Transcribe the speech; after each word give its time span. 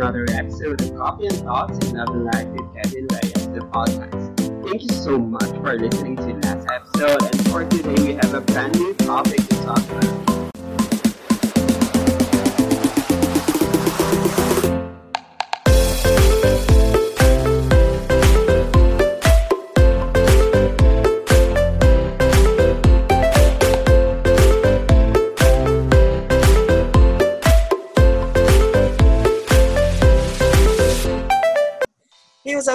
another 0.00 0.24
episode 0.30 0.80
of 0.80 0.96
Coffee 0.96 1.26
and 1.26 1.36
Thoughts 1.36 1.92
Love 1.92 2.16
Life 2.16 2.46
with 2.46 2.74
Kevin 2.74 3.06
Reyes, 3.12 3.48
the 3.48 3.60
podcast. 3.70 4.34
Thank 4.66 4.82
you 4.82 4.96
so 4.96 5.18
much 5.18 5.50
for 5.60 5.76
listening 5.76 6.16
to 6.16 6.32
last 6.38 6.66
episode, 6.72 7.22
and 7.22 7.50
for 7.50 7.66
today 7.66 8.02
we 8.02 8.14
have 8.14 8.32
a 8.32 8.40
brand 8.40 8.78
new 8.78 8.94
topic 8.94 9.46
to 9.46 9.56
talk 9.56 9.90
about. 9.90 10.39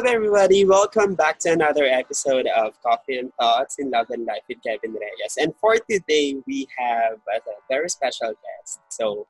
Up, 0.05 0.13
everybody? 0.13 0.65
Welcome 0.65 1.15
back 1.15 1.39
to 1.39 1.51
another 1.51 1.85
episode 1.85 2.47
of 2.47 2.79
Coffee 2.81 3.17
and 3.17 3.33
Thoughts 3.39 3.77
in 3.79 3.89
Love 3.89 4.07
and 4.11 4.25
Life 4.25 4.43
with 4.47 4.59
Kevin 4.63 4.93
Reyes. 4.93 5.37
And 5.37 5.53
for 5.59 5.77
today, 5.89 6.35
we 6.45 6.67
have 6.77 7.17
a 7.33 7.39
very 7.69 7.89
special 7.89 8.29
guest. 8.29 8.81
So, 8.89 9.25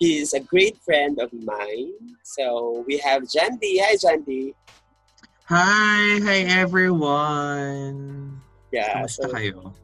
he's 0.00 0.32
a 0.32 0.40
great 0.40 0.78
friend 0.78 1.20
of 1.20 1.32
mine. 1.32 1.92
So, 2.24 2.84
we 2.86 2.98
have 2.98 3.22
Jandy. 3.24 3.78
Hi, 3.80 3.94
Jandy. 3.94 4.54
Hi! 5.44 6.18
Hi, 6.24 6.38
everyone! 6.58 8.40
Yeah. 8.72 9.02
Kamusta 9.02 9.22
so, 9.22 9.28
kayo? 9.30 9.74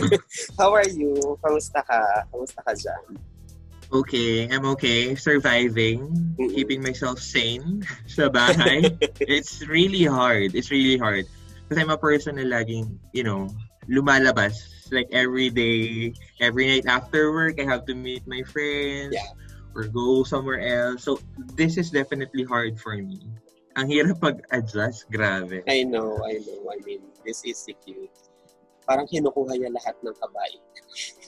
how 0.58 0.72
are 0.72 0.88
you? 0.88 1.36
Kamusta 1.44 1.84
ka? 1.84 2.24
Kamusta 2.32 2.60
ka 2.64 2.72
dyan? 2.72 3.33
Okay, 3.94 4.50
I'm 4.50 4.66
okay. 4.74 5.14
Surviving, 5.14 6.10
mm-hmm. 6.34 6.50
keeping 6.50 6.82
myself 6.82 7.22
sane 7.22 7.86
sa 8.10 8.26
bahay. 8.26 8.90
it's 9.22 9.62
really 9.70 10.02
hard. 10.02 10.58
It's 10.58 10.74
really 10.74 10.98
hard. 10.98 11.30
Because 11.62 11.78
I'm 11.78 11.94
a 11.94 11.96
person 11.96 12.42
na 12.42 12.42
laging, 12.42 12.98
you 13.14 13.22
know, 13.22 13.54
lumalabas. 13.86 14.58
Like 14.90 15.06
every 15.14 15.48
day, 15.48 16.12
every 16.42 16.66
night 16.66 16.90
after 16.90 17.30
work, 17.30 17.62
I 17.62 17.64
have 17.70 17.86
to 17.86 17.94
meet 17.94 18.26
my 18.26 18.42
friends 18.42 19.14
yeah. 19.14 19.30
or 19.78 19.86
go 19.86 20.26
somewhere 20.26 20.60
else. 20.60 21.06
So, 21.06 21.22
this 21.54 21.78
is 21.78 21.94
definitely 21.94 22.42
hard 22.42 22.76
for 22.76 22.98
me. 22.98 23.22
Ang 23.78 23.88
hirap 23.94 24.20
pag-adjust, 24.20 25.08
grabe. 25.08 25.64
I 25.70 25.86
know, 25.86 26.20
I 26.20 26.42
know. 26.42 26.68
I 26.68 26.82
mean, 26.82 27.00
this 27.24 27.46
is 27.46 27.64
cute. 27.86 28.12
Parang 28.84 29.08
kinukuha 29.08 29.56
niya 29.56 29.72
lahat 29.72 29.96
ng 30.02 30.14
kabay. 30.18 30.52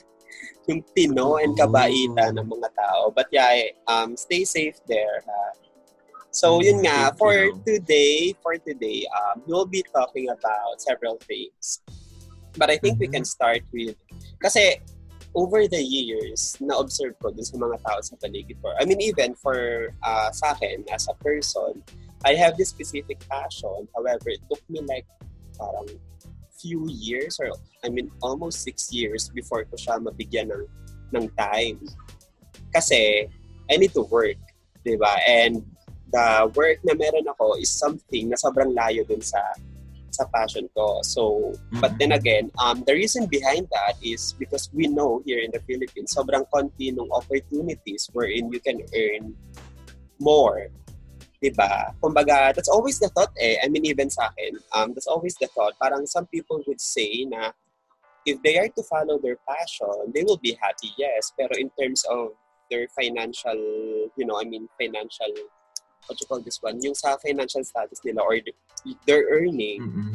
yung 0.66 0.82
tino 0.94 1.38
and 1.38 1.54
kabaitan 1.54 2.38
ng 2.38 2.46
mga 2.46 2.68
tao. 2.74 3.10
But 3.14 3.30
yeah, 3.30 3.74
um, 3.86 4.16
stay 4.16 4.44
safe 4.44 4.78
there. 4.86 5.22
Ha? 5.22 5.42
So, 6.30 6.60
yun 6.60 6.84
nga, 6.84 7.16
for 7.16 7.32
today, 7.64 8.36
for 8.44 8.60
today, 8.60 9.08
um, 9.08 9.40
we'll 9.46 9.64
be 9.64 9.80
talking 9.88 10.28
about 10.28 10.82
several 10.84 11.16
things. 11.24 11.80
But 12.58 12.68
I 12.68 12.76
think 12.76 13.00
we 13.00 13.08
can 13.08 13.24
mm-hmm. 13.24 13.36
start 13.36 13.62
with, 13.72 13.96
kasi 14.42 14.80
over 15.36 15.68
the 15.68 15.80
years, 15.80 16.56
na-observe 16.60 17.16
ko 17.20 17.32
dun 17.32 17.44
sa 17.44 17.56
mga 17.56 17.76
tao 17.84 18.00
sa 18.00 18.16
paligid 18.16 18.56
ko. 18.60 18.72
I 18.76 18.84
mean, 18.84 19.00
even 19.00 19.36
for 19.36 19.92
uh, 20.04 20.28
sa 20.32 20.52
akin, 20.56 20.84
as 20.92 21.08
a 21.08 21.16
person, 21.20 21.84
I 22.24 22.32
have 22.36 22.56
this 22.56 22.72
specific 22.72 23.20
passion. 23.28 23.88
However, 23.96 24.32
it 24.32 24.40
took 24.48 24.60
me 24.68 24.80
like 24.84 25.04
parang 25.56 25.88
few 26.56 26.88
years 26.88 27.38
or 27.40 27.52
I 27.84 27.88
mean 27.88 28.10
almost 28.22 28.64
six 28.64 28.92
years 28.92 29.28
before 29.28 29.64
ko 29.64 29.76
siya 29.76 30.00
mabigyan 30.00 30.50
ng, 30.50 30.64
ng 31.16 31.26
time. 31.36 31.80
Kasi 32.72 33.28
I 33.70 33.74
need 33.76 33.92
to 33.94 34.04
work, 34.08 34.38
di 34.84 34.96
ba? 34.96 35.20
And 35.26 35.62
the 36.12 36.50
work 36.54 36.78
na 36.86 36.94
meron 36.94 37.26
ako 37.26 37.58
is 37.58 37.70
something 37.70 38.30
na 38.30 38.38
sobrang 38.38 38.72
layo 38.72 39.02
dun 39.06 39.20
sa 39.20 39.40
sa 40.16 40.24
passion 40.32 40.64
ko. 40.72 41.04
So, 41.04 41.52
mm-hmm. 41.52 41.80
but 41.84 41.92
then 42.00 42.16
again, 42.16 42.48
um, 42.56 42.80
the 42.88 42.96
reason 42.96 43.28
behind 43.28 43.68
that 43.68 44.00
is 44.00 44.32
because 44.40 44.72
we 44.72 44.88
know 44.88 45.20
here 45.28 45.44
in 45.44 45.52
the 45.52 45.60
Philippines, 45.68 46.16
sobrang 46.16 46.48
konti 46.48 46.88
ng 46.88 47.12
opportunities 47.12 48.08
wherein 48.16 48.48
you 48.48 48.60
can 48.64 48.80
earn 48.96 49.36
more 50.16 50.72
Diba? 51.42 51.92
Kumbaga, 52.00 52.54
that's 52.54 52.68
always 52.68 52.98
the 52.98 53.08
thought 53.08 53.32
eh. 53.38 53.56
I 53.62 53.68
mean, 53.68 53.84
even 53.84 54.08
sa 54.08 54.32
akin, 54.32 54.58
um, 54.72 54.94
that's 54.94 55.06
always 55.06 55.36
the 55.36 55.46
thought. 55.48 55.74
Parang 55.80 56.06
some 56.06 56.26
people 56.26 56.62
would 56.66 56.80
say 56.80 57.26
na 57.28 57.52
if 58.24 58.42
they 58.42 58.58
are 58.58 58.68
to 58.68 58.82
follow 58.82 59.18
their 59.22 59.38
passion, 59.46 60.12
they 60.12 60.24
will 60.24 60.40
be 60.40 60.58
happy, 60.60 60.90
yes. 60.98 61.32
Pero 61.36 61.52
in 61.54 61.70
terms 61.78 62.04
of 62.10 62.34
their 62.70 62.88
financial, 62.98 63.54
you 64.16 64.26
know, 64.26 64.40
I 64.40 64.44
mean, 64.44 64.68
financial, 64.80 65.30
what 66.06 66.20
you 66.20 66.26
call 66.26 66.40
this 66.40 66.58
one? 66.60 66.82
Yung 66.82 66.94
sa 66.94 67.16
financial 67.22 67.62
status 67.62 68.02
nila 68.04 68.22
or 68.22 68.40
their 69.06 69.28
earning, 69.30 69.82
mm-hmm. 69.82 70.12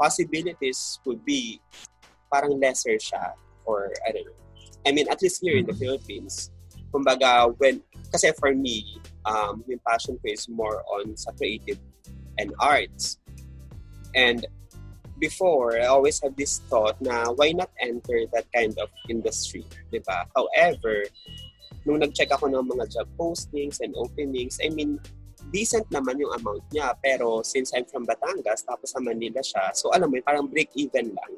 possibilities 0.00 1.00
would 1.04 1.24
be 1.24 1.60
parang 2.32 2.60
lesser 2.60 2.96
siya 2.96 3.34
or 3.66 3.92
I 4.06 4.12
don't 4.12 4.24
know. 4.24 4.38
I 4.86 4.92
mean, 4.92 5.08
at 5.10 5.20
least 5.20 5.42
here 5.42 5.60
mm-hmm. 5.60 5.68
in 5.68 5.74
the. 5.74 5.76
Philippines, 5.76 6.50
kumbaga, 6.88 7.52
when, 7.60 7.82
kasi 8.08 8.32
for 8.32 8.54
me, 8.54 8.96
um, 9.26 9.64
yung 9.66 9.80
passion 9.86 10.18
ko 10.20 10.26
is 10.30 10.48
more 10.48 10.84
on 10.98 11.16
sa 11.16 11.32
creative 11.34 11.78
and 12.38 12.54
arts. 12.60 13.18
And 14.14 14.46
before, 15.18 15.78
I 15.78 15.86
always 15.90 16.22
have 16.22 16.36
this 16.36 16.62
thought 16.70 17.00
na 17.02 17.30
why 17.34 17.52
not 17.52 17.70
enter 17.82 18.26
that 18.32 18.46
kind 18.54 18.74
of 18.78 18.88
industry, 19.10 19.66
di 19.90 19.98
ba? 20.06 20.26
However, 20.34 21.04
nung 21.82 21.98
nag-check 22.04 22.30
ako 22.30 22.52
ng 22.52 22.68
mga 22.68 22.84
job 22.94 23.08
postings 23.18 23.82
and 23.82 23.94
openings, 23.98 24.62
I 24.62 24.70
mean, 24.70 25.02
decent 25.50 25.88
naman 25.90 26.20
yung 26.20 26.34
amount 26.36 26.62
niya. 26.70 26.94
Pero 27.02 27.42
since 27.42 27.72
I'm 27.74 27.88
from 27.88 28.06
Batangas, 28.06 28.62
tapos 28.62 28.94
sa 28.94 29.00
Manila 29.00 29.42
siya, 29.42 29.74
so 29.74 29.90
alam 29.90 30.12
mo, 30.12 30.20
parang 30.22 30.46
break-even 30.46 31.14
lang 31.16 31.32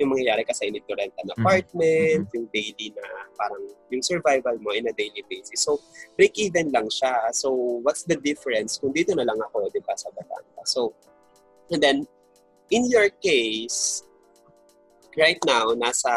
yung 0.00 0.12
mangyayari 0.12 0.44
kasi 0.44 0.68
you 0.68 0.72
need 0.76 0.86
to 0.88 0.94
rent 0.96 1.12
an 1.16 1.28
mm-hmm. 1.28 1.40
apartment, 1.40 2.22
mm-hmm. 2.28 2.36
yung 2.36 2.48
daily 2.52 2.92
na 2.96 3.04
parang 3.36 3.62
yung 3.90 4.02
survival 4.02 4.56
mo 4.60 4.70
in 4.72 4.88
a 4.88 4.94
daily 4.94 5.24
basis. 5.30 5.64
So, 5.64 5.80
break-even 6.16 6.72
lang 6.72 6.88
siya. 6.92 7.32
So, 7.32 7.80
what's 7.82 8.04
the 8.04 8.16
difference 8.16 8.78
kung 8.78 8.92
dito 8.92 9.16
na 9.16 9.24
lang 9.24 9.38
ako, 9.40 9.70
di 9.72 9.80
ba, 9.80 9.96
sa 9.96 10.12
Batangas? 10.12 10.68
So, 10.68 10.92
and 11.70 11.80
then, 11.80 12.04
in 12.70 12.90
your 12.90 13.08
case, 13.22 14.02
right 15.16 15.40
now, 15.46 15.72
nasa, 15.72 16.12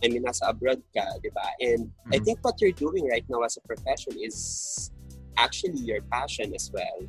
I 0.00 0.06
mean, 0.08 0.24
nasa 0.24 0.48
abroad 0.48 0.80
ka, 0.96 1.04
di 1.20 1.28
ba? 1.34 1.44
And 1.60 1.92
mm-hmm. 1.92 2.14
I 2.14 2.18
think 2.24 2.40
what 2.40 2.56
you're 2.60 2.76
doing 2.76 3.08
right 3.10 3.24
now 3.28 3.44
as 3.44 3.60
a 3.60 3.62
profession 3.66 4.16
is 4.16 4.90
actually 5.36 5.82
your 5.82 6.00
passion 6.08 6.54
as 6.54 6.70
well. 6.72 7.04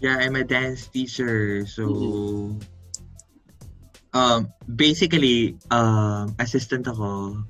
Yeah, 0.00 0.22
I'm 0.22 0.38
a 0.38 0.46
dance 0.46 0.86
teacher. 0.86 1.66
So, 1.66 1.84
mm-hmm 1.84 2.77
um, 4.14 4.52
basically, 4.64 5.56
um, 5.70 6.34
assistant 6.38 6.86
ako, 6.88 7.42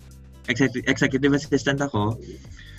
executive, 0.49 0.89
executive 0.89 1.33
assistant 1.33 1.81
ako, 1.81 2.19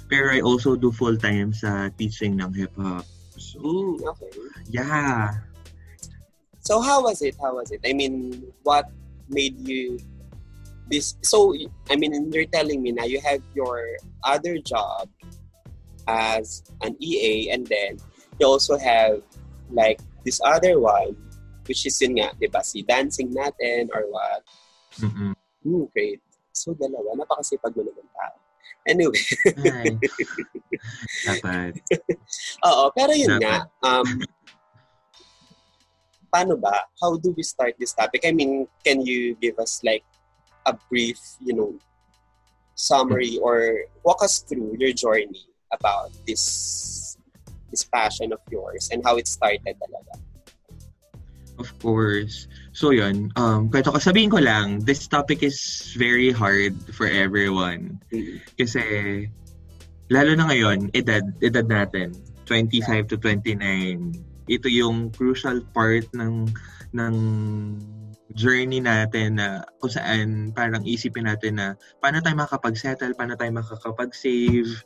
pero 0.10 0.34
I 0.34 0.42
also 0.42 0.76
do 0.76 0.92
full-time 0.92 1.54
sa 1.54 1.90
teaching 1.96 2.42
ng 2.42 2.52
hip-hop. 2.54 3.06
So, 3.38 3.96
okay. 4.04 4.32
Yeah. 4.68 5.46
So 6.60 6.82
how 6.82 7.02
was 7.02 7.22
it? 7.22 7.38
How 7.40 7.56
was 7.56 7.72
it? 7.72 7.80
I 7.86 7.94
mean, 7.94 8.44
what 8.64 8.92
made 9.30 9.56
you 9.64 9.98
this? 10.92 11.16
So, 11.24 11.56
I 11.90 11.96
mean, 11.96 12.12
you're 12.34 12.50
telling 12.52 12.84
me 12.84 12.92
now 12.92 13.06
you 13.06 13.22
have 13.22 13.42
your 13.56 13.96
other 14.26 14.58
job 14.60 15.08
as 16.10 16.64
an 16.82 16.98
EA 17.00 17.52
and 17.54 17.66
then 17.68 17.98
you 18.40 18.48
also 18.48 18.78
have 18.78 19.22
like 19.72 20.02
this 20.26 20.42
other 20.44 20.80
one 20.80 21.16
Which 21.70 21.86
is 21.86 22.02
yun 22.02 22.18
nga, 22.18 22.34
di 22.34 22.50
ba? 22.50 22.66
Si 22.66 22.82
dancing 22.82 23.30
natin 23.30 23.94
or 23.94 24.10
what. 24.10 24.42
Mm-hmm. 24.98 25.38
Hmm, 25.62 25.86
great. 25.94 26.18
So, 26.50 26.74
dalawa. 26.74 27.14
Napakasipag 27.14 27.78
mo 27.78 27.86
naman 27.86 28.10
tao. 28.10 28.38
Anyway. 28.90 29.22
Dapat. 31.30 31.78
Oo, 32.66 32.90
pero 32.98 33.14
yun 33.14 33.38
Dapat. 33.38 33.46
nga. 33.46 33.56
Um, 33.86 34.10
paano 36.34 36.58
ba? 36.58 36.90
How 36.98 37.22
do 37.22 37.34
we 37.38 37.46
start 37.46 37.78
this 37.78 37.94
topic? 37.94 38.26
I 38.26 38.34
mean, 38.34 38.66
can 38.82 39.06
you 39.06 39.38
give 39.38 39.62
us 39.62 39.86
like 39.86 40.02
a 40.66 40.74
brief, 40.90 41.22
you 41.38 41.54
know, 41.54 41.78
summary 42.74 43.38
or 43.44 43.86
walk 44.02 44.24
us 44.24 44.40
through 44.42 44.74
your 44.80 44.94
journey 44.96 45.46
about 45.70 46.10
this 46.26 47.18
this 47.70 47.84
passion 47.86 48.34
of 48.34 48.40
yours 48.50 48.90
and 48.90 49.06
how 49.06 49.18
it 49.18 49.28
started 49.28 49.78
talaga? 49.78 50.18
Of 51.60 51.76
course. 51.84 52.48
So 52.72 52.96
yun, 52.96 53.36
um, 53.36 53.68
kwento 53.68 53.92
ko, 53.92 54.00
sabihin 54.00 54.32
ko 54.32 54.40
lang, 54.40 54.80
this 54.88 55.12
topic 55.12 55.44
is 55.44 55.60
very 56.00 56.32
hard 56.32 56.80
for 56.96 57.04
everyone. 57.06 58.00
Kasi, 58.56 59.28
lalo 60.08 60.32
na 60.40 60.48
ngayon, 60.48 60.96
edad, 60.96 61.28
edad 61.44 61.68
natin, 61.68 62.16
25 62.48 63.12
to 63.12 63.16
29, 63.20 64.16
ito 64.50 64.68
yung 64.72 65.12
crucial 65.12 65.62
part 65.76 66.08
ng 66.16 66.48
ng 66.96 67.16
journey 68.34 68.82
natin 68.82 69.38
na 69.38 69.62
kung 69.78 69.92
saan 69.94 70.28
parang 70.56 70.82
isipin 70.88 71.30
natin 71.30 71.60
na 71.60 71.68
paano 72.02 72.24
tayo 72.24 72.40
makakapag-settle, 72.40 73.14
paano 73.14 73.36
tayo 73.38 73.52
makakapag-save, 73.54 74.82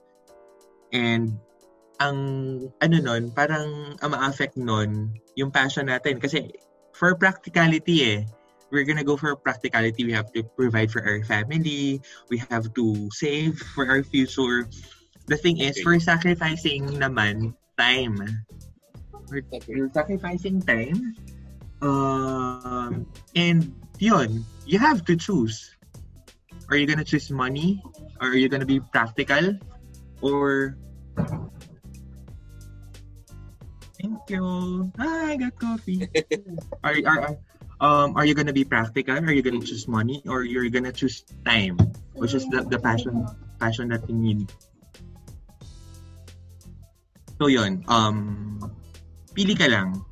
and 0.92 1.38
ang 2.02 2.18
ano 2.82 2.98
nun, 3.00 3.32
parang 3.32 3.96
ang 4.00 4.12
ma-affect 4.12 4.58
nun 4.58 5.14
yung 5.38 5.54
passion 5.54 5.88
natin. 5.88 6.18
Kasi 6.18 6.52
for 6.94 7.16
practicality 7.16 7.98
eh, 8.06 8.24
we're 8.74 8.90
gonna 8.90 9.06
go 9.06 9.16
for 9.16 9.38
practicality. 9.38 10.04
We 10.04 10.18
have 10.18 10.34
to 10.34 10.42
provide 10.42 10.90
for 10.90 11.06
our 11.06 11.22
family. 11.22 12.02
We 12.34 12.42
have 12.50 12.74
to 12.74 13.08
save 13.14 13.62
for 13.78 13.86
our 13.86 14.02
future. 14.02 14.66
The 15.30 15.38
thing 15.38 15.62
is, 15.62 15.78
we're 15.86 16.02
sacrificing 16.02 16.98
naman 16.98 17.54
time. 17.78 18.18
We're, 19.30 19.46
we're 19.70 19.94
sacrificing 19.94 20.66
time. 20.66 21.14
Um, 21.86 23.06
and 23.38 23.70
yun, 24.02 24.42
you 24.66 24.82
have 24.82 25.06
to 25.06 25.16
choose. 25.16 25.78
Are 26.74 26.76
you 26.76 26.90
gonna 26.90 27.06
choose 27.06 27.30
money? 27.30 27.78
Or 28.18 28.34
are 28.34 28.40
you 28.40 28.50
gonna 28.50 28.66
be 28.66 28.82
practical? 28.82 29.54
Or 30.26 30.82
Thank 34.14 34.30
you. 34.30 34.94
Ah, 35.02 35.34
I 35.34 35.36
got 35.42 35.58
coffee. 35.58 36.06
are, 36.86 36.94
are, 37.02 37.34
um, 37.82 38.14
are 38.14 38.30
you 38.30 38.38
gonna 38.38 38.54
be 38.54 38.62
practical? 38.62 39.18
Are 39.18 39.34
you 39.34 39.42
gonna 39.42 39.66
choose 39.66 39.90
money? 39.90 40.22
Or 40.30 40.46
you're 40.46 40.70
gonna 40.70 40.94
choose 40.94 41.26
time? 41.42 41.82
Which 42.14 42.38
is 42.38 42.46
the, 42.54 42.62
the 42.62 42.78
passion 42.78 43.26
passion 43.58 43.90
that 43.90 44.06
you 44.06 44.14
need. 44.14 44.54
So 47.42 47.50
yun, 47.50 47.82
um, 47.90 48.62
pili 49.34 49.58
ka 49.58 49.66
lang. 49.66 50.06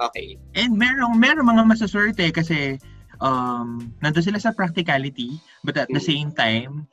Okay. 0.00 0.40
And 0.56 0.80
meron, 0.80 1.20
meron 1.20 1.52
mga 1.52 1.68
masaswerte 1.68 2.32
kasi 2.32 2.80
um, 3.20 3.92
nandun 4.00 4.24
sila 4.24 4.40
sa 4.40 4.56
practicality 4.56 5.36
but 5.68 5.76
at 5.76 5.92
the 5.92 6.00
same 6.00 6.32
time 6.32 6.88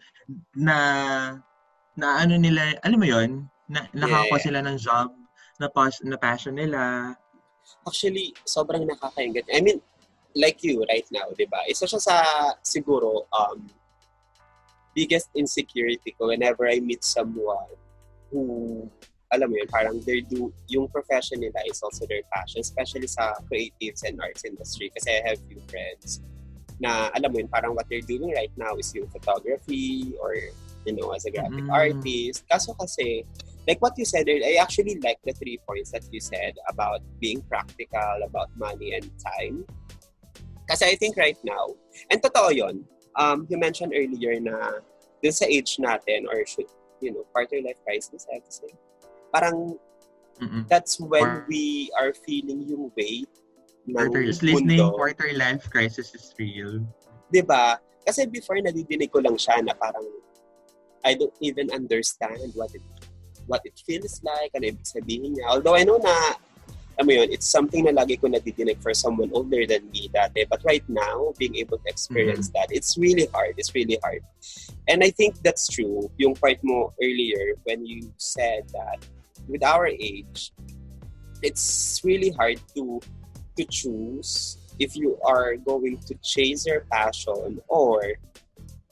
na 0.52 1.40
na 1.96 2.08
ano 2.20 2.36
nila, 2.36 2.76
alam 2.84 3.00
mo 3.00 3.08
yon 3.08 3.48
na, 3.72 3.88
nakakuha 3.96 4.36
yeah. 4.36 4.44
sila 4.44 4.60
ng 4.68 4.76
job 4.76 5.16
na, 5.60 5.68
pas, 5.68 6.00
na 6.02 6.16
passion 6.16 6.56
nila. 6.56 7.14
Actually, 7.86 8.34
sobrang 8.48 8.88
nakakaingit. 8.88 9.46
I 9.52 9.62
mean, 9.62 9.84
like 10.34 10.64
you 10.64 10.82
right 10.88 11.06
now, 11.12 11.28
di 11.36 11.46
ba? 11.46 11.68
Isa 11.68 11.86
siya 11.86 12.00
sa, 12.00 12.16
siguro, 12.64 13.28
um, 13.30 13.68
biggest 14.96 15.30
insecurity 15.36 16.16
ko 16.18 16.34
whenever 16.34 16.66
I 16.66 16.80
meet 16.80 17.04
someone 17.06 17.70
who, 18.32 18.90
alam 19.30 19.54
mo 19.54 19.62
yun, 19.62 19.70
parang 19.70 20.02
they 20.02 20.22
do, 20.26 20.50
yung 20.66 20.90
profession 20.90 21.40
nila 21.40 21.62
is 21.70 21.78
also 21.86 22.10
their 22.10 22.26
passion, 22.34 22.66
especially 22.66 23.06
sa 23.06 23.38
creatives 23.46 24.02
and 24.02 24.18
arts 24.18 24.46
industry. 24.46 24.90
Kasi 24.90 25.22
I 25.22 25.22
have 25.30 25.38
few 25.46 25.62
friends 25.70 26.22
na, 26.82 27.14
alam 27.14 27.30
mo 27.30 27.38
yun, 27.38 27.50
parang 27.52 27.78
what 27.78 27.86
they're 27.92 28.06
doing 28.06 28.34
right 28.34 28.52
now 28.58 28.74
is 28.80 28.90
yung 28.96 29.06
photography 29.14 30.18
or, 30.18 30.34
you 30.88 30.94
know, 30.98 31.14
as 31.14 31.26
a 31.26 31.32
graphic 31.32 31.68
mm. 31.68 31.70
artist. 31.70 32.48
Kaso 32.50 32.74
kasi, 32.74 33.28
like 33.70 33.78
what 33.86 33.94
you 34.02 34.06
said 34.06 34.26
I 34.26 34.58
actually 34.58 34.98
like 35.06 35.22
the 35.22 35.38
three 35.38 35.62
points 35.62 35.94
that 35.94 36.02
you 36.10 36.20
said 36.20 36.58
about 36.66 37.06
being 37.22 37.46
practical, 37.46 38.26
about 38.26 38.50
money 38.58 38.98
and 38.98 39.06
time. 39.22 39.70
Kasi 40.66 40.90
I 40.90 40.96
think 40.98 41.18
right 41.22 41.38
now, 41.46 41.78
and 42.10 42.18
totoo 42.18 42.50
yun, 42.50 42.82
um, 43.14 43.46
you 43.46 43.62
mentioned 43.62 43.94
earlier 43.94 44.42
na 44.42 44.82
dun 45.22 45.34
sa 45.34 45.46
age 45.46 45.78
natin, 45.78 46.26
or 46.26 46.42
should, 46.50 46.66
you 46.98 47.14
know, 47.14 47.22
quarter 47.30 47.62
life 47.62 47.78
crisis, 47.86 48.26
I 48.26 48.42
have 48.42 48.46
to 48.50 48.54
say, 48.54 48.72
parang 49.30 49.78
Mm-mm. 50.42 50.66
that's 50.66 50.98
when 50.98 51.46
we 51.46 51.94
are 51.94 52.14
feeling 52.26 52.66
yung 52.66 52.90
weight 52.98 53.30
ng 53.86 53.94
quarter, 53.94 54.26
mundo. 54.26 54.34
listening, 54.34 54.82
quarter 54.98 55.30
life 55.38 55.70
crisis 55.70 56.14
is 56.18 56.34
real. 56.42 56.82
'Di 57.30 57.46
ba? 57.46 57.78
Kasi 58.06 58.26
before 58.26 58.58
nadidinig 58.58 59.14
ko 59.14 59.22
lang 59.22 59.38
siya 59.38 59.62
na 59.62 59.78
parang 59.78 60.06
I 61.06 61.16
don't 61.16 61.36
even 61.40 61.72
understand 61.72 62.52
what 62.56 62.72
it 62.76 62.84
what 63.50 63.66
it 63.66 63.74
feels 63.82 64.22
like, 64.22 64.54
ano 64.54 64.70
ibig 64.70 64.86
sabihin 64.86 65.34
niya. 65.34 65.50
Although 65.50 65.74
I 65.74 65.84
know 65.84 65.98
na, 65.98 66.38
alam 66.96 67.06
mo 67.10 67.14
yun, 67.18 67.34
it's 67.34 67.50
something 67.50 67.90
na 67.90 67.98
lagi 67.98 68.22
ko 68.22 68.30
nadidinig 68.30 68.78
for 68.80 68.94
someone 68.94 69.34
older 69.34 69.66
than 69.66 69.90
me 69.90 70.08
dati. 70.14 70.46
But 70.46 70.62
right 70.64 70.86
now, 70.86 71.34
being 71.42 71.58
able 71.58 71.82
to 71.82 71.88
experience 71.90 72.54
mm-hmm. 72.54 72.62
that, 72.62 72.70
it's 72.70 72.96
really 72.96 73.26
hard. 73.34 73.58
It's 73.58 73.74
really 73.74 73.98
hard. 74.06 74.22
And 74.86 75.02
I 75.02 75.10
think 75.10 75.42
that's 75.42 75.66
true. 75.68 76.08
Yung 76.22 76.38
part 76.38 76.62
mo 76.62 76.94
earlier 77.02 77.58
when 77.66 77.84
you 77.90 78.14
said 78.22 78.70
that 78.78 79.02
with 79.50 79.66
our 79.66 79.90
age, 79.90 80.54
it's 81.42 82.02
really 82.06 82.30
hard 82.38 82.62
to 82.78 83.02
to 83.58 83.64
choose 83.66 84.60
if 84.80 84.96
you 84.96 85.18
are 85.26 85.58
going 85.58 85.98
to 86.08 86.16
chase 86.24 86.66
your 86.66 86.88
passion 86.92 87.60
or 87.68 88.16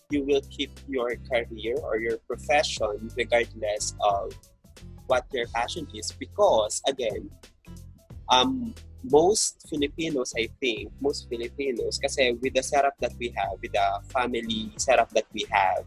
you 0.09 0.23
will 0.23 0.41
keep 0.49 0.71
your 0.87 1.15
career 1.27 1.75
or 1.83 1.99
your 1.99 2.17
profession 2.27 3.11
regardless 3.15 3.95
of 3.99 4.31
what 5.07 5.25
your 5.31 5.47
passion 5.51 5.87
is 5.93 6.11
because 6.15 6.81
again 6.87 7.29
um 8.29 8.73
most 9.03 9.63
Filipinos 9.69 10.33
I 10.35 10.47
think 10.59 10.91
most 10.99 11.27
Filipinos 11.29 11.99
kasi 11.99 12.35
with 12.39 12.55
the 12.55 12.63
setup 12.63 12.95
that 12.99 13.15
we 13.19 13.31
have 13.35 13.59
with 13.59 13.71
the 13.71 13.87
family 14.11 14.71
setup 14.75 15.11
that 15.11 15.27
we 15.31 15.47
have 15.51 15.83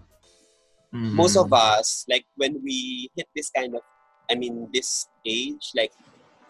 mm-hmm. 0.92 1.16
most 1.16 1.36
of 1.36 1.52
us 1.52 2.04
like 2.08 2.24
when 2.36 2.60
we 2.64 3.08
hit 3.16 3.28
this 3.34 3.50
kind 3.50 3.76
of 3.76 3.84
I 4.30 4.36
mean 4.36 4.68
this 4.72 5.08
age 5.24 5.72
like 5.76 5.92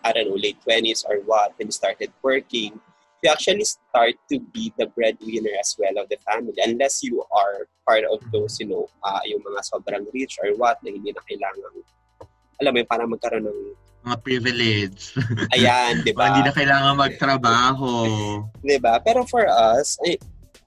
I 0.03 0.13
don't 0.13 0.31
know 0.31 0.39
late 0.39 0.59
20s 0.63 1.07
or 1.07 1.23
what 1.23 1.55
when 1.59 1.69
you 1.69 1.75
started 1.75 2.11
working 2.23 2.79
you 3.23 3.31
actually 3.31 3.65
start 3.65 4.15
to 4.33 4.41
be 4.53 4.73
the 4.79 4.87
breadwinner 4.87 5.53
as 5.61 5.77
well 5.79 6.03
of 6.03 6.09
the 6.09 6.17
family 6.25 6.57
unless 6.65 7.03
you 7.03 7.25
are 7.33 7.69
part 7.87 8.05
of 8.09 8.21
those, 8.33 8.59
you 8.61 8.69
know, 8.69 8.89
uh, 9.05 9.21
yung 9.25 9.41
mga 9.41 9.61
sobrang 9.69 10.07
rich 10.13 10.39
or 10.43 10.57
what 10.57 10.81
na 10.83 10.91
hindi 10.91 11.13
na 11.13 11.23
kailangan, 11.29 11.73
alam 12.61 12.71
mo 12.73 12.79
yun, 12.81 12.89
para 12.89 13.05
magkaroon 13.05 13.45
ng 13.49 13.61
mga 14.01 14.17
privilege. 14.25 15.13
Ayan, 15.57 16.01
di 16.01 16.13
ba? 16.17 16.33
hindi 16.33 16.49
na 16.49 16.55
kailangan 16.57 16.95
magtrabaho. 16.97 17.91
di 18.65 18.79
ba? 18.81 18.97
Pero 19.05 19.29
for 19.29 19.45
us, 19.45 20.01
I, 20.05 20.17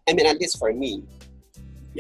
I 0.06 0.14
mean, 0.14 0.30
at 0.30 0.38
least 0.38 0.62
for 0.62 0.70
me, 0.74 1.02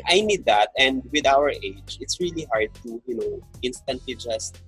I 0.09 0.21
need 0.21 0.45
that. 0.45 0.69
And 0.77 1.05
with 1.13 1.25
our 1.25 1.49
age, 1.49 1.97
it's 2.01 2.17
really 2.21 2.45
hard 2.53 2.73
to, 2.81 3.01
you 3.05 3.15
know, 3.17 3.41
instantly 3.61 4.15
just 4.15 4.61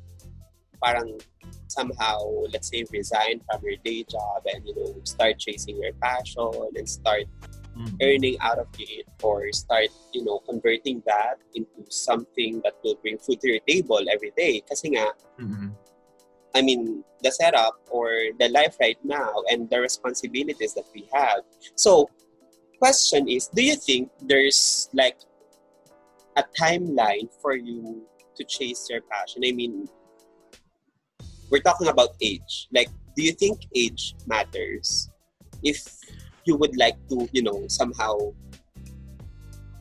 parang 0.82 1.20
somehow, 1.68 2.20
let's 2.52 2.70
say, 2.70 2.86
resign 2.92 3.42
from 3.50 3.62
your 3.64 3.78
day 3.84 4.04
job 4.04 4.44
and, 4.52 4.66
you 4.66 4.76
know, 4.76 4.96
start 5.04 5.40
chasing 5.40 5.82
your 5.82 5.94
passion 6.02 6.52
and 6.76 6.88
start 6.88 7.26
mm-hmm. 7.78 7.96
earning 8.02 8.38
out 8.42 8.60
of 8.60 8.68
it 8.80 9.06
or 9.22 9.52
start, 9.52 9.88
you 10.14 10.24
know, 10.24 10.40
converting 10.48 11.02
that 11.06 11.36
into 11.54 11.86
something 11.90 12.62
that 12.64 12.74
will 12.84 12.96
bring 13.02 13.18
food 13.18 13.40
to 13.42 13.50
your 13.50 13.64
table 13.68 14.02
every 14.12 14.32
day. 14.38 14.62
Kasi 14.68 14.96
nga, 14.96 15.12
mm-hmm. 15.40 15.70
I 16.56 16.62
mean, 16.62 17.04
the 17.22 17.32
setup 17.32 17.76
or 17.92 18.32
the 18.40 18.48
life 18.50 18.78
right 18.80 18.98
now 19.04 19.44
and 19.52 19.70
the 19.70 19.82
responsibilities 19.82 20.74
that 20.74 20.86
we 20.96 21.08
have. 21.12 21.44
So, 21.76 22.10
question 22.80 23.28
is, 23.28 23.48
do 23.48 23.62
you 23.62 23.76
think 23.76 24.10
there's 24.22 24.90
like 24.94 25.18
a 26.38 26.44
timeline 26.58 27.28
for 27.42 27.56
you 27.56 28.08
to 28.36 28.44
chase 28.46 28.88
your 28.90 29.02
passion? 29.02 29.44
I 29.46 29.52
mean, 29.52 29.90
we're 31.50 31.64
talking 31.64 31.88
about 31.88 32.16
age. 32.22 32.68
Like, 32.74 32.90
do 33.16 33.24
you 33.24 33.32
think 33.32 33.66
age 33.76 34.16
matters? 34.28 35.10
If 35.64 35.82
you 36.46 36.58
would 36.58 36.78
like 36.78 36.96
to, 37.10 37.28
you 37.34 37.42
know, 37.42 37.66
somehow 37.68 38.34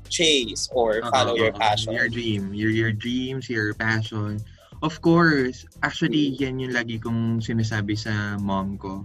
chase 0.09 0.71
or 0.73 1.03
uh-huh, 1.03 1.11
follow 1.11 1.35
uh, 1.35 1.41
your 1.49 1.53
passion. 1.53 1.93
Your 1.93 2.09
dream, 2.09 2.55
your 2.55 2.71
your 2.71 2.93
dreams, 2.93 3.51
your 3.51 3.75
passion. 3.75 4.41
Of 4.85 5.01
course, 5.01 5.65
actually, 5.81 6.37
mm-hmm. 6.37 6.43
yan 6.45 6.63
yung 6.63 6.75
lagi 6.77 6.97
kong 7.01 7.41
sinasabi 7.41 7.97
sa 7.97 8.37
mom 8.37 8.77
ko. 8.77 9.01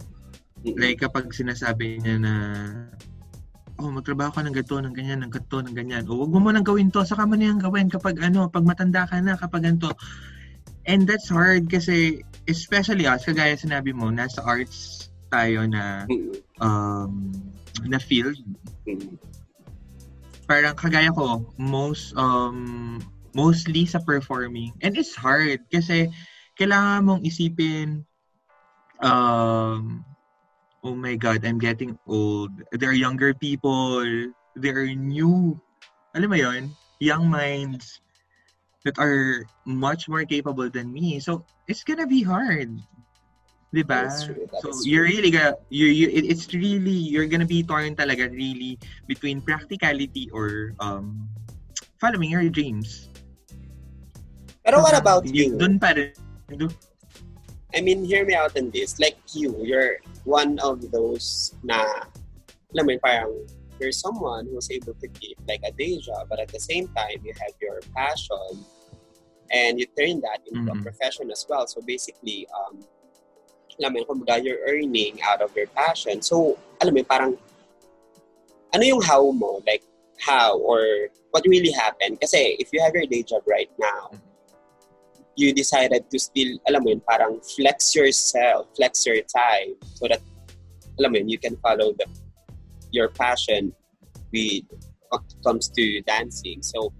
Mm-hmm. 0.61 0.75
Like, 0.75 0.99
kapag 0.99 1.31
sinasabi 1.31 2.03
niya 2.03 2.19
na, 2.19 2.33
oh, 3.79 3.87
magtrabaho 3.87 4.35
ka 4.35 4.43
ng 4.43 4.51
ganito, 4.51 4.75
ng 4.75 4.91
ganyan, 4.91 5.23
ng 5.23 5.31
ganito, 5.31 5.57
ng 5.63 5.75
ganyan. 5.75 6.03
O, 6.11 6.19
wag 6.19 6.31
mo 6.35 6.43
mo 6.43 6.51
nang 6.51 6.67
gawin 6.67 6.91
to, 6.91 7.07
saka 7.07 7.23
mo 7.23 7.39
na 7.39 7.47
yung 7.47 7.63
gawin 7.63 7.87
kapag 7.87 8.19
ano, 8.19 8.51
pag 8.51 8.67
matanda 8.67 9.07
ka 9.07 9.23
na, 9.23 9.39
kapag 9.39 9.63
ganito. 9.63 9.95
And 10.89 11.05
that's 11.05 11.29
hard 11.29 11.69
kasi 11.69 12.25
especially 12.49 13.05
us, 13.05 13.21
kagaya 13.21 13.53
sinabi 13.53 13.93
mo, 13.93 14.09
nasa 14.09 14.41
arts 14.41 15.05
tayo 15.29 15.69
na 15.69 16.09
um, 16.57 17.29
na 17.85 18.01
field. 18.01 18.41
Parang 20.49 20.73
kagaya 20.73 21.13
ko, 21.13 21.45
most 21.61 22.17
um, 22.17 22.97
mostly 23.37 23.85
sa 23.85 24.01
performing. 24.01 24.73
And 24.81 24.97
it's 24.97 25.13
hard 25.13 25.61
kasi 25.69 26.09
kailangan 26.57 27.05
mong 27.05 27.21
isipin 27.21 28.09
um, 29.05 30.01
oh 30.81 30.97
my 30.97 31.13
God, 31.21 31.45
I'm 31.45 31.61
getting 31.61 32.01
old. 32.09 32.49
There 32.73 32.89
are 32.89 32.97
younger 32.97 33.37
people. 33.37 34.01
There 34.57 34.81
are 34.81 34.89
new, 34.89 35.53
alam 36.17 36.33
mo 36.33 36.37
yon 36.41 36.73
young 36.99 37.31
minds 37.31 38.01
that 38.85 38.97
are 38.97 39.45
much 39.65 40.07
more 40.07 40.23
capable 40.23 40.69
than 40.69 40.91
me. 40.93 41.19
So 41.19 41.45
it's 41.67 41.83
gonna 41.83 42.07
be 42.07 42.23
hard. 42.23 42.79
Diba? 43.69 44.09
so 44.09 44.73
you're 44.81 45.05
really 45.05 45.29
gonna 45.29 45.53
you 45.69 45.85
you 45.85 46.09
it's 46.09 46.49
really 46.57 46.97
you're 47.05 47.29
gonna 47.29 47.45
be 47.45 47.61
torn 47.61 47.93
talaga 47.93 48.25
really 48.25 48.81
between 49.05 49.45
practicality 49.45 50.25
or 50.33 50.73
um 50.81 51.29
following 52.01 52.33
your 52.33 52.49
dreams. 52.49 53.09
Pero 54.65 54.81
what 54.81 54.97
about 54.97 55.25
you? 55.29 55.53
Doon 55.53 55.77
pa 55.77 55.93
rin. 55.93 56.13
I 57.73 57.81
mean, 57.81 58.01
hear 58.01 58.25
me 58.25 58.33
out 58.33 58.57
on 58.57 58.73
this. 58.73 58.97
Like 58.97 59.17
you, 59.33 59.53
you're 59.61 60.01
one 60.25 60.57
of 60.59 60.81
those 60.89 61.53
na, 61.61 61.85
alam 62.73 62.85
mo, 62.85 62.97
parang 62.97 63.45
you're 63.79 63.91
someone 63.91 64.47
who's 64.47 64.69
able 64.71 64.93
to 64.93 65.07
keep 65.07 65.37
like 65.47 65.61
a 65.65 65.71
day 65.71 65.99
job, 65.99 66.27
but 66.29 66.39
at 66.39 66.49
the 66.49 66.59
same 66.59 66.87
time, 66.89 67.21
you 67.23 67.33
have 67.39 67.53
your 67.61 67.79
passion 67.95 68.65
and 69.51 69.79
you 69.79 69.85
turn 69.97 70.21
that 70.21 70.39
into 70.47 70.71
mm-hmm. 70.71 70.79
a 70.79 70.83
profession 70.83 71.31
as 71.31 71.45
well. 71.49 71.65
So 71.67 71.81
basically, 71.81 72.47
um, 72.53 72.83
alam 73.79 73.93
mo, 73.93 74.03
kumbaga, 74.03 74.43
you're 74.43 74.61
earning 74.67 75.19
out 75.23 75.41
of 75.41 75.55
your 75.55 75.67
passion. 75.71 76.21
So, 76.21 76.59
alam 76.83 76.93
mo, 76.93 77.03
parang, 77.03 77.39
ano 78.75 78.83
yung 78.83 79.01
how 79.01 79.31
mo? 79.31 79.63
Like, 79.65 79.83
how 80.19 80.59
or 80.59 81.07
what 81.31 81.47
really 81.47 81.71
happened? 81.71 82.19
Kasi 82.19 82.59
if 82.59 82.75
you 82.75 82.83
have 82.83 82.91
your 82.93 83.07
day 83.07 83.23
job 83.23 83.43
right 83.47 83.71
now, 83.79 84.11
mm-hmm 84.11 84.29
you 85.39 85.53
decided 85.53 86.03
to 86.11 86.19
still, 86.19 86.59
alam 86.67 86.83
mo 86.83 86.91
yun, 86.91 87.01
parang 87.07 87.39
flex 87.55 87.95
yourself, 87.95 88.67
flex 88.75 89.07
your 89.07 89.23
time 89.23 89.71
so 89.95 90.03
that, 90.11 90.19
alam 90.99 91.15
mo 91.15 91.17
yun, 91.17 91.31
you 91.31 91.39
can 91.39 91.55
follow 91.63 91.95
the, 91.95 92.05
your 92.91 93.09
passion 93.09 93.73
with 94.33 94.63
what 95.09 95.23
comes 95.45 95.69
to 95.73 96.01
dancing. 96.05 96.61
So, 96.61 96.93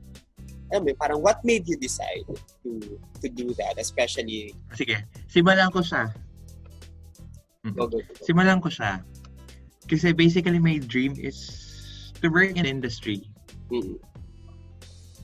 alam 0.69 0.85
mo 0.85 0.93
parang 0.97 1.21
what 1.21 1.41
made 1.41 1.65
you 1.65 1.77
decide 1.77 2.25
to 2.65 2.71
to 3.21 3.27
do 3.29 3.53
that, 3.57 3.77
especially... 3.81 4.53
Sige, 4.77 5.01
simulan 5.29 5.73
ko 5.73 5.81
siya. 5.81 6.13
Mm-hmm. 7.65 7.75
Go, 7.75 7.89
go, 7.89 7.97
go. 8.01 8.21
Simulan 8.21 8.61
ko 8.61 8.69
siya. 8.69 9.01
Kasi 9.89 10.13
basically 10.13 10.61
my 10.61 10.77
dream 10.77 11.17
is 11.17 11.49
to 12.21 12.29
work 12.29 12.53
in 12.53 12.69
industry. 12.69 13.25
Mm-hmm 13.73 13.97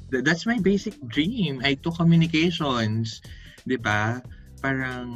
that's 0.09 0.45
my 0.45 0.59
basic 0.59 0.95
dream. 1.07 1.61
I 1.63 1.75
took 1.75 1.97
communications, 1.97 3.19
'di 3.65 3.81
ba? 3.81 4.21
Parang 4.61 5.09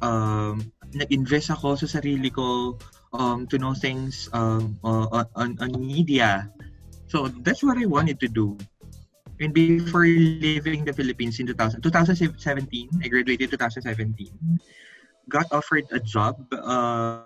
um 0.00 0.56
nag-invest 0.96 1.54
ako 1.54 1.78
sa 1.78 1.86
sarili 1.86 2.32
ko 2.32 2.74
um 3.12 3.46
to 3.50 3.58
know 3.58 3.74
things 3.74 4.28
um 4.32 4.78
uh, 4.84 5.24
on 5.34 5.58
on 5.58 5.70
media. 5.78 6.50
So 7.10 7.26
that's 7.42 7.62
what 7.62 7.78
I 7.78 7.86
wanted 7.86 8.20
to 8.22 8.28
do. 8.28 8.58
And 9.40 9.56
before 9.56 10.04
leaving 10.04 10.84
the 10.84 10.92
Philippines 10.92 11.40
in 11.40 11.48
2000, 11.48 11.80
2017, 11.80 12.28
I 13.02 13.08
graduated 13.08 13.50
2017. 13.50 14.28
Got 15.32 15.48
offered 15.50 15.88
a 15.90 15.98
job 15.98 16.36
uh, 16.52 17.24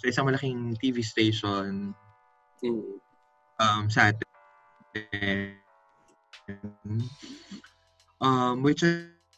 sa 0.00 0.06
isang 0.08 0.26
malaking 0.26 0.74
TV 0.80 1.04
station 1.04 1.92
um, 3.60 3.90
sa 3.92 4.10
atin 4.10 4.32
um, 8.20 8.62
which 8.62 8.82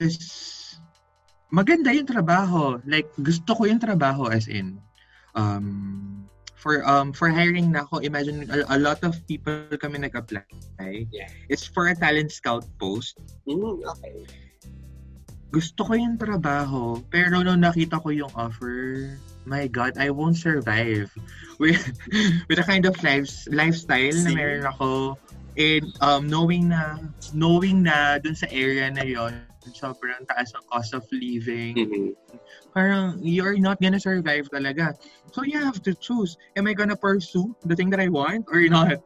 is 0.00 0.78
maganda 1.52 1.92
yung 1.92 2.08
trabaho. 2.08 2.80
Like, 2.86 3.08
gusto 3.20 3.54
ko 3.56 3.68
yung 3.68 3.80
trabaho 3.80 4.30
as 4.30 4.48
in, 4.48 4.78
um, 5.34 6.24
for 6.64 6.80
um 6.88 7.12
for 7.12 7.28
hiring 7.28 7.76
na 7.76 7.84
ako, 7.84 8.00
imagine 8.00 8.48
a, 8.48 8.64
a 8.72 8.78
lot 8.80 9.04
of 9.04 9.20
people 9.28 9.68
kami 9.76 10.00
nag-apply. 10.00 10.48
Yeah. 11.12 11.28
It's 11.52 11.68
for 11.68 11.92
a 11.92 11.94
talent 11.94 12.32
scout 12.32 12.64
post. 12.80 13.20
Mm, 13.44 13.84
okay. 13.84 14.24
Gusto 15.52 15.84
ko 15.84 15.92
yung 15.92 16.16
trabaho, 16.16 17.04
pero 17.12 17.44
nung 17.44 17.60
nakita 17.60 18.00
ko 18.00 18.08
yung 18.10 18.32
offer, 18.34 19.12
my 19.44 19.68
God, 19.68 20.00
I 20.00 20.08
won't 20.08 20.40
survive 20.40 21.12
with 21.62 21.84
with 22.48 22.58
a 22.58 22.66
kind 22.66 22.88
of 22.88 22.96
life, 23.04 23.28
lifestyle 23.52 24.16
See? 24.16 24.24
na 24.24 24.30
meron 24.32 24.64
ako 24.64 25.20
And 25.56 25.86
um, 26.00 26.26
knowing 26.26 26.68
na, 26.68 26.98
knowing 27.32 27.82
na 27.82 28.18
dun 28.18 28.34
sa 28.34 28.46
area 28.50 28.90
na 28.90 29.02
yon 29.02 29.46
sobrang 29.72 30.28
taas 30.28 30.52
ang 30.52 30.66
cost 30.68 30.92
of 30.92 31.06
living, 31.08 31.72
mm-hmm. 31.78 32.08
parang 32.76 33.16
you're 33.22 33.56
not 33.56 33.80
gonna 33.80 34.00
survive 34.00 34.44
talaga. 34.52 34.92
So 35.32 35.42
you 35.46 35.56
have 35.62 35.80
to 35.88 35.94
choose, 35.94 36.36
am 36.56 36.66
I 36.66 36.74
gonna 36.74 36.96
pursue 36.96 37.56
the 37.64 37.76
thing 37.76 37.88
that 37.90 38.00
I 38.00 38.08
want 38.08 38.44
or 38.52 38.60
not? 38.68 39.00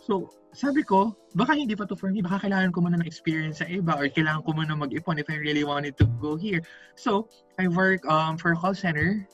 So, 0.00 0.32
sabi 0.56 0.82
ko, 0.82 1.14
baka 1.36 1.54
hindi 1.54 1.76
pa 1.76 1.84
to 1.86 1.94
for 1.94 2.10
me. 2.10 2.24
Baka 2.24 2.48
kailangan 2.48 2.72
ko 2.74 2.80
muna 2.82 2.98
ng 2.98 3.06
experience 3.06 3.62
sa 3.62 3.68
iba 3.68 3.94
or 3.94 4.08
kailangan 4.10 4.42
ko 4.42 4.50
muna 4.56 4.74
mag-ipon 4.74 5.20
if 5.20 5.28
I 5.30 5.38
really 5.38 5.62
wanted 5.62 5.94
to 6.00 6.06
go 6.18 6.34
here. 6.34 6.64
So, 6.96 7.28
I 7.60 7.68
work 7.68 8.02
um, 8.08 8.34
for 8.40 8.52
a 8.52 8.58
call 8.58 8.74
center 8.74 9.28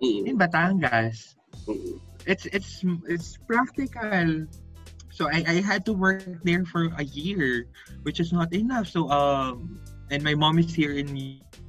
mm-hmm. 0.00 0.30
in 0.30 0.38
Batangas. 0.38 1.36
Mm-hmm. 1.68 1.98
It's 2.24 2.46
it's 2.54 2.86
it's 3.10 3.36
practical. 3.44 4.46
So 5.12 5.28
I, 5.28 5.44
I 5.44 5.56
had 5.60 5.84
to 5.86 5.92
work 5.92 6.24
there 6.42 6.64
for 6.64 6.88
a 6.96 7.04
year, 7.04 7.68
which 8.02 8.18
is 8.18 8.32
not 8.32 8.52
enough. 8.56 8.88
So 8.88 9.12
um, 9.12 9.76
and 10.08 10.24
my 10.24 10.34
mom 10.34 10.58
is 10.58 10.72
here 10.72 10.96
in 10.96 11.12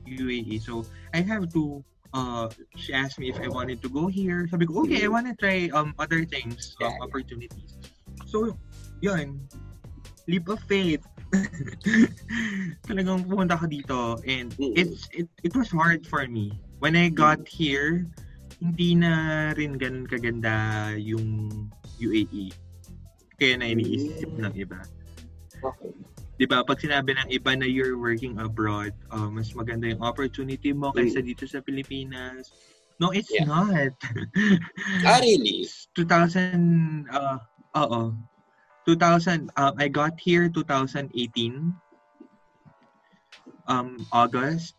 UAE, 0.08 0.64
so 0.64 0.88
I 1.14 1.22
have 1.22 1.52
to. 1.54 1.84
Uh, 2.14 2.48
she 2.78 2.94
asked 2.94 3.18
me 3.18 3.28
if 3.28 3.42
I 3.42 3.50
wanted 3.50 3.82
to 3.82 3.90
go 3.90 4.08
here. 4.08 4.48
Sabi 4.48 4.70
ko, 4.70 4.86
okay, 4.86 5.04
I 5.04 5.10
want 5.12 5.28
to 5.28 5.36
try 5.36 5.68
um 5.76 5.92
other 6.00 6.24
things, 6.24 6.78
um, 6.80 6.94
opportunities. 7.04 7.76
So, 8.30 8.56
yun. 9.02 9.44
Leap 10.30 10.48
of 10.48 10.62
faith. 10.70 11.04
Talagang 12.88 13.26
pumunta 13.28 13.58
ka 13.58 13.66
dito 13.66 14.22
and 14.24 14.54
it's 14.62 15.10
it, 15.12 15.26
it 15.42 15.52
was 15.58 15.68
hard 15.74 16.06
for 16.06 16.24
me. 16.30 16.54
When 16.80 16.96
I 16.96 17.10
got 17.10 17.44
here, 17.50 18.06
hindi 18.62 18.94
na 18.94 19.52
rin 19.58 19.82
ganun 19.82 20.06
kaganda 20.06 20.94
yung 20.96 21.50
UAE 21.98 22.54
kaya 23.44 23.60
na 23.60 23.68
iniisip 23.76 24.32
ng 24.40 24.56
iba. 24.56 24.80
Okay. 25.60 25.92
'Di 26.40 26.48
ba? 26.48 26.64
Pag 26.64 26.80
sinabi 26.80 27.12
ng 27.12 27.28
iba 27.28 27.52
na 27.60 27.68
you're 27.68 28.00
working 28.00 28.40
abroad, 28.40 28.96
uh, 29.12 29.28
mas 29.28 29.52
maganda 29.52 29.92
yung 29.92 30.00
opportunity 30.00 30.72
mo 30.72 30.96
kaysa 30.96 31.20
mm. 31.20 31.28
dito 31.28 31.44
sa 31.44 31.60
Pilipinas. 31.60 32.56
No, 33.04 33.12
it's 33.12 33.28
yeah. 33.36 33.44
not. 33.44 33.92
ah, 35.12 35.20
really? 35.20 35.68
2000 36.00 37.12
uh 37.12 37.44
oo. 37.76 38.16
2000 38.88 39.52
uh, 39.60 39.76
I 39.76 39.92
got 39.92 40.16
here 40.16 40.48
2018 40.48 41.12
um 43.68 43.90
August 44.12 44.76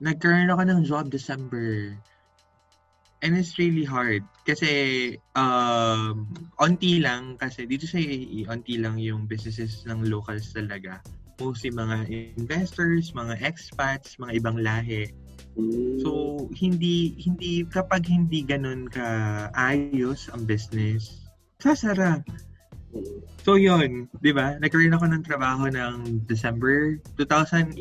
nagkaroon 0.00 0.52
ako 0.52 0.62
ng 0.68 0.80
job 0.84 1.08
December 1.08 1.96
And 3.24 3.32
it's 3.32 3.56
really 3.56 3.84
hard. 3.84 4.24
Kasi, 4.44 5.16
um, 5.32 6.28
onti 6.60 7.00
lang, 7.00 7.40
kasi 7.40 7.64
dito 7.64 7.88
sa 7.88 7.96
UAE, 7.96 8.44
onti 8.46 8.76
lang 8.76 9.00
yung 9.00 9.24
businesses 9.24 9.88
ng 9.88 10.04
locals 10.04 10.52
talaga. 10.52 11.00
Mostly 11.40 11.72
mga 11.72 12.08
investors, 12.36 13.16
mga 13.16 13.40
expats, 13.40 14.20
mga 14.20 14.40
ibang 14.40 14.60
lahi. 14.60 15.08
So, 16.04 16.36
hindi, 16.52 17.16
hindi, 17.16 17.64
kapag 17.64 18.04
hindi 18.04 18.44
ganun 18.44 18.92
ka 18.92 19.48
ayos 19.56 20.28
ang 20.28 20.44
business, 20.44 21.24
sasara. 21.60 22.20
So, 23.40 23.56
yun, 23.56 24.12
di 24.20 24.36
ba? 24.36 24.60
Nagkaroon 24.60 24.92
ako 24.92 25.06
ng 25.08 25.24
trabaho 25.24 25.64
ng 25.72 26.28
December 26.28 27.00
2018. 27.16 27.72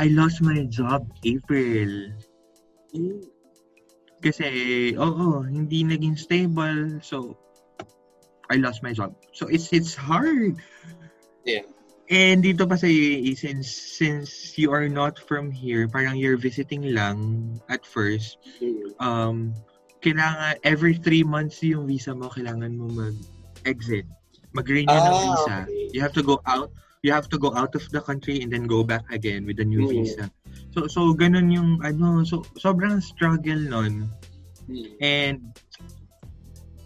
I 0.00 0.06
lost 0.16 0.40
my 0.40 0.64
job 0.72 1.04
April. 1.28 2.08
Kasi, 4.20 4.48
oo, 5.00 5.40
hindi 5.42 5.84
naging 5.84 6.16
stable. 6.16 7.00
So, 7.00 7.36
I 8.52 8.60
lost 8.60 8.84
my 8.84 8.92
job. 8.92 9.16
So, 9.32 9.48
it's 9.48 9.72
it's 9.72 9.96
hard. 9.96 10.60
Yeah. 11.44 11.64
And 12.10 12.42
dito 12.42 12.66
pa 12.66 12.74
sa 12.74 12.90
UAE, 12.90 13.38
since, 13.38 13.70
since 13.70 14.58
you 14.58 14.74
are 14.74 14.90
not 14.90 15.14
from 15.14 15.54
here, 15.54 15.86
parang 15.86 16.18
you're 16.18 16.36
visiting 16.36 16.90
lang 16.90 17.54
at 17.70 17.86
first, 17.86 18.42
mm-hmm. 18.58 18.98
um, 18.98 19.54
kailangan, 20.02 20.58
every 20.66 20.98
three 20.98 21.22
months 21.22 21.62
yung 21.62 21.86
visa 21.86 22.10
mo, 22.10 22.26
kailangan 22.26 22.74
mo 22.74 22.90
mag-exit. 22.90 24.10
Mag-renew 24.50 24.90
ah, 24.90 25.06
ng 25.06 25.18
visa. 25.22 25.56
Okay. 25.70 25.94
You 25.94 26.02
have 26.02 26.10
to 26.18 26.26
go 26.26 26.42
out, 26.50 26.74
you 27.06 27.14
have 27.14 27.30
to 27.30 27.38
go 27.38 27.54
out 27.54 27.78
of 27.78 27.86
the 27.94 28.02
country 28.02 28.42
and 28.42 28.50
then 28.50 28.66
go 28.66 28.82
back 28.82 29.06
again 29.14 29.46
with 29.46 29.62
a 29.62 29.64
new 29.64 29.86
mm-hmm. 29.86 30.02
visa. 30.02 30.26
So, 30.70 30.86
so 30.86 31.14
ganun 31.14 31.50
yung, 31.50 31.82
ano, 31.82 32.22
so, 32.24 32.46
sobrang 32.58 33.02
struggle 33.02 33.58
nun. 33.58 34.08
Hmm. 34.66 34.86
And, 35.02 35.40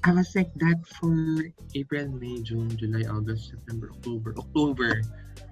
I 0.04 0.12
was 0.12 0.36
like 0.36 0.52
that 0.60 0.84
for 1.00 1.16
April, 1.72 2.12
May, 2.20 2.44
June, 2.44 2.68
July, 2.76 3.08
August, 3.08 3.56
September, 3.56 3.88
October. 3.96 4.36
October, 4.36 4.90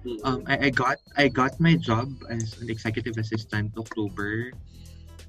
hmm. 0.05 0.21
um, 0.21 0.45
I, 0.45 0.65
I 0.65 0.69
got 0.69 1.01
I 1.17 1.27
got 1.27 1.57
my 1.57 1.73
job 1.73 2.13
as 2.29 2.61
an 2.61 2.69
executive 2.69 3.17
assistant 3.17 3.73
October, 3.73 4.53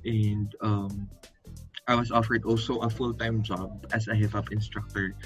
and 0.04 0.52
um, 0.60 1.08
I 1.88 1.96
was 1.96 2.12
offered 2.12 2.44
also 2.44 2.84
a 2.84 2.90
full 2.92 3.16
time 3.16 3.40
job 3.40 3.88
as 3.96 4.08
a 4.08 4.14
hip 4.14 4.36
hop 4.36 4.52
instructor. 4.52 5.16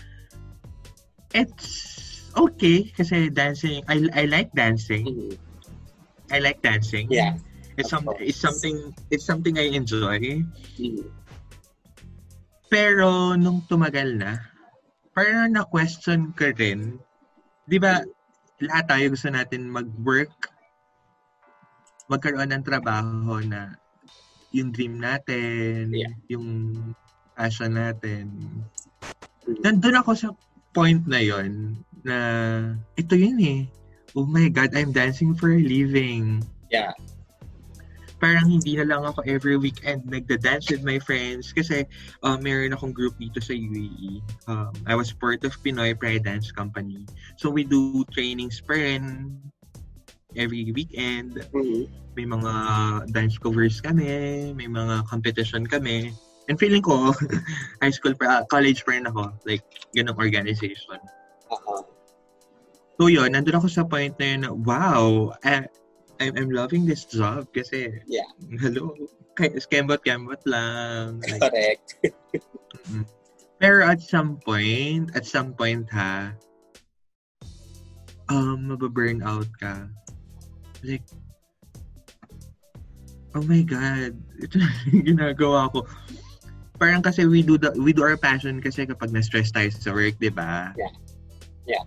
It's 1.34 2.30
okay 2.38 2.86
kasi 2.94 3.34
dancing. 3.34 3.82
I 3.90 4.06
I 4.14 4.24
like 4.30 4.54
dancing. 4.54 5.10
Mm-hmm. 5.10 5.34
I 6.30 6.38
like 6.38 6.62
dancing. 6.62 7.10
Yeah. 7.10 7.34
It's 7.78 7.94
something 7.94 8.18
it's 8.18 8.42
something 8.42 8.76
it's 9.08 9.26
something 9.26 9.54
I 9.54 9.70
enjoy. 9.70 10.42
Mm. 10.82 11.06
Pero 12.68 13.38
nung 13.38 13.64
tumagal 13.64 14.18
na, 14.18 14.42
parang 15.14 15.54
na-question 15.54 16.34
ka 16.34 16.52
rin, 16.58 16.98
'di 17.70 17.78
ba? 17.78 18.02
lahat 18.58 18.84
tayo 18.90 19.04
gusto 19.14 19.30
natin 19.30 19.70
mag-work, 19.70 20.50
magkaroon 22.10 22.50
ng 22.50 22.64
trabaho 22.66 23.38
na 23.46 23.78
yung 24.50 24.74
dream 24.74 24.98
natin, 24.98 25.92
Yeah. 25.94 26.14
yung 26.26 26.46
passion 27.38 27.78
natin. 27.78 28.34
Nandun 29.62 30.00
ako 30.00 30.10
sa 30.18 30.28
point 30.74 31.06
na 31.06 31.22
yon 31.22 31.78
na 32.02 32.16
ito 32.98 33.14
yun 33.14 33.38
eh. 33.38 33.60
Oh 34.16 34.26
my 34.26 34.48
God, 34.50 34.74
I'm 34.74 34.90
dancing 34.90 35.36
for 35.36 35.52
a 35.52 35.60
living. 35.60 36.42
Yeah. 36.72 36.96
Parang 38.18 38.50
hindi 38.50 38.74
na 38.74 38.82
lang 38.82 39.06
ako 39.06 39.22
every 39.30 39.54
weekend 39.54 40.02
nagda-dance 40.10 40.74
with 40.74 40.82
my 40.82 40.98
friends 40.98 41.54
kasi 41.54 41.86
uh, 42.26 42.34
meron 42.38 42.74
akong 42.74 42.90
group 42.90 43.14
dito 43.22 43.38
sa 43.38 43.54
UAE. 43.54 44.18
Um, 44.50 44.74
I 44.90 44.98
was 44.98 45.14
part 45.14 45.46
of 45.46 45.54
Pinoy 45.62 45.94
Pride 45.94 46.26
Dance 46.26 46.50
Company. 46.50 47.06
So 47.38 47.46
we 47.46 47.62
do 47.62 48.02
trainings 48.10 48.58
per 48.58 48.78
rin 48.78 49.38
every 50.36 50.70
weekend. 50.72 51.38
Mhm. 51.54 51.86
May 52.18 52.26
mga 52.26 52.52
dance 53.14 53.38
covers 53.38 53.78
kami, 53.78 54.50
may 54.54 54.66
mga 54.66 55.06
competition 55.06 55.62
kami. 55.62 56.10
And 56.48 56.58
feeling 56.58 56.82
ko, 56.82 57.12
high 57.84 57.92
school, 57.92 58.16
pa, 58.16 58.42
college 58.48 58.82
pa 58.82 58.96
rin 58.96 59.06
ako. 59.06 59.36
Like, 59.44 59.62
ganong 59.92 60.18
organization. 60.18 60.98
Uh-huh. 61.52 61.84
So 62.98 63.06
yun, 63.06 63.36
nandun 63.36 63.60
ako 63.60 63.68
sa 63.70 63.86
point 63.86 64.16
na 64.18 64.26
yun 64.26 64.40
na, 64.42 64.50
wow, 64.50 65.30
eh, 65.44 65.68
I'm, 66.18 66.34
I'm 66.36 66.50
loving 66.50 66.86
this 66.86 67.06
job 67.06 67.46
kasi, 67.54 68.02
Yeah. 68.10 68.26
hello, 68.58 68.94
kembot-kembot 69.38 70.42
lang. 70.46 71.22
Like, 71.30 71.42
Correct. 71.42 71.86
mm. 72.90 73.06
Pero 73.58 73.82
at 73.82 73.98
some 74.02 74.38
point, 74.38 75.10
at 75.18 75.26
some 75.26 75.54
point 75.54 75.86
ha, 75.90 76.30
um, 78.30 78.70
mababurn 78.70 79.22
out 79.22 79.50
ka. 79.58 79.90
Like, 80.82 81.02
oh 83.34 83.42
my 83.42 83.62
God, 83.66 84.14
ito 84.44 84.62
yung 84.94 85.14
ginagawa 85.14 85.70
ko. 85.74 85.86
Parang 86.78 87.02
kasi 87.02 87.26
we 87.26 87.42
do 87.42 87.58
the, 87.58 87.74
we 87.74 87.90
do 87.90 88.06
our 88.06 88.14
passion 88.14 88.62
kasi 88.62 88.86
kapag 88.86 89.10
na-stress 89.10 89.50
tayo 89.50 89.66
sa 89.74 89.90
work, 89.90 90.14
di 90.22 90.30
ba? 90.30 90.70
Yeah. 90.78 90.94
Yeah. 91.66 91.84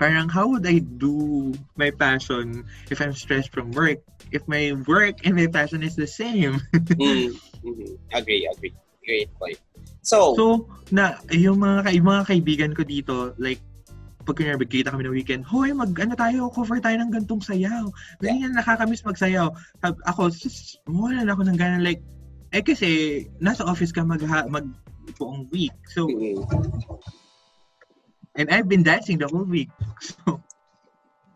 Parang 0.00 0.32
how 0.32 0.48
would 0.48 0.64
I 0.64 0.80
do 0.80 1.52
my 1.76 1.92
passion 1.92 2.64
if 2.88 3.04
I'm 3.04 3.12
stressed 3.12 3.52
from 3.52 3.68
work? 3.76 4.00
If 4.32 4.48
my 4.48 4.72
work 4.88 5.28
and 5.28 5.36
my 5.36 5.44
passion 5.44 5.84
is 5.84 5.92
the 5.92 6.08
same. 6.08 6.56
mm 6.72 7.36
mhm. 7.60 8.00
Agree, 8.16 8.48
agree. 8.48 8.72
Great 9.04 9.28
point. 9.36 9.60
So, 10.00 10.32
So, 10.32 10.44
na, 10.88 11.20
yung 11.28 11.60
mga, 11.60 11.92
yung 11.92 12.08
mga 12.08 12.22
kaibigan 12.32 12.72
ko 12.72 12.80
dito, 12.80 13.36
like, 13.36 13.60
pag 14.24 14.40
kunyari, 14.40 14.64
kita 14.64 14.88
kami 14.88 15.04
ng 15.04 15.12
weekend, 15.12 15.44
hoy, 15.44 15.76
mag, 15.76 15.92
ano 16.00 16.16
tayo, 16.16 16.48
cover 16.48 16.80
tayo 16.80 16.96
ng 16.96 17.12
gantong 17.12 17.44
sayaw. 17.44 17.84
Ganyan, 18.24 18.56
nakakamiss 18.56 19.04
magsayaw. 19.04 19.52
Ako, 19.84 20.32
sus, 20.32 20.80
wala 20.88 21.20
na 21.24 21.36
ako 21.36 21.44
ng 21.44 21.58
gana, 21.60 21.76
like, 21.76 22.00
eh 22.56 22.64
kasi, 22.64 22.88
nasa 23.36 23.68
office 23.68 23.92
ka 23.92 24.00
mag, 24.00 24.24
mag 24.48 24.64
buong 25.20 25.44
week. 25.52 25.76
So, 25.92 26.08
mhm. 26.08 26.40
And 28.36 28.50
I've 28.50 28.68
been 28.68 28.82
dancing 28.82 29.18
the 29.18 29.28
whole 29.28 29.44
week. 29.44 29.70
So, 30.00 30.42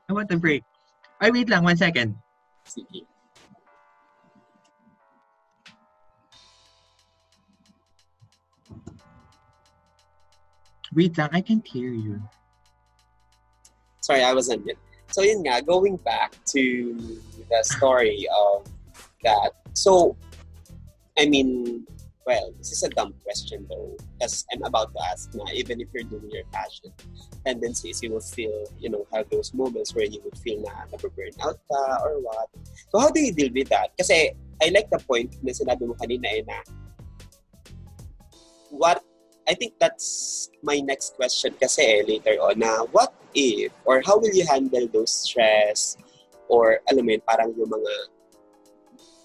I 0.09 0.13
want 0.13 0.31
a 0.33 0.37
break. 0.37 0.63
Ay, 1.21 1.31
wait 1.31 1.49
lang, 1.49 1.65
one 1.65 1.77
second. 1.77 2.17
sige. 2.69 3.07
Wait 10.95 11.17
lang, 11.19 11.29
I 11.33 11.41
can't 11.41 11.67
hear 11.67 11.91
you. 11.91 12.23
Sorry, 14.01 14.23
I 14.23 14.33
was 14.33 14.49
on 14.51 14.63
mute. 14.65 14.79
So 15.11 15.23
yun 15.23 15.43
nga, 15.43 15.63
going 15.63 15.97
back 15.97 16.37
to 16.55 16.95
the 17.51 17.61
story 17.63 18.29
of 18.31 18.67
that. 19.23 19.53
So, 19.73 20.17
I 21.19 21.27
mean, 21.27 21.87
well, 22.27 22.53
this 22.59 22.73
is 22.73 22.83
a 22.83 22.89
dumb 22.91 23.15
question 23.23 23.67
though, 23.69 23.97
because 24.19 24.47
I'm 24.53 24.63
about 24.63 24.95
to 24.95 25.01
ask 25.13 25.35
na, 25.35 25.45
even 25.53 25.81
if 25.81 25.89
you're 25.93 26.09
doing 26.09 26.31
your 26.31 26.45
passion, 26.53 26.93
tendencies, 27.45 28.03
you 28.03 28.11
will 28.11 28.21
feel, 28.25 28.67
you 28.81 28.89
know, 28.89 29.07
have 29.13 29.29
those 29.31 29.53
moments 29.53 29.95
where 29.95 30.07
you 30.07 30.21
would 30.25 30.37
feel 30.39 30.61
na 30.63 30.89
nababurn 30.93 31.37
out 31.45 31.61
ka 31.71 31.99
or 32.03 32.21
what. 32.21 32.49
So 32.91 32.99
how 32.99 33.11
do 33.11 33.21
you 33.21 33.33
deal 33.33 33.53
with 33.53 33.69
that? 33.69 33.93
Kasi 33.99 34.33
I 34.63 34.69
like 34.73 34.89
the 34.91 34.99
point 35.05 35.37
na 35.45 35.53
sinabi 35.53 35.85
mo 35.85 35.95
kanina 36.01 36.29
eh 36.33 36.43
na 36.49 36.59
what 38.71 39.05
I 39.45 39.53
think 39.53 39.77
that's 39.79 40.49
my 40.65 40.81
next 40.81 41.21
question 41.21 41.53
kasi 41.61 41.85
eh, 41.85 42.05
later 42.09 42.41
on 42.41 42.65
na 42.65 42.89
what 42.89 43.13
if 43.37 43.69
or 43.85 44.01
how 44.01 44.17
will 44.17 44.33
you 44.33 44.47
handle 44.49 44.89
those 44.89 45.13
stress 45.13 46.01
or 46.49 46.81
alam 46.89 47.05
mo 47.05 47.13
yun, 47.13 47.23
parang 47.29 47.53
yung 47.53 47.69
mga 47.69 47.93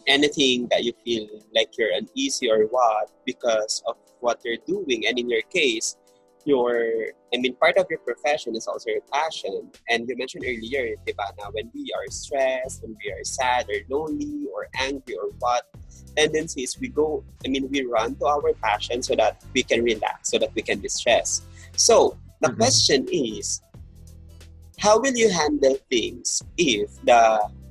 anything 0.08 0.68
that 0.72 0.84
you 0.84 0.94
feel 1.04 1.28
like 1.54 1.78
you're 1.78 1.92
uneasy 1.94 2.50
or 2.50 2.64
what 2.68 3.12
because 3.26 3.84
of 3.88 3.96
what 4.20 4.42
you're 4.44 4.62
doing. 4.68 5.08
And 5.08 5.18
in 5.20 5.30
your 5.30 5.44
case 5.44 5.98
your 6.46 6.96
I 7.34 7.38
mean 7.38 7.56
part 7.56 7.78
of 7.78 7.86
your 7.90 8.00
profession 8.00 8.56
is 8.56 8.68
also 8.68 8.90
your 8.90 9.06
passion. 9.12 9.70
And 9.90 10.08
you 10.08 10.16
mentioned 10.18 10.44
earlier 10.48 10.96
diba 11.06 11.28
na 11.38 11.52
when 11.52 11.70
we 11.74 11.92
are 11.96 12.08
stressed 12.10 12.84
when 12.84 12.96
we 13.04 13.12
are 13.12 13.24
sad 13.24 13.68
or 13.70 13.80
lonely 13.90 14.48
or 14.54 14.68
angry 14.80 15.16
or 15.16 15.30
what 15.40 15.64
tendencies 16.16 16.78
we 16.80 16.88
go 16.90 17.24
I 17.46 17.50
mean 17.50 17.70
we 17.70 17.84
run 17.86 18.16
to 18.16 18.26
our 18.26 18.54
passion 18.64 19.04
so 19.04 19.16
that 19.16 19.44
we 19.54 19.64
can 19.64 19.84
relax 19.84 20.32
so 20.32 20.40
that 20.40 20.56
we 20.56 20.62
can 20.62 20.80
distress 20.80 21.44
so 21.76 22.18
the 22.42 22.50
Mhm. 22.50 22.58
question 22.58 23.08
is 23.12 23.62
how 24.80 24.98
will 24.98 25.14
you 25.14 25.30
handle 25.30 25.78
things 25.92 26.42
if 26.58 26.88
the 27.04 27.22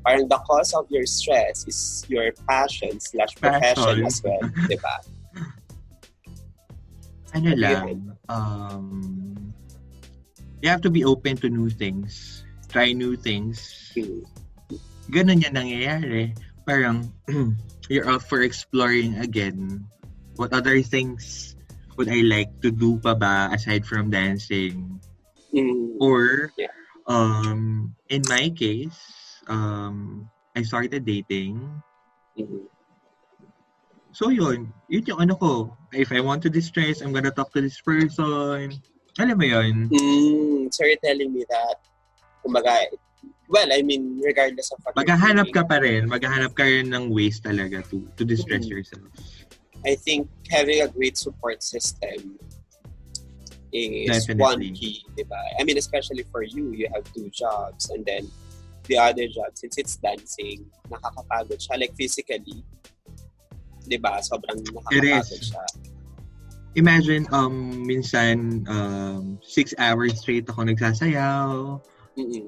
parang 0.09 0.25
the 0.25 0.40
cause 0.49 0.73
of 0.73 0.88
your 0.88 1.05
stress 1.05 1.68
is 1.68 2.01
your 2.09 2.33
passion 2.49 2.97
slash 2.97 3.37
profession 3.37 4.09
as 4.09 4.25
well 4.25 4.40
diba 4.64 4.97
ano 7.37 7.53
Ano 7.53 7.53
lang, 7.61 8.16
um, 8.33 8.88
you 10.64 10.68
have 10.73 10.81
to 10.81 10.88
be 10.88 11.05
open 11.05 11.37
to 11.44 11.53
new 11.53 11.68
things. 11.68 12.40
Try 12.73 12.97
new 12.97 13.21
things. 13.21 13.92
Hmm. 13.92 14.25
Ganun 15.12 15.44
yan 15.44 15.53
nangyayari. 15.53 16.33
Parang, 16.64 17.05
you're 17.92 18.09
up 18.09 18.25
for 18.25 18.40
exploring 18.40 19.21
again. 19.21 19.85
What 20.40 20.57
other 20.57 20.81
things 20.81 21.53
would 22.01 22.09
I 22.09 22.25
like 22.25 22.49
to 22.64 22.73
do 22.73 22.97
pa 22.97 23.12
ba 23.12 23.53
aside 23.53 23.85
from 23.85 24.09
dancing? 24.09 24.97
Mm. 25.53 26.01
Or, 26.01 26.49
Yeah. 26.57 26.73
um, 27.09 27.92
in 28.09 28.25
my 28.29 28.49
case, 28.53 28.97
um, 29.49 30.29
I 30.55 30.63
started 30.63 31.05
dating. 31.05 31.59
Mhm. 32.39 32.69
So 34.13 34.31
yun, 34.31 34.73
yun 34.89 35.05
yung 35.05 35.21
ano 35.21 35.35
ko. 35.37 35.53
If 35.93 36.13
I 36.13 36.21
want 36.21 36.43
to 36.45 36.51
distress, 36.51 37.01
I'm 37.01 37.13
gonna 37.13 37.33
talk 37.33 37.53
to 37.53 37.61
this 37.61 37.81
person. 37.81 38.73
Alam 39.19 39.37
mo 39.37 39.47
yun? 39.47 39.75
Mm, 39.91 40.73
so 40.73 40.87
you're 40.87 41.01
telling 41.03 41.35
me 41.35 41.45
that, 41.51 41.77
kumbaga, 42.45 42.87
well, 43.49 43.69
I 43.73 43.83
mean, 43.83 44.21
regardless 44.23 44.71
of 44.73 44.79
what 44.83 44.95
Maghahanap 44.95 45.51
ka 45.53 45.65
pa 45.67 45.83
rin. 45.83 46.09
Maghahanap 46.09 46.55
ka 46.55 46.65
rin 46.65 46.95
ng 46.95 47.11
ways 47.11 47.41
talaga 47.41 47.83
to 47.91 48.05
to 48.17 48.23
distress 48.25 48.67
Mhm. 48.67 48.73
yourself. 48.73 49.11
I 49.87 49.95
think 49.95 50.27
having 50.51 50.83
a 50.83 50.89
great 50.89 51.17
support 51.17 51.63
system 51.63 52.39
is 53.73 54.27
one 54.35 54.59
Definitely. 54.59 54.73
key, 54.75 55.05
diba? 55.15 55.39
I 55.59 55.65
mean, 55.65 55.79
especially 55.79 56.25
for 56.33 56.43
you, 56.43 56.73
you 56.73 56.89
have 56.95 57.05
two 57.15 57.31
jobs 57.31 57.91
and 57.91 58.03
then 58.05 58.27
the 58.88 58.98
other 58.98 59.29
job, 59.29 59.53
since 59.55 59.77
it's 59.79 59.96
dancing, 60.01 60.66
nakakapagod 60.88 61.61
siya, 61.61 61.79
like 61.79 61.94
physically, 61.94 62.64
diba? 63.87 64.18
Sobrang 64.24 64.59
nakakapagod 64.64 65.42
siya. 65.44 65.64
Imagine, 66.77 67.24
um, 67.33 67.85
minsan, 67.85 68.64
um, 68.68 69.38
six 69.44 69.72
hours 69.79 70.20
straight 70.20 70.48
ako 70.48 70.68
nagsasayaw. 70.68 71.81
Mm-mm. 72.16 72.46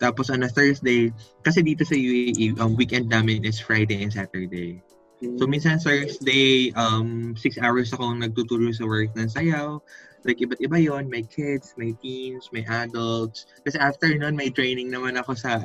Tapos 0.00 0.32
on 0.32 0.42
a 0.44 0.48
Thursday, 0.48 1.12
kasi 1.44 1.60
dito 1.60 1.84
sa 1.84 1.92
UAE, 1.92 2.56
um, 2.56 2.72
weekend 2.72 3.12
namin 3.12 3.44
is 3.44 3.60
Friday 3.60 4.00
and 4.00 4.12
Saturday. 4.12 4.80
So 5.20 5.44
minsan 5.44 5.76
Thursday, 5.76 6.72
um, 6.72 7.36
six 7.36 7.60
hours 7.60 7.92
akong 7.92 8.24
nagtuturo 8.24 8.72
sa 8.72 8.88
work 8.88 9.12
ng 9.20 9.28
sayaw. 9.28 9.76
Like 10.24 10.40
iba't 10.40 10.60
iba 10.60 10.76
yon 10.76 11.08
may 11.08 11.24
kids, 11.24 11.72
may 11.80 11.96
teens, 11.96 12.52
may 12.52 12.64
adults. 12.68 13.48
Kasi 13.64 13.80
after 13.80 14.12
nun, 14.12 14.36
may 14.36 14.52
training 14.52 14.92
naman 14.92 15.16
ako 15.16 15.32
sa 15.32 15.64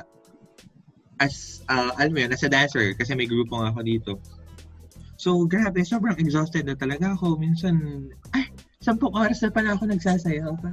as, 1.20 1.64
uh, 1.72 1.96
alam 1.96 2.12
mo 2.12 2.20
yun, 2.24 2.32
as 2.32 2.44
a 2.44 2.52
dancer. 2.52 2.96
Kasi 2.96 3.16
may 3.16 3.28
grupo 3.28 3.60
nga 3.60 3.72
ako 3.72 3.82
dito. 3.84 4.12
So, 5.16 5.48
grabe, 5.48 5.80
sobrang 5.84 6.20
exhausted 6.20 6.68
na 6.68 6.76
talaga 6.76 7.16
ako. 7.16 7.40
Minsan, 7.40 8.08
ay, 8.36 8.52
sampung 8.84 9.16
oras 9.16 9.40
na 9.44 9.52
pala 9.52 9.76
ako 9.76 9.88
nagsasayaw 9.88 10.54
pa. 10.60 10.72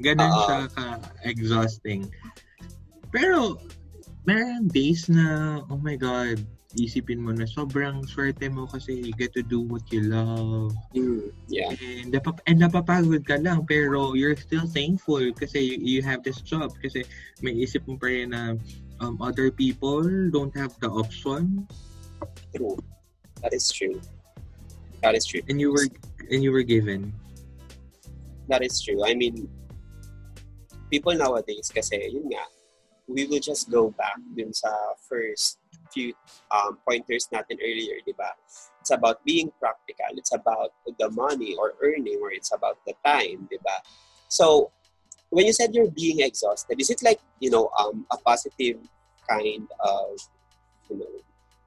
Ganon 0.00 0.32
Oo. 0.32 0.40
siya 0.48 0.58
ka-exhausting. 0.72 2.08
Pero, 3.12 3.60
meron 4.24 4.68
days 4.72 5.12
na, 5.12 5.60
oh 5.68 5.76
my 5.76 5.96
God, 6.00 6.40
isipin 6.78 7.18
mo 7.18 7.34
na 7.34 7.50
sobrang 7.50 8.06
swerte 8.06 8.46
mo 8.46 8.66
kasi 8.70 8.94
you 8.94 9.14
get 9.18 9.34
to 9.34 9.42
do 9.42 9.58
what 9.58 9.82
you 9.90 10.06
love. 10.06 10.70
Mm, 10.94 11.34
yeah. 11.50 11.74
And, 11.74 12.14
napap- 12.14 12.44
and 12.46 12.62
napapagod 12.62 13.26
ka 13.26 13.42
lang 13.42 13.66
pero 13.66 14.14
you're 14.14 14.38
still 14.38 14.70
thankful 14.70 15.24
kasi 15.34 15.58
you, 15.58 15.76
you 15.82 16.00
have 16.06 16.22
this 16.22 16.38
job 16.38 16.70
kasi 16.78 17.02
may 17.42 17.54
isip 17.58 17.82
mo 17.90 17.98
pa 17.98 18.06
rin 18.06 18.30
na 18.30 18.54
um, 19.02 19.18
other 19.18 19.50
people 19.50 20.06
don't 20.30 20.54
have 20.54 20.70
the 20.78 20.86
option. 20.86 21.66
True. 22.54 22.78
That 23.42 23.50
is 23.50 23.66
true. 23.72 23.98
That 25.02 25.16
is 25.16 25.26
true. 25.26 25.42
And 25.48 25.58
you 25.58 25.72
were 25.72 25.88
and 26.30 26.44
you 26.44 26.52
were 26.52 26.62
given. 26.62 27.10
That 28.46 28.62
is 28.62 28.78
true. 28.82 29.02
I 29.06 29.14
mean, 29.14 29.48
people 30.90 31.14
nowadays 31.14 31.70
kasi, 31.70 32.10
yun 32.10 32.28
nga, 32.34 32.44
we 33.06 33.24
will 33.26 33.40
just 33.40 33.70
go 33.70 33.94
back 33.94 34.18
dun 34.34 34.52
sa 34.52 34.70
first 35.08 35.59
few 35.92 36.14
um, 36.50 36.78
pointers 36.86 37.28
natin 37.32 37.58
earlier, 37.60 38.00
di 38.06 38.14
ba? 38.16 38.32
It's 38.80 38.90
about 38.90 39.24
being 39.24 39.52
practical. 39.60 40.14
It's 40.16 40.32
about 40.34 40.72
the 40.86 41.10
money 41.10 41.54
or 41.58 41.74
earning 41.82 42.18
or 42.22 42.32
it's 42.32 42.52
about 42.54 42.78
the 42.86 42.94
time, 43.04 43.46
di 43.50 43.58
ba? 43.62 43.76
So, 44.28 44.70
when 45.30 45.46
you 45.46 45.52
said 45.52 45.74
you're 45.74 45.90
being 45.90 46.20
exhausted, 46.20 46.80
is 46.80 46.90
it 46.90 47.02
like, 47.02 47.20
you 47.38 47.50
know, 47.50 47.70
um, 47.78 48.06
a 48.10 48.18
positive 48.18 48.78
kind 49.28 49.68
of, 49.80 50.18
you 50.90 50.98
know, 50.98 51.14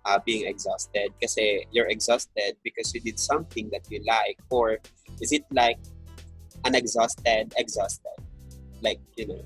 uh, 0.06 0.20
being 0.26 0.48
exhausted 0.48 1.12
kasi 1.22 1.66
you're 1.72 1.88
exhausted 1.88 2.56
because 2.64 2.94
you 2.94 3.00
did 3.00 3.20
something 3.20 3.70
that 3.72 3.84
you 3.90 4.04
like 4.04 4.38
or 4.52 4.80
is 5.22 5.32
it 5.32 5.44
like 5.52 5.80
an 6.66 6.76
exhausted 6.76 7.54
exhausted 7.58 8.20
like 8.82 9.00
you 9.16 9.28
know 9.28 9.42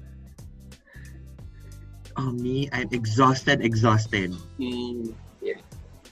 Oh, 2.17 2.33
me, 2.33 2.65
I'm 2.73 2.89
exhausted, 2.91 3.61
exhausted. 3.61 4.33
mm, 4.57 5.13
yeah 5.41 5.61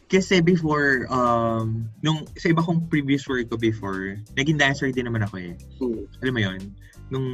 Kasi 0.06 0.38
before, 0.46 1.10
um, 1.10 1.90
nung 2.06 2.30
sa 2.38 2.54
iba 2.54 2.62
kong 2.62 2.86
previous 2.94 3.26
work 3.26 3.50
ko 3.50 3.58
before, 3.58 4.22
naging 4.38 4.62
dancer 4.62 4.94
din 4.94 5.10
naman 5.10 5.26
ako 5.26 5.42
eh. 5.42 5.58
mm, 5.82 6.02
Alam 6.22 6.34
mo 6.38 6.42
yon 6.46 6.62
Nung 7.10 7.28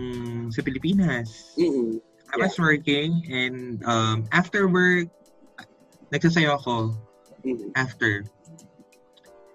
sa 0.56 0.64
Pilipinas, 0.64 1.52
mm, 1.60 2.00
I 2.32 2.36
was 2.40 2.56
working 2.56 3.28
and 3.28 3.84
um, 3.84 4.24
after 4.32 4.72
work, 4.72 5.12
nagsasayaw 6.16 6.56
ako 6.64 6.96
mm, 7.44 7.76
after. 7.76 8.24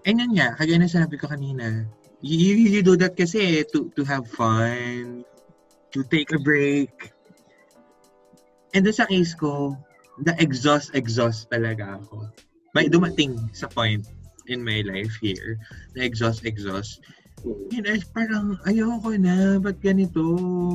And 0.04 0.20
yun 0.20 0.36
nga, 0.36 0.52
kagaya 0.60 0.76
na 0.76 0.92
sinabi 0.92 1.16
ko 1.16 1.24
kanina, 1.32 1.88
you, 2.20 2.36
you, 2.36 2.54
you 2.68 2.82
do 2.84 3.00
that 3.00 3.16
kasi 3.16 3.64
to, 3.72 3.88
to 3.96 4.04
have 4.04 4.28
fun, 4.28 5.24
to 5.96 6.04
take 6.04 6.36
a 6.36 6.38
break. 6.38 7.15
And 8.76 8.84
doon 8.84 8.92
sa 8.92 9.08
case 9.08 9.32
ko, 9.32 9.72
the 10.20 10.36
exhaust, 10.36 10.92
exhaust 10.92 11.48
talaga 11.48 11.96
ako. 11.96 12.28
May 12.76 12.92
dumating 12.92 13.40
sa 13.56 13.72
point 13.72 14.04
in 14.52 14.60
my 14.60 14.84
life 14.84 15.16
here, 15.16 15.56
na 15.96 16.04
exhaust, 16.04 16.44
exhaust. 16.44 17.00
Yun 17.72 17.88
ay 17.88 18.04
parang 18.12 18.60
ayoko 18.68 19.16
na, 19.16 19.56
ba't 19.56 19.80
ganito? 19.80 20.20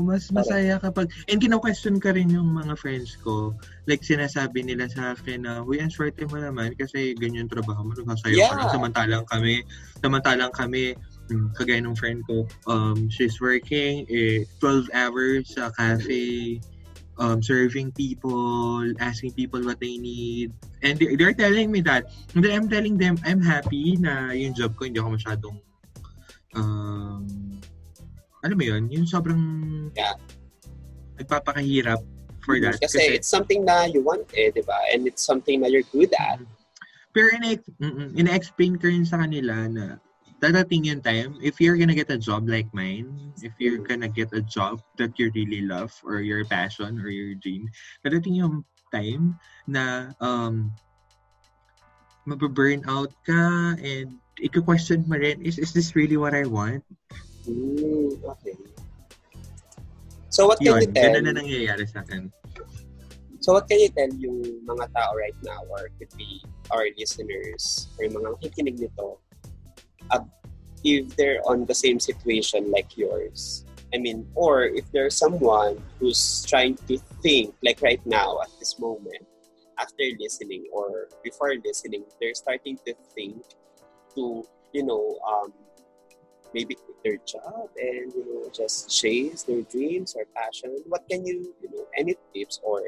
Mas 0.02 0.34
masaya 0.34 0.82
kapag... 0.82 1.14
And 1.30 1.38
kino-question 1.38 2.02
ka 2.02 2.18
rin 2.18 2.34
yung 2.34 2.58
mga 2.58 2.74
friends 2.74 3.22
ko. 3.22 3.54
Like 3.86 4.02
sinasabi 4.02 4.66
nila 4.66 4.90
sa 4.90 5.14
akin 5.14 5.46
na, 5.46 5.62
Uy, 5.62 5.78
ang 5.78 5.94
swerte 5.94 6.26
mo 6.26 6.42
naman 6.42 6.74
kasi 6.74 7.14
ganyan 7.14 7.46
trabaho 7.46 7.86
mo. 7.86 7.94
Nagsasayo 7.94 8.34
ka 8.34 8.42
Yeah. 8.50 8.58
lang. 8.58 8.72
Samantalang 8.74 9.26
kami, 9.30 9.62
samantalang 10.02 10.54
kami, 10.58 10.98
hmm, 11.30 11.54
kagaya 11.54 11.86
ng 11.86 11.98
friend 11.98 12.26
ko, 12.26 12.50
um, 12.66 13.06
she's 13.14 13.38
working 13.38 14.10
eh, 14.10 14.48
12 14.58 14.90
hours 14.96 15.54
sa 15.54 15.70
cafe, 15.78 16.58
um, 17.22 17.38
serving 17.38 17.94
people, 17.94 18.82
asking 18.98 19.38
people 19.38 19.62
what 19.62 19.78
they 19.78 20.02
need. 20.02 20.50
And 20.82 20.98
they- 20.98 21.14
they're 21.14 21.38
telling 21.38 21.70
me 21.70 21.86
that. 21.86 22.10
And 22.34 22.42
then 22.42 22.58
I'm 22.58 22.66
telling 22.66 22.98
them, 22.98 23.22
I'm 23.22 23.40
happy 23.40 23.94
na 24.02 24.34
yung 24.34 24.58
job 24.58 24.74
ko, 24.74 24.90
hindi 24.90 24.98
ako 24.98 25.22
masyadong 25.22 25.58
um, 26.58 27.24
alam 28.42 28.56
mo 28.58 28.66
yun, 28.66 28.90
yung 28.90 29.06
sobrang 29.06 29.44
Yeah. 29.94 30.18
nagpapakahirap 31.22 32.02
for 32.42 32.58
that. 32.58 32.82
kasi, 32.82 33.22
it's 33.22 33.30
something 33.30 33.62
na 33.62 33.86
you 33.86 34.02
want 34.02 34.26
eh 34.34 34.50
di 34.50 34.66
ba 34.66 34.74
and 34.90 35.06
it's 35.06 35.22
something 35.22 35.62
na 35.62 35.70
you're 35.70 35.86
good 35.94 36.10
at 36.18 36.42
pero 37.14 37.30
ina-explain 38.18 38.82
ko 38.82 38.90
rin 38.90 39.06
sa 39.06 39.22
kanila 39.22 39.70
na 39.70 40.02
dadating 40.42 40.90
yung 40.90 41.06
time, 41.06 41.38
if 41.40 41.62
you're 41.62 41.78
gonna 41.78 41.94
get 41.94 42.10
a 42.10 42.18
job 42.18 42.50
like 42.50 42.68
mine, 42.74 43.14
if 43.46 43.54
you're 43.62 43.86
gonna 43.86 44.10
get 44.10 44.34
a 44.34 44.42
job 44.42 44.82
that 44.98 45.14
you 45.22 45.30
really 45.38 45.62
love 45.62 45.94
or 46.02 46.20
your 46.26 46.44
passion 46.50 46.98
or 46.98 47.14
your 47.14 47.38
dream, 47.38 47.70
dadating 48.02 48.42
yung 48.42 48.66
time 48.90 49.38
na 49.70 50.12
um, 50.18 50.74
mababurn 52.26 52.82
out 52.90 53.14
ka 53.22 53.78
and 53.78 54.18
i-question 54.42 55.06
mo 55.06 55.16
rin, 55.22 55.38
is, 55.46 55.62
is 55.62 55.72
this 55.78 55.94
really 55.94 56.18
what 56.18 56.34
I 56.34 56.50
want? 56.50 56.82
mm, 57.46 58.18
okay 58.26 58.58
so 60.34 60.50
what 60.50 60.58
can 60.58 60.74
Yun, 60.74 60.82
you 60.82 60.90
tell 60.90 61.14
ganun 61.14 61.30
na 61.30 61.34
nangyayari 61.38 61.86
sa 61.86 62.02
akin. 62.02 62.34
So 63.42 63.54
what 63.54 63.70
can 63.70 63.78
you 63.78 63.90
tell 63.94 64.10
yung 64.18 64.66
mga 64.66 64.90
tao 64.94 65.14
right 65.14 65.38
now 65.46 65.62
or 65.70 65.90
could 65.98 66.10
be 66.18 66.42
our 66.74 66.86
listeners 66.98 67.90
or 67.98 68.10
yung 68.10 68.18
mga 68.22 68.38
nakikinig 68.38 68.78
nito 68.82 69.21
if 70.84 71.16
they're 71.16 71.42
on 71.46 71.66
the 71.66 71.76
same 71.76 72.00
situation 72.00 72.72
like 72.72 72.98
yours? 72.98 73.66
I 73.94 73.98
mean, 73.98 74.28
or 74.36 74.64
if 74.64 74.90
there's 74.92 75.18
someone 75.18 75.84
who's 76.00 76.46
trying 76.48 76.76
to 76.88 76.98
think 77.22 77.54
like 77.62 77.82
right 77.82 78.04
now 78.06 78.40
at 78.42 78.50
this 78.60 78.80
moment 78.80 79.28
after 79.78 80.04
listening 80.20 80.66
or 80.72 81.10
before 81.24 81.54
listening, 81.64 82.06
they're 82.20 82.36
starting 82.36 82.78
to 82.86 82.96
think 83.16 83.44
to, 84.16 84.44
you 84.74 84.84
know, 84.84 85.20
um, 85.28 85.54
maybe 86.54 86.76
quit 86.76 86.98
their 87.04 87.18
job 87.26 87.70
and, 87.78 88.14
you 88.14 88.26
know, 88.28 88.50
just 88.54 88.90
chase 88.90 89.44
their 89.44 89.62
dreams 89.64 90.16
or 90.16 90.26
passion. 90.36 90.78
What 90.88 91.08
can 91.10 91.26
you, 91.26 91.54
you 91.62 91.70
know, 91.72 91.86
any 91.98 92.16
tips 92.34 92.60
or 92.64 92.82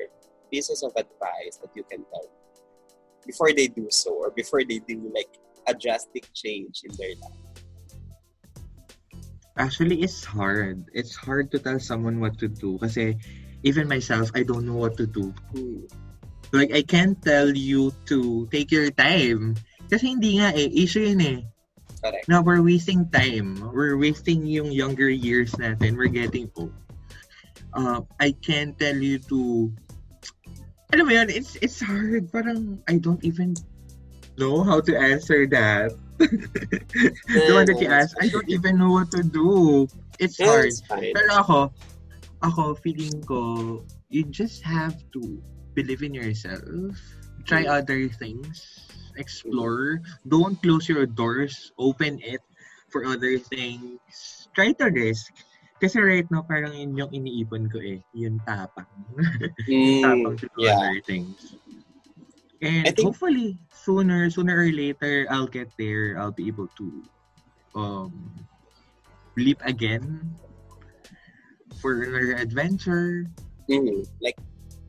pieces 0.52 0.84
of 0.84 0.92
advice 0.96 1.58
that 1.62 1.72
you 1.76 1.84
can 1.84 2.06
tell 2.14 2.30
before 3.26 3.52
they 3.54 3.68
do 3.68 3.88
so 3.90 4.14
or 4.14 4.32
before 4.32 4.64
they 4.64 4.80
do 4.80 5.12
like 5.14 5.40
a 5.68 5.74
drastic 5.74 6.28
change 6.34 6.82
in 6.84 6.92
their 6.98 7.16
life? 7.22 7.44
Actually, 9.58 10.02
it's 10.02 10.26
hard. 10.26 10.90
It's 10.94 11.16
hard 11.16 11.52
to 11.54 11.60
tell 11.60 11.80
someone 11.80 12.20
what 12.20 12.40
to 12.42 12.48
do 12.50 12.82
kasi 12.82 13.22
even 13.62 13.88
myself, 13.88 14.32
I 14.36 14.44
don't 14.44 14.66
know 14.66 14.76
what 14.76 14.98
to 14.98 15.06
do. 15.08 15.34
Hmm. 15.54 15.86
Like, 16.52 16.74
I 16.74 16.82
can't 16.82 17.18
tell 17.22 17.50
you 17.50 17.94
to 18.06 18.46
take 18.52 18.70
your 18.70 18.92
time. 18.92 19.58
Kasi 19.90 20.14
hindi 20.14 20.38
nga 20.38 20.54
eh, 20.54 20.70
issue 20.70 21.02
yun 21.02 21.22
eh. 21.22 21.40
Correct. 22.04 22.28
Now, 22.28 22.44
we're 22.44 22.62
wasting 22.62 23.10
time. 23.10 23.58
We're 23.74 23.98
wasting 23.98 24.46
yung 24.46 24.70
younger 24.70 25.10
years 25.10 25.56
natin. 25.56 25.98
We're 25.98 26.14
getting 26.14 26.52
old. 26.54 26.76
Uh, 27.74 28.02
I 28.20 28.36
can't 28.38 28.78
tell 28.78 28.98
you 28.98 29.18
to... 29.34 29.72
Alam 30.94 31.10
mo 31.10 31.14
yun, 31.14 31.30
it's, 31.34 31.58
it's 31.58 31.82
hard. 31.82 32.30
Parang, 32.30 32.78
I 32.86 33.02
don't 33.02 33.24
even 33.26 33.58
know 34.38 34.64
how 34.64 34.82
to 34.82 34.94
answer 34.98 35.46
that. 35.48 35.92
the 36.20 37.54
one 37.54 37.66
that 37.66 37.80
you 37.82 37.88
asked, 37.90 38.16
I 38.22 38.28
don't 38.30 38.50
even 38.50 38.78
know 38.78 38.92
what 38.92 39.12
to 39.12 39.24
do. 39.24 39.88
It's 40.20 40.40
Yeah, 40.40 40.48
hard. 40.48 40.68
it's 40.70 40.82
fine. 40.86 41.12
Pero 41.14 41.32
ako, 41.42 41.60
ako, 42.42 42.64
feeling 42.80 43.22
ko, 43.26 43.82
you 44.10 44.24
just 44.30 44.62
have 44.64 44.96
to 45.14 45.42
believe 45.74 46.04
in 46.06 46.14
yourself. 46.14 46.62
Try 47.50 47.66
Mm. 47.66 47.76
other 47.82 48.08
things. 48.08 48.88
Explore. 49.18 50.02
Don't 50.26 50.58
close 50.62 50.88
your 50.88 51.06
doors. 51.06 51.74
Open 51.78 52.18
it 52.24 52.42
for 52.90 53.06
other 53.06 53.38
things. 53.38 54.00
Try 54.56 54.74
to 54.80 54.88
risk. 54.90 55.34
Kasi 55.84 56.00
right 56.00 56.30
now, 56.32 56.48
parang 56.48 56.72
yun 56.72 56.96
yung 56.96 57.12
iniipon 57.12 57.68
ko 57.68 57.82
eh. 57.84 58.00
Yung 58.16 58.40
tapang. 58.48 58.88
Mm, 59.68 60.00
tapang 60.06 60.36
to 60.40 60.48
do 60.56 60.64
yeah. 60.64 60.80
other 60.80 61.02
things. 61.04 61.60
And 62.64 62.88
I 62.88 62.96
think- 62.96 63.04
hopefully, 63.12 63.60
sooner, 63.76 64.32
sooner 64.32 64.56
or 64.56 64.72
later, 64.72 65.28
I'll 65.28 65.52
get 65.52 65.68
there. 65.78 66.16
I'll 66.16 66.32
be 66.32 66.48
able 66.48 66.72
to 66.80 66.88
um, 67.76 68.32
leap 69.36 69.60
again 69.68 70.32
for 71.84 72.08
another 72.08 72.40
adventure. 72.40 73.28
Mhm. 73.68 74.08
Like, 74.24 74.40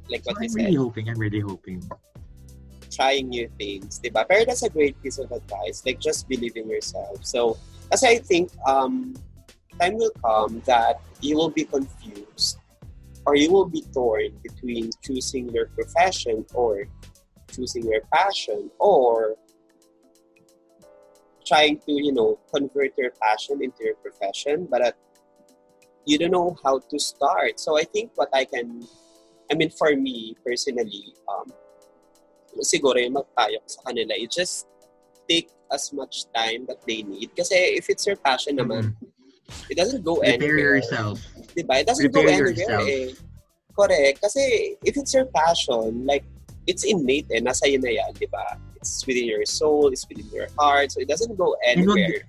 like 0.07 0.23
So 0.23 0.31
what 0.33 0.43
you 0.43 0.49
said. 0.49 0.49
I'm 0.49 0.49
said, 0.55 0.59
really 0.71 0.79
hoping. 0.79 1.05
I'm 1.11 1.19
really 1.19 1.43
hoping. 1.43 1.83
trying 2.95 3.27
new 3.27 3.51
things, 3.59 3.99
diba? 3.99 4.23
Pero 4.23 4.47
that's 4.47 4.63
a 4.63 4.71
great 4.71 4.95
piece 5.03 5.19
of 5.19 5.27
advice. 5.35 5.83
Like, 5.83 5.99
just 5.99 6.31
believe 6.31 6.55
in 6.55 6.71
yourself. 6.71 7.27
So, 7.27 7.59
as 7.91 8.07
I 8.07 8.23
think 8.23 8.55
um, 8.71 9.19
time 9.83 9.99
will 9.99 10.15
come 10.23 10.63
that 10.71 11.03
you 11.19 11.35
will 11.35 11.51
be 11.51 11.67
confused 11.67 12.55
or 13.27 13.35
you 13.35 13.51
will 13.51 13.67
be 13.67 13.83
torn 13.91 14.31
between 14.47 14.95
choosing 15.03 15.51
your 15.51 15.67
profession 15.75 16.47
or 16.55 16.87
choosing 17.55 17.87
your 17.87 18.03
passion 18.13 18.71
or 18.79 19.37
trying 21.47 21.79
to, 21.79 21.93
you 21.93 22.13
know, 22.13 22.39
convert 22.55 22.97
your 22.97 23.13
passion 23.21 23.63
into 23.63 23.85
your 23.85 23.95
profession, 23.97 24.67
but 24.71 24.81
uh, 24.83 24.93
you 26.07 26.19
don't 26.19 26.33
know 26.33 26.57
how 26.65 26.79
to 26.79 26.99
start. 26.99 27.61
So 27.61 27.79
I 27.79 27.85
think 27.85 28.13
what 28.15 28.29
I 28.33 28.45
can, 28.45 28.83
I 29.51 29.55
mean, 29.55 29.71
for 29.71 29.95
me 29.95 30.37
personally, 30.45 31.15
um, 31.29 31.53
siguro 32.61 32.97
yung 32.97 33.15
magpayo 33.15 33.61
ko 33.61 33.69
sa 33.69 33.81
kanila, 33.89 34.17
you 34.17 34.29
just 34.29 34.67
take 35.29 35.51
as 35.73 35.93
much 35.93 36.25
time 36.35 36.65
that 36.69 36.81
they 36.87 37.03
need. 37.03 37.33
Kasi 37.37 37.77
if 37.77 37.89
it's 37.89 38.07
your 38.07 38.17
passion 38.17 38.57
naman, 38.57 38.97
mm-hmm. 38.97 39.71
it 39.71 39.77
doesn't 39.77 40.05
go 40.05 40.17
Prepare 40.17 40.35
anywhere. 40.35 40.77
yourself. 40.77 41.21
Diba? 41.57 41.81
It 41.81 41.87
doesn't 41.89 42.09
Prepare 42.09 42.25
go 42.25 42.33
anywhere 42.33 42.53
yourself. 42.57 42.89
eh. 42.89 43.09
Correct. 43.77 44.17
Kasi 44.21 44.77
if 44.85 44.97
it's 44.97 45.13
your 45.13 45.27
passion, 45.29 46.07
like, 46.07 46.25
it's 46.67 46.85
innate 46.85 47.29
eh. 47.33 47.41
Nasa 47.41 47.69
iyo 47.69 47.81
na 47.81 47.93
yan, 47.93 48.13
di 48.17 48.27
ba? 48.29 48.59
It's 48.77 49.05
within 49.07 49.25
your 49.25 49.45
soul, 49.49 49.93
it's 49.93 50.05
within 50.09 50.29
your 50.33 50.49
heart, 50.59 50.93
so 50.93 51.01
it 51.01 51.09
doesn't 51.09 51.37
go 51.37 51.57
anywhere. 51.65 52.25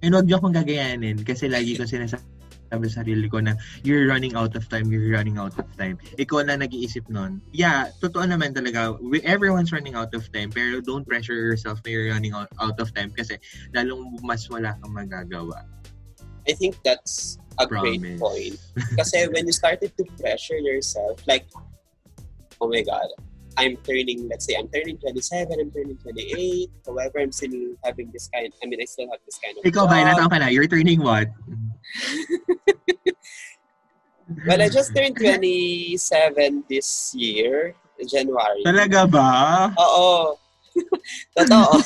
And 0.00 0.16
wag 0.16 0.24
niyo 0.24 0.40
akong 0.40 0.56
gagayanin 0.56 1.20
kasi 1.28 1.44
lagi 1.44 1.76
ko 1.76 1.84
sinasabi 1.84 2.24
sa 2.88 3.02
sarili 3.02 3.28
ko 3.28 3.42
na 3.44 3.58
you're 3.84 4.08
running 4.08 4.32
out 4.32 4.56
of 4.56 4.64
time, 4.72 4.88
you're 4.88 5.12
running 5.12 5.36
out 5.36 5.52
of 5.60 5.68
time. 5.76 6.00
Ikaw 6.16 6.48
na 6.48 6.56
nag-iisip 6.56 7.04
nun. 7.12 7.44
Yeah, 7.52 7.92
totoo 8.00 8.24
naman 8.24 8.56
talaga. 8.56 8.96
We, 9.02 9.20
everyone's 9.28 9.76
running 9.76 9.98
out 9.98 10.14
of 10.16 10.24
time 10.32 10.48
pero 10.54 10.80
don't 10.80 11.04
pressure 11.04 11.36
yourself 11.36 11.84
na 11.84 11.92
you're 11.92 12.08
running 12.14 12.32
out, 12.32 12.48
out 12.62 12.80
of 12.80 12.94
time 12.96 13.12
kasi 13.12 13.36
lalong 13.76 14.16
mas 14.24 14.48
wala 14.48 14.72
kang 14.80 14.94
magagawa. 14.96 15.68
I 16.48 16.56
think 16.56 16.80
that's 16.80 17.36
a 17.60 17.66
great 17.68 18.00
Promise. 18.00 18.20
point. 18.20 18.56
Kasi 18.96 19.28
when 19.28 19.44
you 19.44 19.52
started 19.52 19.92
to 20.00 20.04
pressure 20.16 20.56
yourself, 20.56 21.20
like, 21.28 21.44
oh 22.60 22.68
my 22.68 22.82
God, 22.82 23.08
I'm 23.56 23.76
turning, 23.82 24.28
let's 24.28 24.46
say, 24.46 24.54
I'm 24.56 24.68
turning 24.68 24.98
27, 24.98 25.60
I'm 25.60 25.70
turning 25.70 25.96
28. 25.98 26.70
However, 26.86 27.18
I'm 27.18 27.32
still 27.32 27.74
having 27.84 28.10
this 28.12 28.28
kind, 28.32 28.52
I 28.62 28.66
mean, 28.66 28.80
I 28.80 28.84
still 28.84 29.08
have 29.10 29.20
this 29.26 29.38
kind 29.42 29.58
of 29.58 29.64
Ikaw 29.64 29.84
ba, 29.88 30.14
taon 30.14 30.30
ka 30.30 30.38
na? 30.38 30.48
You're 30.48 30.68
turning 30.68 31.02
what? 31.02 31.28
Well, 34.46 34.62
I 34.62 34.68
just 34.70 34.94
turned 34.94 35.18
27 35.18 35.98
this 36.70 37.10
year, 37.18 37.74
January. 38.06 38.62
Talaga 38.62 39.10
ba? 39.10 39.74
Oo. 39.74 40.38
Totoo. 41.34 41.82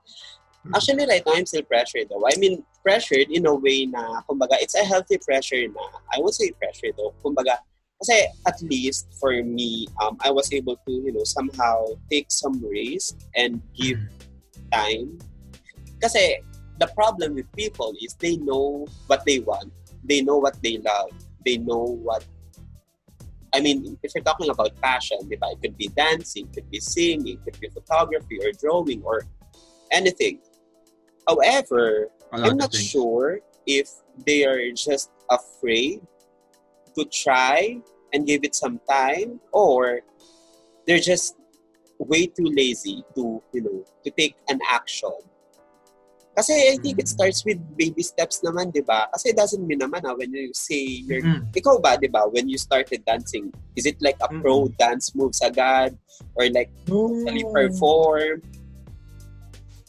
Actually, 0.74 1.04
right 1.04 1.20
now, 1.26 1.36
I'm 1.36 1.44
still 1.44 1.60
pressured 1.68 2.08
though. 2.08 2.24
I 2.24 2.40
mean, 2.40 2.64
pressured 2.80 3.28
in 3.28 3.44
a 3.44 3.52
way 3.52 3.84
na, 3.84 4.24
kumbaga, 4.24 4.56
it's 4.64 4.74
a 4.74 4.80
healthy 4.80 5.20
pressure 5.20 5.68
na, 5.68 5.84
I 6.08 6.24
would 6.24 6.32
say 6.32 6.56
pressure 6.56 6.88
though. 6.96 7.12
Kumbaga, 7.20 7.60
kasi 8.02 8.26
at 8.46 8.60
least 8.62 9.12
for 9.20 9.32
me, 9.42 9.86
um, 10.02 10.16
I 10.20 10.30
was 10.30 10.52
able 10.52 10.76
to, 10.76 10.92
you 10.92 11.12
know, 11.12 11.24
somehow 11.24 11.84
take 12.10 12.30
some 12.30 12.62
risk 12.64 13.16
and 13.36 13.62
give 13.74 13.98
time. 14.72 15.18
Kasi 16.02 16.42
the 16.78 16.88
problem 16.92 17.34
with 17.34 17.50
people 17.54 17.94
is 18.02 18.14
they 18.18 18.36
know 18.36 18.86
what 19.06 19.24
they 19.24 19.40
want. 19.40 19.72
They 20.04 20.20
know 20.22 20.36
what 20.36 20.60
they 20.62 20.78
love. 20.78 21.12
They 21.44 21.56
know 21.58 21.96
what 22.02 22.24
I 23.54 23.60
mean, 23.60 23.96
if 24.02 24.10
you're 24.14 24.24
talking 24.24 24.50
about 24.50 24.74
passion, 24.82 25.30
di 25.30 25.38
ba? 25.38 25.54
It 25.54 25.62
could 25.62 25.78
be 25.78 25.86
dancing, 25.94 26.50
it 26.50 26.52
could 26.58 26.70
be 26.74 26.82
singing, 26.82 27.38
it 27.38 27.42
could 27.46 27.60
be 27.62 27.70
photography 27.70 28.42
or 28.42 28.50
drawing 28.50 29.00
or 29.06 29.22
anything. 29.94 30.42
However, 31.28 32.10
I'm 32.34 32.58
not 32.58 32.74
sure 32.74 33.38
if 33.64 33.86
they 34.26 34.44
are 34.44 34.58
just 34.74 35.14
afraid 35.30 36.02
to 36.96 37.04
try 37.10 37.78
and 38.12 38.26
give 38.26 38.44
it 38.44 38.54
some 38.54 38.80
time 38.88 39.40
or 39.52 40.00
they're 40.86 41.02
just 41.02 41.36
way 41.98 42.26
too 42.26 42.46
lazy 42.50 43.02
to, 43.14 43.42
you 43.52 43.62
know, 43.62 43.84
to 44.04 44.10
take 44.10 44.36
an 44.48 44.60
action. 44.70 45.12
Kasi 46.34 46.74
I 46.74 46.76
think 46.82 46.98
it 46.98 47.06
Mm. 47.06 47.14
starts 47.14 47.46
with 47.46 47.62
baby 47.78 48.02
steps 48.02 48.42
naman, 48.42 48.74
di 48.74 48.82
ba? 48.82 49.06
Kasi 49.14 49.30
it 49.30 49.38
doesn't 49.38 49.62
mean 49.62 49.78
naman 49.78 50.02
na 50.02 50.18
when 50.18 50.34
you 50.34 50.50
say 50.50 50.82
you're 51.06 51.22
Mm. 51.22 51.46
ikaw 51.54 51.78
ba, 51.78 51.94
di 51.94 52.10
ba, 52.10 52.26
when 52.26 52.50
you 52.50 52.58
started 52.58 53.06
dancing, 53.06 53.54
is 53.78 53.86
it 53.86 53.94
like 54.02 54.18
a 54.18 54.26
Mm-mm. 54.26 54.42
pro 54.42 54.66
dance 54.74 55.14
moves 55.14 55.38
agad? 55.46 55.94
Or 56.34 56.50
like 56.50 56.74
totally 56.90 57.46
perform? 57.54 58.42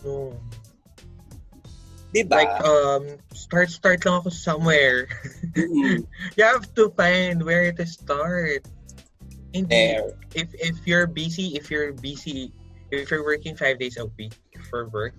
No. 0.06 0.38
Di 2.16 2.24
ba? 2.24 2.40
Like, 2.40 2.56
um, 2.64 3.04
start, 3.36 3.68
start 3.68 4.00
lang 4.08 4.24
ako 4.24 4.32
somewhere. 4.32 5.12
Mm-mm. 5.52 6.08
You 6.40 6.44
have 6.48 6.72
to 6.80 6.88
find 6.96 7.44
where 7.44 7.76
to 7.76 7.84
start. 7.84 8.64
Hindi, 9.52 10.00
There. 10.00 10.16
if 10.32 10.48
if 10.56 10.80
you're 10.88 11.08
busy, 11.08 11.60
if 11.60 11.68
you're 11.68 11.92
busy, 11.92 12.56
if 12.92 13.12
you're 13.12 13.24
working 13.24 13.56
five 13.56 13.80
days 13.80 14.00
a 14.00 14.08
week 14.16 14.36
for 14.72 14.88
work 14.92 15.16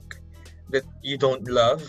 that 0.72 0.84
you 1.04 1.16
don't 1.20 1.44
love, 1.48 1.84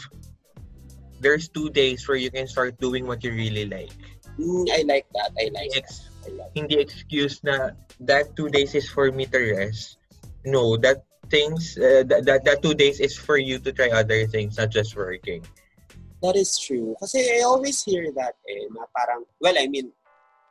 there's 1.23 1.47
two 1.47 1.71
days 1.71 2.03
where 2.07 2.19
you 2.19 2.31
can 2.31 2.47
start 2.47 2.75
doing 2.79 3.07
what 3.07 3.23
you 3.23 3.31
really 3.31 3.67
like. 3.67 3.95
Mm, 4.35 4.67
I 4.71 4.83
like 4.83 5.07
that. 5.15 5.31
I 5.39 5.51
like 5.55 5.71
that. 5.71 5.87
Ex- 5.87 6.11
I 6.27 6.35
like 6.35 6.51
hindi 6.51 6.79
excuse 6.83 7.39
na 7.47 7.71
that 8.03 8.35
two 8.35 8.47
days 8.51 8.75
is 8.75 8.87
for 8.91 9.11
me 9.11 9.23
to 9.27 9.39
rest. 9.55 9.99
No, 10.43 10.75
that 10.83 11.06
things 11.29 11.77
uh, 11.77 12.03
that, 12.07 12.43
that 12.45 12.61
two 12.61 12.73
days 12.73 12.99
is 12.99 13.15
for 13.15 13.37
you 13.37 13.59
to 13.59 13.71
try 13.71 13.89
other 13.89 14.25
things, 14.27 14.57
not 14.57 14.71
just 14.71 14.95
working. 14.95 15.45
That 16.23 16.35
is 16.35 16.57
true. 16.57 16.95
Kasi 16.99 17.39
I 17.39 17.45
always 17.45 17.83
hear 17.83 18.09
that 18.15 18.35
eh, 18.49 18.65
na 18.73 18.89
parang, 18.95 19.23
well, 19.39 19.55
I 19.57 19.67
mean, 19.67 19.91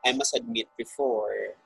I 0.05 0.13
must 0.13 0.37
admit 0.37 0.71
before, 0.79 1.59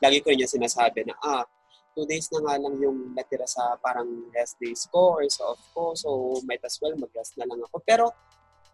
lagi 0.00 0.24
ko 0.24 0.32
niya 0.32 0.48
sinasabi 0.48 1.04
na, 1.04 1.14
ah, 1.20 1.44
two 1.92 2.06
days 2.08 2.32
na 2.32 2.40
nga 2.40 2.54
lang 2.58 2.74
yung 2.80 3.12
natira 3.12 3.46
sa 3.46 3.76
parang 3.78 4.08
rest 4.34 4.56
days 4.58 4.88
ko 4.90 5.20
or 5.20 5.28
so 5.28 5.54
off 5.54 5.62
ko, 5.76 5.92
so 5.94 6.40
might 6.48 6.64
as 6.64 6.80
well 6.80 6.96
mag-rest 6.96 7.36
na 7.36 7.44
lang 7.44 7.60
ako. 7.68 7.76
Pero, 7.84 8.08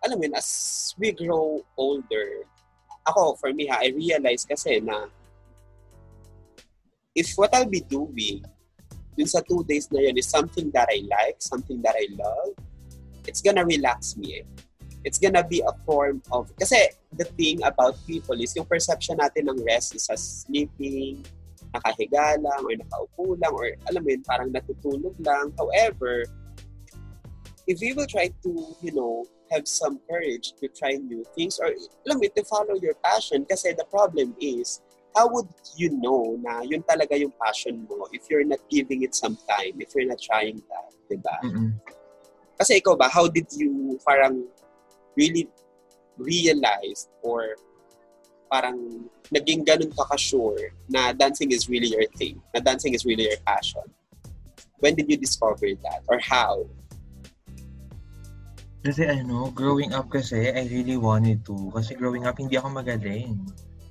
alam 0.01 0.17
mo 0.17 0.25
yun, 0.25 0.39
as 0.39 0.95
we 0.97 1.13
grow 1.13 1.61
older, 1.77 2.47
ako, 3.05 3.37
for 3.37 3.53
me 3.53 3.67
ha, 3.67 3.83
I 3.83 3.93
realize 3.93 4.47
kasi 4.47 4.81
na 4.81 5.11
if 7.13 7.35
what 7.35 7.53
I'll 7.53 7.69
be 7.69 7.83
doing 7.83 8.47
dun 9.17 9.27
sa 9.27 9.41
two 9.43 9.65
days 9.65 9.91
na 9.91 10.01
yun 10.01 10.17
is 10.19 10.27
something 10.27 10.71
that 10.71 10.89
I 10.91 11.03
like, 11.07 11.39
something 11.39 11.83
that 11.83 11.95
I 11.97 12.07
love, 12.15 12.55
it's 13.27 13.43
gonna 13.43 13.65
relax 13.65 14.17
me 14.17 14.43
eh. 14.43 14.47
It's 15.05 15.19
gonna 15.19 15.45
be 15.45 15.65
a 15.65 15.73
form 15.89 16.21
of... 16.31 16.53
Kasi 16.61 16.77
the 17.17 17.25
thing 17.25 17.65
about 17.65 17.97
people 18.07 18.37
is 18.37 18.53
yung 18.55 18.69
perception 18.69 19.17
natin 19.17 19.49
ng 19.49 19.65
rest 19.65 19.97
is 19.97 20.09
as 20.13 20.45
sleeping, 20.45 21.25
nakahiga 21.73 22.37
lang, 22.37 22.61
or 22.61 22.75
nakaupo 22.77 23.39
lang, 23.41 23.53
or 23.55 23.73
alam 23.89 24.05
mo 24.05 24.09
yun, 24.13 24.23
parang 24.27 24.53
natutulog 24.53 25.17
lang. 25.25 25.53
However, 25.57 26.29
if 27.67 27.81
we 27.81 27.93
will 27.97 28.09
try 28.09 28.29
to, 28.43 28.51
you 28.83 28.93
know, 28.93 29.25
have 29.51 29.67
some 29.67 29.99
courage 30.09 30.55
to 30.61 30.69
try 30.69 30.95
new 31.01 31.25
things, 31.35 31.59
or 31.59 31.73
alam 32.07 32.21
mo 32.21 32.27
to 32.29 32.45
follow 32.45 32.77
your 32.79 32.95
passion, 33.01 33.49
kasi 33.49 33.73
the 33.73 33.87
problem 33.89 34.37
is, 34.37 34.85
how 35.15 35.27
would 35.29 35.49
you 35.77 35.91
know 35.99 36.39
na 36.43 36.63
yun 36.63 36.83
talaga 36.87 37.19
yung 37.19 37.33
passion 37.41 37.87
mo 37.89 38.07
if 38.15 38.31
you're 38.31 38.47
not 38.47 38.61
giving 38.71 39.03
it 39.03 39.15
some 39.15 39.37
time, 39.49 39.75
if 39.79 39.91
you're 39.95 40.07
not 40.07 40.21
trying 40.23 40.63
that, 40.71 40.91
di 41.11 41.19
ba? 41.19 41.37
Mm-mm. 41.43 41.75
Kasi 42.61 42.79
ikaw 42.79 42.95
ba, 42.95 43.09
how 43.09 43.27
did 43.27 43.49
you 43.57 43.99
parang 44.05 44.45
really 45.17 45.49
realize 46.21 47.09
or 47.25 47.57
parang 48.51 49.09
naging 49.33 49.63
ganun 49.63 49.91
ka 49.95 50.05
ka-sure 50.11 50.75
na 50.91 51.15
dancing 51.15 51.51
is 51.55 51.71
really 51.71 51.91
your 51.91 52.07
thing, 52.19 52.43
na 52.53 52.61
dancing 52.61 52.93
is 52.95 53.07
really 53.07 53.27
your 53.27 53.41
passion? 53.47 53.87
When 54.81 54.97
did 54.97 55.09
you 55.09 55.17
discover 55.17 55.71
that? 55.87 56.01
Or 56.09 56.19
how? 56.21 56.67
Kasi 58.81 59.05
ano, 59.05 59.53
growing 59.53 59.93
up 59.93 60.09
kasi, 60.09 60.49
I 60.49 60.65
really 60.73 60.97
wanted 60.97 61.45
to. 61.45 61.69
Kasi 61.77 61.93
growing 62.01 62.25
up, 62.25 62.41
hindi 62.41 62.57
ako 62.57 62.81
magaling. 62.81 63.37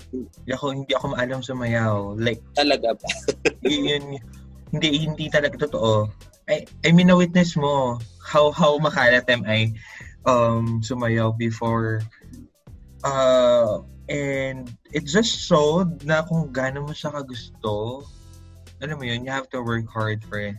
Hindi 0.10 0.52
ako, 0.52 0.66
hindi 0.74 0.94
ako 0.96 1.06
maalam 1.14 1.42
sumayaw. 1.42 2.18
Like, 2.18 2.42
Talaga 2.58 2.98
ba? 2.98 3.10
yun, 3.66 4.18
hindi, 4.74 4.90
hindi 5.06 5.26
talaga 5.30 5.70
totoo. 5.70 6.10
I, 6.50 6.66
I 6.86 6.90
mean, 6.92 7.14
na-witness 7.14 7.54
mo 7.54 8.02
how, 8.26 8.50
how 8.50 8.78
makalat 8.82 9.30
am 9.30 9.46
I 9.46 9.74
um, 10.26 10.82
sumayaw 10.82 11.38
before. 11.38 12.02
Uh, 13.06 13.86
and 14.10 14.74
it 14.92 15.06
just 15.06 15.30
showed 15.30 16.02
na 16.04 16.26
kung 16.26 16.50
gaano 16.50 16.90
mo 16.90 16.94
siya 16.94 17.14
kagusto. 17.14 18.04
Alam 18.82 18.98
mo 18.98 19.06
yun, 19.06 19.24
you 19.24 19.32
have 19.32 19.50
to 19.54 19.62
work 19.62 19.86
hard 19.88 20.26
for 20.26 20.42
it. 20.42 20.58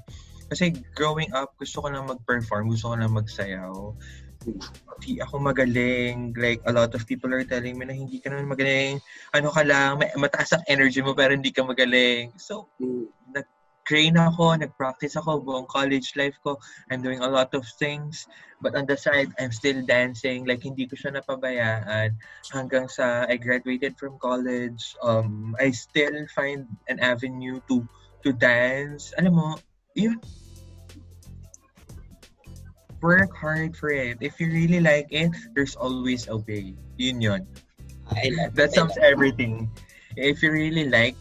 Kasi 0.51 0.75
growing 0.95 1.31
up, 1.35 1.55
gusto 1.59 1.83
ko 1.83 1.91
lang 1.91 2.07
mag-perform, 2.07 2.71
gusto 2.71 2.91
ko 2.91 2.95
lang 2.99 3.15
magsayaw. 3.15 3.95
Hindi 4.45 5.21
ako 5.21 5.35
magaling. 5.41 6.37
Like, 6.37 6.61
a 6.65 6.73
lot 6.73 6.93
of 6.97 7.05
people 7.05 7.33
are 7.33 7.45
telling 7.45 7.77
me 7.77 7.85
na 7.89 7.97
hindi 7.97 8.21
ka 8.21 8.33
naman 8.33 8.53
magaling. 8.53 9.01
Ano 9.33 9.49
ka 9.53 9.63
lang, 9.65 10.01
may, 10.01 10.13
mataas 10.17 10.53
ang 10.57 10.65
energy 10.69 11.01
mo 11.01 11.13
pero 11.17 11.33
hindi 11.33 11.53
ka 11.53 11.65
magaling. 11.65 12.33
So, 12.41 12.69
Mm. 12.81 13.09
train 13.91 14.15
ako, 14.15 14.55
nag-practice 14.55 15.19
ako 15.19 15.43
buong 15.43 15.67
college 15.67 16.15
life 16.15 16.39
ko. 16.47 16.55
I'm 16.95 17.03
doing 17.03 17.27
a 17.27 17.27
lot 17.27 17.51
of 17.59 17.67
things. 17.83 18.23
But 18.63 18.79
on 18.79 18.87
the 18.87 18.95
side, 18.95 19.35
I'm 19.35 19.51
still 19.51 19.83
dancing. 19.83 20.47
Like, 20.47 20.63
hindi 20.63 20.87
ko 20.87 20.95
siya 20.95 21.19
napabayaan. 21.19 22.15
Hanggang 22.55 22.87
sa 22.87 23.27
I 23.27 23.35
graduated 23.35 23.99
from 23.99 24.15
college, 24.23 24.95
um, 25.03 25.59
I 25.59 25.75
still 25.75 26.15
find 26.31 26.71
an 26.87 27.03
avenue 27.03 27.59
to 27.67 27.83
to 28.23 28.31
dance. 28.31 29.11
Alam 29.19 29.35
mo, 29.35 29.49
yun. 29.99 30.23
Work 33.01 33.33
hard 33.37 33.77
for 33.77 33.89
it. 33.91 34.19
If 34.21 34.39
you 34.41 34.53
really 34.53 34.81
like 34.81 35.09
it, 35.11 35.33
there's 35.55 35.75
always 35.77 36.29
a 36.29 36.37
way. 36.37 36.77
Yun 37.01 37.21
yun. 37.21 37.43
I 38.13 38.29
love 38.37 38.55
That 38.55 38.75
sums 38.75 38.97
everything. 39.01 39.71
If 40.17 40.43
you 40.43 40.53
really 40.53 40.89
like 40.89 41.17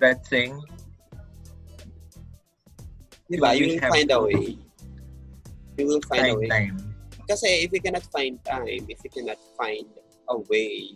that 0.00 0.24
thing, 0.26 0.62
Di 3.26 3.36
ba? 3.42 3.52
You 3.58 3.74
will 3.74 3.82
find 3.90 4.10
a 4.10 4.20
way. 4.22 4.54
You 5.76 5.84
will 5.86 6.04
find 6.06 6.22
Find 6.24 6.30
a 6.30 6.38
way. 6.38 6.48
time. 6.48 6.76
Kasi 7.26 7.66
if 7.66 7.74
you 7.74 7.82
cannot 7.82 8.06
find 8.14 8.38
time, 8.46 8.86
if 8.86 9.02
you 9.02 9.10
cannot 9.10 9.38
find 9.58 9.84
a 10.30 10.38
way, 10.46 10.94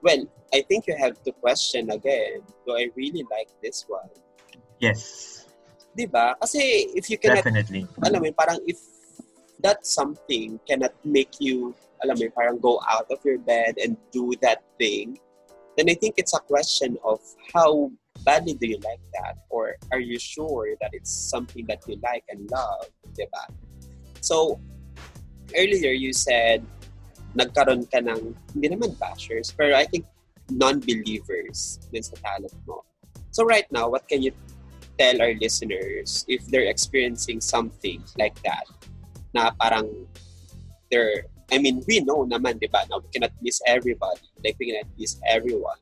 well, 0.00 0.24
I 0.54 0.64
think 0.64 0.88
you 0.88 0.96
have 0.96 1.20
to 1.24 1.32
question 1.36 1.90
again, 1.92 2.40
do 2.64 2.72
I 2.74 2.88
really 2.96 3.28
like 3.28 3.52
this 3.60 3.84
one? 3.86 4.08
Yes. 4.80 5.45
Di 5.96 6.04
ba? 6.04 6.36
Kasi 6.36 6.92
if 6.92 7.08
you 7.08 7.16
cannot, 7.16 7.40
Definitely. 7.40 7.88
alam 8.04 8.20
mo, 8.20 8.28
parang 8.36 8.60
if 8.68 8.76
that 9.64 9.80
something 9.88 10.60
cannot 10.68 10.92
make 11.08 11.40
you, 11.40 11.72
alam 12.04 12.20
mo, 12.20 12.28
parang 12.36 12.60
go 12.60 12.76
out 12.84 13.08
of 13.08 13.16
your 13.24 13.40
bed 13.40 13.80
and 13.80 13.96
do 14.12 14.36
that 14.44 14.60
thing, 14.76 15.16
then 15.80 15.88
I 15.88 15.96
think 15.96 16.20
it's 16.20 16.36
a 16.36 16.42
question 16.44 17.00
of 17.00 17.24
how 17.56 17.88
badly 18.24 18.52
do 18.60 18.68
you 18.68 18.80
like 18.84 19.00
that? 19.16 19.40
Or 19.48 19.80
are 19.88 20.00
you 20.00 20.20
sure 20.20 20.76
that 20.84 20.92
it's 20.92 21.08
something 21.08 21.64
that 21.72 21.80
you 21.88 21.96
like 22.04 22.24
and 22.28 22.44
love? 22.52 22.92
Diba? 23.16 23.48
So, 24.20 24.60
earlier 25.56 25.96
you 25.96 26.12
said, 26.12 26.60
nagkaroon 27.36 27.88
ka 27.88 28.04
ng, 28.04 28.36
hindi 28.56 28.68
naman 28.68 28.96
bashers, 29.00 29.52
pero 29.52 29.76
I 29.76 29.84
think 29.84 30.04
non-believers 30.52 31.80
din 31.92 32.02
sa 32.04 32.16
talent 32.20 32.56
mo. 32.64 32.84
So 33.36 33.44
right 33.44 33.68
now, 33.68 33.92
what 33.92 34.08
can 34.08 34.24
you 34.24 34.32
tell 34.98 35.20
our 35.20 35.34
listeners 35.40 36.24
if 36.28 36.44
they're 36.48 36.68
experiencing 36.68 37.40
something 37.40 38.02
like 38.18 38.36
that? 38.42 38.66
Na 39.34 39.52
parang 39.60 40.08
they're, 40.90 41.24
I 41.52 41.58
mean, 41.58 41.84
we 41.86 42.00
know 42.00 42.26
naman, 42.26 42.58
di 42.60 42.66
ba, 42.66 42.84
na 42.90 42.98
we 42.98 43.08
cannot 43.12 43.32
please 43.38 43.62
everybody. 43.66 44.26
Like, 44.44 44.56
we 44.58 44.72
cannot 44.72 44.90
please 44.96 45.20
everyone. 45.28 45.78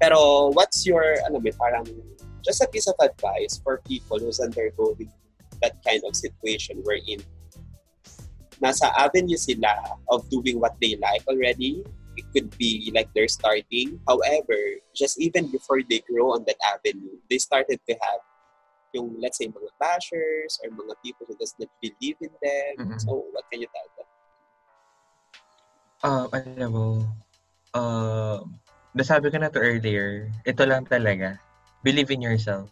Pero 0.00 0.52
what's 0.52 0.84
your, 0.84 1.16
alam 1.24 1.40
mo, 1.40 1.50
parang 1.56 1.88
just 2.44 2.60
a 2.62 2.68
piece 2.68 2.86
of 2.86 2.94
advice 3.00 3.58
for 3.62 3.82
people 3.88 4.18
who's 4.18 4.38
undergoing 4.38 5.10
that 5.62 5.80
kind 5.82 6.02
of 6.06 6.14
situation 6.14 6.78
we're 6.84 7.00
wherein 7.00 7.20
nasa 8.62 8.88
avenue 8.96 9.36
sila 9.36 9.72
of 10.08 10.24
doing 10.30 10.60
what 10.60 10.76
they 10.80 10.96
like 10.96 11.24
already. 11.28 11.84
It 12.16 12.24
could 12.32 12.48
be 12.56 12.88
like 12.96 13.12
they're 13.12 13.28
starting. 13.28 14.00
However, 14.08 14.56
just 14.96 15.20
even 15.20 15.52
before 15.52 15.84
they 15.84 16.00
grow 16.08 16.32
on 16.32 16.48
that 16.48 16.56
avenue, 16.64 17.20
they 17.28 17.36
started 17.36 17.76
to 17.84 17.94
have 18.00 18.20
yung, 18.94 19.16
let's 19.18 19.38
say, 19.38 19.48
mga 19.48 19.70
bashers 19.80 20.58
or 20.62 20.70
mga 20.70 20.94
people 21.02 21.24
who 21.26 21.36
does 21.38 21.54
not 21.58 21.70
believe 21.82 22.18
in 22.20 22.32
them. 22.42 22.72
Mhm. 22.86 22.98
So, 23.02 23.26
what 23.32 23.46
can 23.50 23.62
you 23.64 23.70
tell 23.70 23.88
them? 23.96 24.08
Uh, 26.04 26.26
alam 26.30 26.70
mo, 26.70 26.86
uh, 27.74 28.44
nasabi 28.94 29.32
ko 29.32 29.40
na 29.40 29.50
to 29.50 29.58
earlier, 29.58 30.30
ito 30.44 30.62
lang 30.64 30.86
talaga. 30.86 31.40
Believe 31.82 32.12
in 32.12 32.22
yourself. 32.22 32.70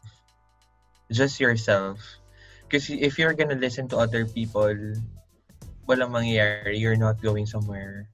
Just 1.10 1.40
yourself. 1.40 2.00
Kasi 2.72 3.00
if 3.04 3.20
you're 3.20 3.36
gonna 3.36 3.58
listen 3.58 3.86
to 3.92 4.00
other 4.00 4.24
people, 4.24 4.72
walang 5.84 6.12
mangyayari. 6.12 6.80
You're 6.80 6.98
not 6.98 7.20
going 7.20 7.44
somewhere. 7.44 8.08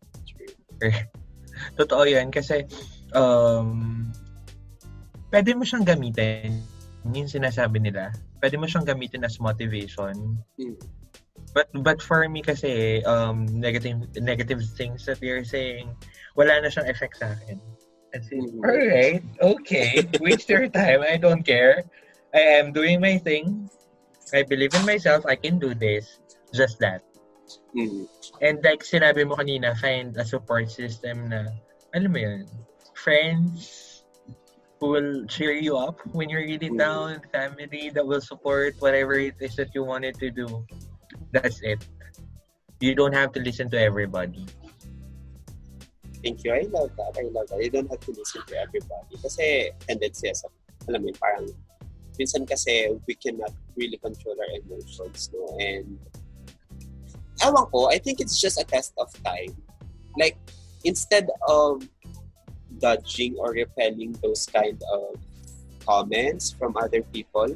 Totoo 1.78 2.04
yan. 2.08 2.34
Kasi, 2.34 2.66
um, 3.14 4.10
pwede 5.30 5.54
mo 5.54 5.62
siyang 5.62 5.86
gamitin. 5.86 6.58
Yung 7.08 7.28
sinasabi 7.28 7.80
nila. 7.80 8.12
Pwede 8.40 8.60
mo 8.60 8.68
siyang 8.68 8.84
gamitin 8.84 9.24
as 9.24 9.40
motivation. 9.40 10.36
Mm. 10.60 10.76
But 11.50 11.66
but 11.82 11.98
for 11.98 12.22
me 12.28 12.44
kasi 12.44 13.02
um 13.08 13.48
negative 13.48 14.06
negative 14.22 14.62
things 14.78 15.08
that 15.10 15.18
you're 15.18 15.42
saying 15.42 15.90
wala 16.38 16.62
na 16.62 16.70
siyang 16.70 16.86
effect 16.86 17.18
sa 17.18 17.34
akin. 17.34 17.58
As 18.10 18.26
in, 18.34 18.42
Mhm. 18.42 18.62
alright, 18.66 19.22
okay, 19.38 20.02
waste 20.18 20.50
your 20.50 20.66
time. 20.66 21.02
I 21.02 21.14
don't 21.14 21.46
care. 21.46 21.86
I 22.34 22.62
am 22.62 22.74
doing 22.74 22.98
my 23.02 23.18
thing. 23.18 23.70
I 24.34 24.46
believe 24.46 24.74
in 24.74 24.86
myself. 24.86 25.26
I 25.26 25.34
can 25.34 25.58
do 25.58 25.74
this. 25.74 26.22
Just 26.54 26.78
that. 26.82 27.02
Mm. 27.74 28.06
And 28.42 28.62
like 28.62 28.82
sinabi 28.86 29.26
mo 29.26 29.38
kanina, 29.38 29.74
find 29.78 30.14
a 30.18 30.26
support 30.26 30.70
system 30.70 31.30
na, 31.30 31.50
alam 31.94 32.10
mo 32.14 32.18
yun, 32.18 32.46
friends 32.94 33.89
who 34.80 34.88
will 34.88 35.26
cheer 35.28 35.52
you 35.52 35.76
up 35.76 36.00
when 36.16 36.32
you're 36.32 36.40
really 36.40 36.72
Mm. 36.72 36.80
down, 36.80 37.20
family 37.30 37.92
that 37.92 38.04
will 38.04 38.24
support 38.24 38.74
whatever 38.80 39.12
it 39.20 39.36
is 39.38 39.54
that 39.60 39.68
you 39.76 39.84
wanted 39.84 40.16
to 40.16 40.32
do. 40.32 40.64
That's 41.36 41.60
it. 41.60 41.84
You 42.80 42.96
don't 42.96 43.12
have 43.12 43.36
to 43.36 43.40
listen 43.44 43.68
to 43.70 43.78
everybody. 43.78 44.48
Thank 46.24 46.44
you. 46.44 46.52
I 46.52 46.64
love 46.72 46.96
that. 46.96 47.12
I 47.16 47.28
love 47.28 47.48
that. 47.52 47.60
You 47.60 47.68
don't 47.68 47.88
have 47.92 48.00
to 48.08 48.12
listen 48.12 48.40
to 48.48 48.54
everybody. 48.56 49.14
Kasi 49.20 49.68
tendency 49.84 50.32
as 50.32 50.40
alam 50.88 51.04
mo 51.04 51.12
parang 51.20 51.44
minsan 52.16 52.48
kasi 52.48 52.88
we 53.04 53.14
cannot 53.16 53.52
really 53.76 54.00
control 54.00 54.36
our 54.36 54.52
emotions, 54.64 55.28
no? 55.32 55.44
And 55.60 56.00
ewan 57.44 57.68
ko, 57.68 57.92
I 57.92 58.00
think 58.00 58.20
it's 58.20 58.40
just 58.40 58.56
a 58.60 58.64
test 58.64 58.96
of 58.96 59.12
time. 59.24 59.56
Like, 60.16 60.36
instead 60.84 61.28
of 61.48 61.84
dodging 62.80 63.36
or 63.38 63.52
repelling 63.52 64.16
those 64.24 64.48
kind 64.48 64.80
of 64.92 65.20
comments 65.84 66.56
from 66.56 66.76
other 66.76 67.02
people, 67.12 67.52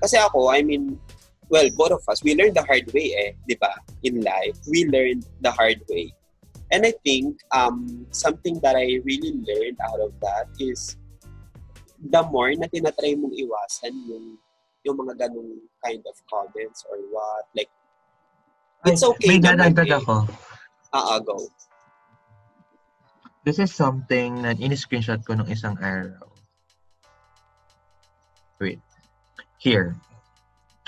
kasi 0.00 0.16
ako, 0.20 0.52
I 0.52 0.62
mean, 0.62 1.00
well, 1.48 1.68
both 1.76 1.92
of 1.92 2.04
us, 2.08 2.22
we 2.22 2.34
learned 2.34 2.56
the 2.56 2.64
hard 2.64 2.88
way 2.92 3.14
eh, 3.16 3.30
di 3.48 3.56
ba? 3.56 3.72
In 4.04 4.20
life, 4.20 4.56
we 4.68 4.84
learned 4.88 5.24
the 5.40 5.52
hard 5.52 5.80
way. 5.88 6.12
And 6.72 6.84
I 6.84 6.92
think 7.04 7.40
um, 7.52 8.06
something 8.10 8.58
that 8.60 8.76
I 8.76 9.00
really 9.04 9.32
learned 9.44 9.78
out 9.80 10.00
of 10.00 10.12
that 10.20 10.48
is 10.58 10.96
the 12.10 12.22
more 12.28 12.52
na 12.52 12.68
tinatry 12.68 13.16
mong 13.16 13.32
iwasan 13.32 13.94
yung 14.08 14.36
yung 14.84 14.96
mga 15.00 15.24
ganong 15.24 15.56
kind 15.80 16.04
of 16.04 16.16
comments 16.28 16.84
or 16.92 17.00
what, 17.08 17.48
like, 17.56 17.72
it's 18.84 19.00
okay 19.00 19.36
May 19.36 19.40
dadagdag 19.40 19.88
eh. 19.88 19.96
ako. 19.96 20.28
Ah, 20.92 21.16
ah, 21.16 21.18
go. 21.24 21.40
This 23.44 23.60
is 23.60 23.76
something 23.76 24.40
na 24.40 24.56
in-screenshot 24.56 25.20
ko 25.20 25.36
nung 25.36 25.52
isang 25.52 25.76
araw. 25.84 26.24
Wait. 28.56 28.80
Here. 29.60 29.92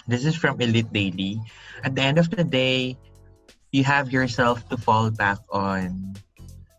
This 0.08 0.24
is 0.24 0.32
from 0.32 0.56
Elite 0.60 0.88
Daily. 0.88 1.36
At 1.84 1.92
the 1.92 2.00
end 2.00 2.16
of 2.16 2.32
the 2.32 2.44
day, 2.44 2.96
you 3.72 3.84
have 3.84 4.08
yourself 4.08 4.64
to 4.72 4.80
fall 4.80 5.12
back 5.12 5.36
on. 5.52 6.16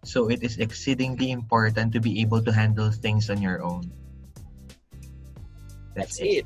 So 0.02 0.34
it 0.34 0.42
is 0.42 0.58
exceedingly 0.58 1.30
important 1.30 1.94
to 1.94 2.00
be 2.02 2.22
able 2.26 2.42
to 2.42 2.52
handle 2.52 2.90
things 2.90 3.30
on 3.30 3.38
your 3.38 3.62
own. 3.62 3.92
That's 5.94 6.18
it. 6.18 6.46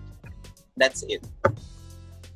That's 0.75 1.03
it. 1.07 1.23
At 1.45 1.55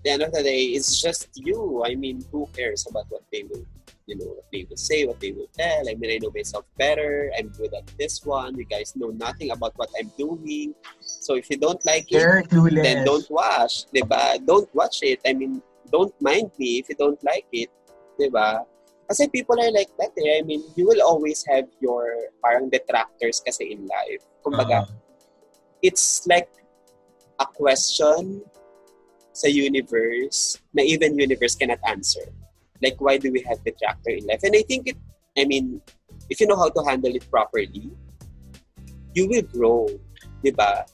the 0.04 0.10
end 0.12 0.22
of 0.22 0.32
the 0.32 0.44
day, 0.44 0.78
it's 0.78 1.02
just 1.02 1.28
you. 1.36 1.84
I 1.84 1.96
mean, 1.96 2.24
who 2.32 2.48
cares 2.56 2.86
about 2.88 3.10
what 3.10 3.24
they 3.34 3.44
will, 3.44 3.66
you 4.08 4.16
know, 4.18 4.38
what 4.38 4.46
they 4.54 4.66
will 4.70 4.78
say, 4.78 5.06
what 5.06 5.20
they 5.20 5.32
will 5.32 5.50
tell. 5.58 5.90
I 5.90 5.96
mean, 5.96 6.12
I 6.12 6.18
know 6.22 6.32
myself 6.34 6.66
better. 6.78 7.32
I'm 7.38 7.50
good 7.50 7.74
at 7.74 7.86
this 7.98 8.22
one. 8.26 8.56
You 8.58 8.66
guys 8.66 8.94
know 8.96 9.10
nothing 9.10 9.52
about 9.52 9.74
what 9.76 9.90
I'm 10.00 10.12
doing. 10.18 10.74
So 11.02 11.36
if 11.36 11.50
you 11.50 11.58
don't 11.58 11.82
like 11.86 12.06
it, 12.10 12.22
then 12.86 13.06
don't 13.06 13.26
watch, 13.30 13.90
'di 13.90 14.06
ba? 14.06 14.38
Don't 14.46 14.70
watch 14.78 15.02
it. 15.02 15.20
I 15.26 15.34
mean, 15.34 15.62
don't 15.90 16.14
mind 16.22 16.54
me 16.58 16.78
if 16.80 16.90
you 16.90 16.96
don't 16.96 17.22
like 17.26 17.50
it, 17.52 17.70
'di 18.18 18.30
ba? 18.30 18.62
Kasi 19.10 19.30
people 19.30 19.58
are 19.58 19.70
like 19.74 19.90
that 19.98 20.14
eh. 20.18 20.42
I 20.42 20.44
mean, 20.46 20.62
you 20.78 20.86
will 20.86 21.02
always 21.02 21.46
have 21.50 21.66
your 21.82 22.30
parang 22.42 22.70
detractors 22.70 23.42
kasi 23.42 23.74
in 23.74 23.86
life. 23.86 24.22
Kumbaga, 24.46 24.86
Uh, 24.86 24.90
it's 25.82 26.26
like 26.26 26.50
a 27.38 27.46
question 27.46 28.42
sa 29.36 29.46
universe 29.46 30.58
na 30.74 30.82
even 30.82 31.18
universe 31.20 31.54
cannot 31.54 31.82
answer. 31.86 32.26
Like, 32.82 33.00
why 33.00 33.18
do 33.18 33.32
we 33.32 33.42
have 33.48 33.64
detractor 33.64 34.12
in 34.12 34.26
life? 34.28 34.44
And 34.44 34.56
I 34.56 34.64
think 34.64 34.88
it, 34.88 34.98
I 35.38 35.46
mean, 35.46 35.82
if 36.30 36.40
you 36.40 36.48
know 36.48 36.58
how 36.58 36.70
to 36.70 36.82
handle 36.84 37.14
it 37.14 37.30
properly, 37.30 37.92
you 39.14 39.28
will 39.28 39.44
grow. 39.44 39.88
Diba? 40.44 40.86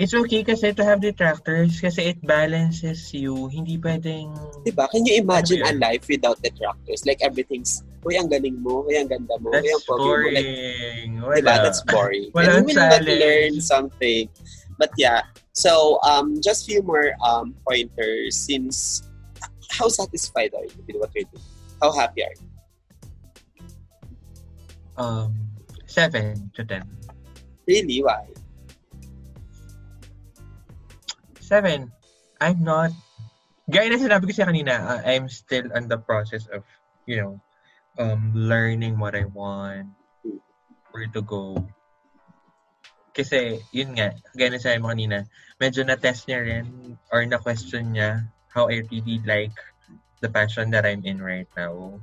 it's 0.00 0.16
okay 0.16 0.40
kasi 0.40 0.72
to 0.72 0.80
have 0.80 1.04
detractors 1.04 1.76
kasi 1.76 2.16
it 2.16 2.18
balances 2.24 3.12
you. 3.12 3.52
Hindi 3.52 3.76
pwedeng... 3.76 4.32
Diba? 4.64 4.88
Can 4.88 5.04
you 5.04 5.20
imagine 5.20 5.60
Ano 5.60 5.76
a 5.76 5.92
life 5.92 6.08
without 6.08 6.40
detractors? 6.40 7.04
Like, 7.04 7.20
everything's, 7.20 7.84
uy, 8.00 8.16
ang 8.16 8.32
galing 8.32 8.56
mo, 8.64 8.88
uy, 8.88 8.96
ang 8.96 9.12
ganda 9.12 9.36
mo, 9.36 9.52
uy, 9.52 9.60
ang 9.60 9.68
That's 9.68 9.84
pogi 9.84 10.00
mo. 10.00 10.08
boring. 10.08 10.32
Like, 10.32 10.48
Wala. 11.20 11.36
Diba? 11.36 11.54
That's 11.60 11.82
boring. 11.84 12.32
Walang 12.36 12.48
and 12.48 12.68
you 12.72 12.76
will 12.80 12.88
not 12.88 13.04
learn 13.04 13.54
something. 13.60 14.24
But 14.80 14.96
yeah, 14.96 15.28
so 15.52 16.00
um, 16.00 16.40
just 16.40 16.64
few 16.64 16.80
more 16.80 17.12
um, 17.20 17.52
pointers 17.68 18.32
since 18.32 19.04
how 19.70 19.88
satisfied 19.88 20.50
are 20.54 20.66
you 20.66 20.82
with 20.86 20.96
what 20.98 21.10
you're 21.14 21.24
doing? 21.30 21.44
How 21.80 21.92
happy 21.94 22.24
are 22.26 22.34
you? 22.34 22.48
Um, 24.98 25.32
7 25.86 26.50
to 26.54 26.64
10. 26.64 26.82
Really? 27.66 28.02
Why? 28.02 28.26
7. 31.40 31.90
I'm 32.40 32.60
not... 32.64 32.90
Gaya 33.70 33.86
na 33.86 34.02
sinabi 34.02 34.26
ko 34.26 34.34
siya 34.34 34.50
kanina, 34.50 34.74
uh, 34.82 35.00
I'm 35.06 35.30
still 35.30 35.70
in 35.70 35.86
the 35.86 35.96
process 36.02 36.50
of, 36.50 36.66
you 37.06 37.22
know, 37.22 37.38
um, 38.02 38.34
learning 38.34 38.98
what 38.98 39.14
I 39.14 39.30
want, 39.30 39.94
where 40.90 41.06
to 41.14 41.22
go. 41.22 41.54
Kasi, 43.14 43.62
yun 43.70 43.94
nga, 43.94 44.18
gaya 44.34 44.50
na 44.50 44.58
sabi 44.58 44.82
mo 44.82 44.90
kanina, 44.90 45.22
medyo 45.62 45.86
na-test 45.86 46.26
niya 46.26 46.42
rin 46.42 46.98
or 47.14 47.22
na-question 47.22 47.94
niya 47.94 48.26
how 48.50 48.68
I 48.68 48.82
really 48.90 49.22
like 49.24 49.54
the 50.20 50.28
passion 50.28 50.70
that 50.70 50.84
I'm 50.84 51.02
in 51.06 51.22
right 51.22 51.48
now. 51.56 51.98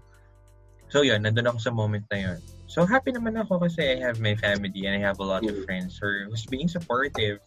So 0.89 1.03
yun, 1.03 1.23
nandun 1.23 1.51
ako 1.51 1.59
sa 1.59 1.71
moment 1.71 2.07
na 2.09 2.17
yun. 2.17 2.39
So 2.67 2.87
happy 2.87 3.11
naman 3.11 3.35
ako 3.39 3.63
kasi 3.63 3.95
I 3.95 4.03
have 4.03 4.19
my 4.19 4.35
family 4.35 4.87
and 4.87 4.95
I 4.95 5.03
have 5.03 5.19
a 5.19 5.27
lot 5.27 5.43
of 5.43 5.55
friends 5.67 5.99
who 5.99 6.27
who's 6.31 6.47
being 6.47 6.67
supportive. 6.67 7.39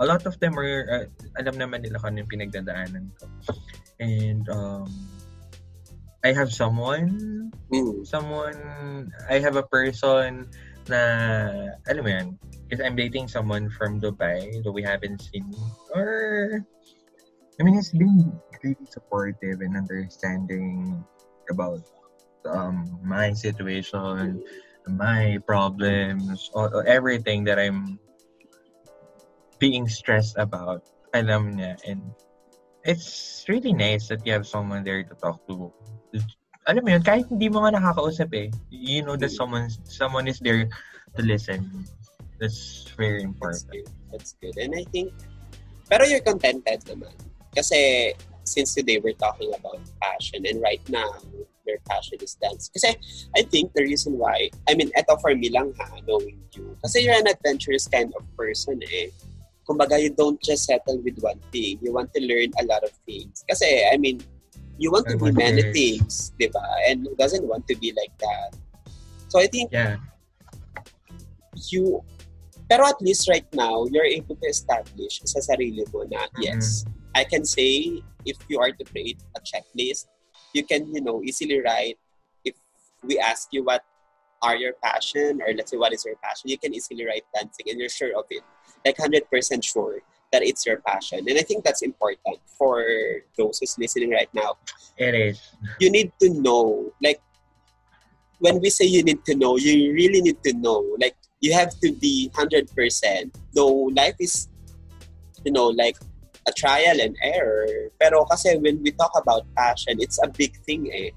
A 0.00 0.04
lot 0.04 0.24
of 0.24 0.36
them 0.40 0.56
are, 0.56 0.84
uh, 0.88 1.06
alam 1.36 1.56
naman 1.60 1.84
nila 1.84 2.00
kung 2.00 2.16
anong 2.16 2.28
pinagdadaanan 2.28 3.12
ko. 3.20 3.28
And 4.00 4.44
um, 4.48 4.88
I 6.24 6.32
have 6.32 6.52
someone, 6.52 7.52
Mm. 7.72 8.04
someone, 8.04 8.58
I 9.32 9.40
have 9.40 9.56
a 9.56 9.64
person 9.64 10.44
na, 10.88 11.00
alam 11.88 12.02
mo 12.04 12.10
yan, 12.10 12.28
because 12.68 12.84
I'm 12.84 12.96
dating 12.96 13.28
someone 13.28 13.72
from 13.72 13.96
Dubai 13.96 14.60
that 14.60 14.72
we 14.72 14.84
haven't 14.84 15.24
seen. 15.24 15.48
Or, 15.96 16.60
I 17.60 17.64
mean, 17.64 17.74
he's 17.74 17.92
been 17.92 18.32
really 18.64 18.86
supportive 18.88 19.60
and 19.60 19.76
understanding 19.76 21.04
about 21.50 21.84
um, 22.46 22.98
my 23.04 23.32
situation, 23.32 24.42
my 24.86 25.38
problems, 25.46 26.50
or, 26.54 26.86
everything 26.86 27.44
that 27.44 27.58
I'm 27.58 27.98
being 29.58 29.88
stressed 29.88 30.38
about. 30.38 30.82
Alam 31.14 31.60
niya. 31.60 31.76
And 31.86 32.00
it's 32.84 33.44
really 33.48 33.72
nice 33.72 34.08
that 34.08 34.26
you 34.26 34.32
have 34.32 34.46
someone 34.46 34.82
there 34.82 35.04
to 35.04 35.14
talk 35.20 35.46
to. 35.48 35.70
Alam 36.66 36.82
mo 36.86 36.90
yun, 36.94 37.02
kahit 37.02 37.26
hindi 37.28 37.50
mo 37.50 37.66
nga 37.66 37.74
nakakausap 37.74 38.30
eh, 38.38 38.48
you 38.70 39.02
know 39.02 39.18
that 39.18 39.34
someone, 39.34 39.66
someone 39.84 40.30
is 40.30 40.38
there 40.38 40.70
to 41.18 41.20
listen. 41.22 41.84
That's 42.38 42.86
very 42.96 43.26
That's 43.26 43.34
important. 43.34 43.66
good. 43.70 43.86
That's 44.10 44.32
good. 44.40 44.54
And 44.56 44.72
I 44.74 44.86
think, 44.88 45.10
pero 45.90 46.06
you're 46.06 46.24
contented 46.24 46.86
naman. 46.86 47.12
Kasi, 47.54 48.12
since 48.44 48.74
today 48.74 48.98
we're 48.98 49.16
talking 49.16 49.52
about 49.54 49.80
passion 50.00 50.44
and 50.46 50.60
right 50.60 50.82
now, 50.88 51.12
your 51.66 51.78
passion 51.88 52.18
is 52.20 52.34
dance. 52.40 52.68
Kasi, 52.72 52.96
I 53.36 53.42
think 53.42 53.72
the 53.74 53.82
reason 53.84 54.18
why, 54.18 54.50
I 54.68 54.74
mean, 54.74 54.90
eto 54.98 55.20
for 55.20 55.34
me 55.34 55.48
lang 55.50 55.72
ha, 55.78 56.00
knowing 56.06 56.40
you. 56.52 56.76
Kasi 56.82 57.04
you're 57.04 57.18
an 57.18 57.28
adventurous 57.28 57.86
kind 57.86 58.12
of 58.18 58.24
person 58.36 58.80
eh. 58.90 59.08
Kumbaga, 59.68 60.00
you 60.02 60.10
don't 60.10 60.42
just 60.42 60.66
settle 60.66 60.98
with 61.00 61.18
one 61.22 61.38
thing. 61.52 61.78
You 61.80 61.92
want 61.94 62.12
to 62.14 62.20
learn 62.20 62.50
a 62.58 62.64
lot 62.66 62.82
of 62.82 62.90
things. 63.06 63.44
Kasi, 63.46 63.86
I 63.86 63.96
mean, 63.96 64.20
you 64.78 64.90
want 64.90 65.06
to 65.06 65.16
be 65.16 65.30
many 65.30 65.62
things, 65.70 66.32
di 66.40 66.48
ba? 66.50 66.64
And 66.88 67.06
who 67.06 67.14
doesn't 67.14 67.46
want 67.46 67.68
to 67.68 67.76
be 67.78 67.94
like 67.94 68.10
that? 68.18 68.58
So 69.32 69.38
I 69.38 69.46
think 69.46 69.72
Yeah. 69.72 69.96
you 71.72 72.04
pero 72.68 72.88
at 72.88 73.00
least 73.00 73.28
right 73.28 73.46
now 73.52 73.84
you're 73.92 74.08
able 74.08 74.36
to 74.36 74.48
establish 74.48 75.20
sa 75.28 75.40
sarili 75.40 75.84
mo 75.92 76.04
na 76.08 76.24
yes 76.40 76.84
I 77.14 77.24
can 77.24 77.44
say 77.44 78.02
if 78.24 78.36
you 78.48 78.58
are 78.60 78.72
to 78.72 78.84
create 78.84 79.22
a 79.36 79.40
checklist 79.40 80.06
you 80.52 80.64
can 80.64 80.92
you 80.94 81.00
know 81.00 81.22
easily 81.22 81.60
write 81.60 81.98
if 82.44 82.54
we 83.02 83.18
ask 83.18 83.48
you 83.52 83.64
what 83.64 83.84
are 84.42 84.56
your 84.56 84.74
passion 84.82 85.40
or 85.40 85.54
let's 85.54 85.70
say 85.70 85.76
what 85.76 85.92
is 85.92 86.04
your 86.04 86.16
passion 86.22 86.50
you 86.50 86.58
can 86.58 86.74
easily 86.74 87.06
write 87.06 87.22
dancing 87.34 87.66
and 87.68 87.78
you're 87.78 87.88
sure 87.88 88.10
of 88.18 88.24
it. 88.30 88.42
Like 88.84 88.96
100% 88.96 89.30
sure 89.62 90.00
that 90.32 90.42
it's 90.42 90.66
your 90.66 90.78
passion. 90.80 91.20
And 91.28 91.38
I 91.38 91.42
think 91.42 91.62
that's 91.62 91.82
important 91.82 92.38
for 92.58 92.84
those 93.38 93.58
who's 93.60 93.78
listening 93.78 94.10
right 94.10 94.28
now. 94.34 94.56
It 94.98 95.14
is. 95.14 95.40
you 95.78 95.90
need 95.90 96.12
to 96.20 96.30
know 96.30 96.92
like 97.02 97.20
when 98.40 98.60
we 98.60 98.70
say 98.70 98.84
you 98.84 99.04
need 99.04 99.24
to 99.24 99.36
know 99.36 99.56
you 99.56 99.92
really 99.92 100.20
need 100.20 100.42
to 100.42 100.52
know. 100.54 100.96
Like 100.98 101.14
you 101.40 101.52
have 101.54 101.78
to 101.80 101.92
be 101.92 102.30
100% 102.34 103.34
though 103.54 103.90
life 103.94 104.16
is 104.18 104.48
you 105.44 105.52
know 105.52 105.68
like 105.68 105.96
a 106.48 106.52
trial 106.52 106.98
and 106.98 107.14
error 107.22 107.90
pero 108.00 108.24
kasi 108.26 108.58
when 108.58 108.82
we 108.82 108.90
talk 108.98 109.12
about 109.14 109.46
passion 109.54 109.98
it's 110.02 110.18
a 110.22 110.28
big 110.34 110.56
thing 110.66 110.90
eh 110.90 111.10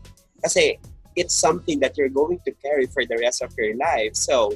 kasi 0.44 0.78
it's 1.16 1.34
something 1.34 1.80
that 1.80 1.98
you're 1.98 2.12
going 2.12 2.38
to 2.46 2.52
carry 2.62 2.86
for 2.92 3.06
the 3.06 3.18
rest 3.18 3.42
of 3.42 3.50
your 3.58 3.74
life 3.78 4.14
so 4.14 4.54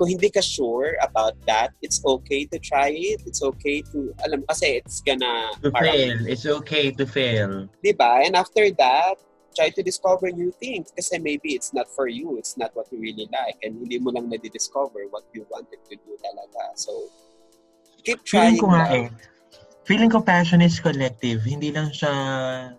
kung 0.00 0.16
hindi 0.16 0.32
ka 0.32 0.40
sure 0.40 0.96
about 1.04 1.36
that, 1.44 1.76
it's 1.84 2.00
okay 2.08 2.48
to 2.48 2.56
try 2.56 2.88
it. 2.88 3.20
It's 3.28 3.44
okay 3.44 3.84
to, 3.92 4.16
alam, 4.24 4.48
kasi 4.48 4.80
it's 4.80 5.04
gonna, 5.04 5.52
To 5.60 5.68
parang- 5.68 5.92
fail. 5.92 6.18
It's 6.24 6.48
okay 6.48 6.88
to 6.96 7.04
fail. 7.04 7.68
Di 7.84 7.92
ba? 7.92 8.24
And 8.24 8.32
after 8.32 8.64
that, 8.80 9.20
try 9.52 9.68
to 9.68 9.82
discover 9.84 10.32
new 10.32 10.56
things 10.56 10.88
kasi 10.96 11.20
maybe 11.20 11.52
it's 11.52 11.76
not 11.76 11.84
for 11.92 12.08
you. 12.08 12.40
It's 12.40 12.56
not 12.56 12.72
what 12.72 12.88
you 12.88 12.96
really 12.96 13.28
like. 13.28 13.60
And 13.60 13.76
hindi 13.76 14.00
mo 14.00 14.16
lang 14.16 14.32
na-discover 14.32 15.04
what 15.12 15.28
you 15.36 15.44
wanted 15.52 15.84
to 15.84 15.94
do 16.00 16.12
talaga. 16.24 16.80
So, 16.80 17.12
keep 18.00 18.24
trying 18.24 18.56
Feeling 18.56 18.64
ko 18.64 18.66
nga 18.72 18.84
eh. 18.88 19.06
Feeling 19.90 20.06
ko 20.06 20.22
passion 20.22 20.62
is 20.62 20.78
collective. 20.78 21.42
Hindi 21.42 21.74
lang 21.74 21.90
siya, 21.90 22.14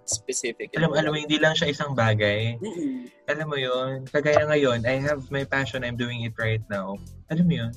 Specific. 0.08 0.72
alam, 0.80 0.96
alam 0.96 1.12
mo, 1.12 1.20
hindi 1.20 1.36
lang 1.44 1.52
siya 1.52 1.68
isang 1.68 1.92
bagay. 1.92 2.56
Mm-mm. 2.56 3.12
Alam 3.28 3.52
mo 3.52 3.60
yun, 3.60 4.08
kagaya 4.08 4.48
ngayon, 4.48 4.88
I 4.88 4.96
have 5.04 5.28
my 5.28 5.44
passion, 5.44 5.84
I'm 5.84 6.00
doing 6.00 6.24
it 6.24 6.40
right 6.40 6.64
now. 6.72 6.96
Alam 7.28 7.52
mo 7.52 7.56
yun, 7.68 7.74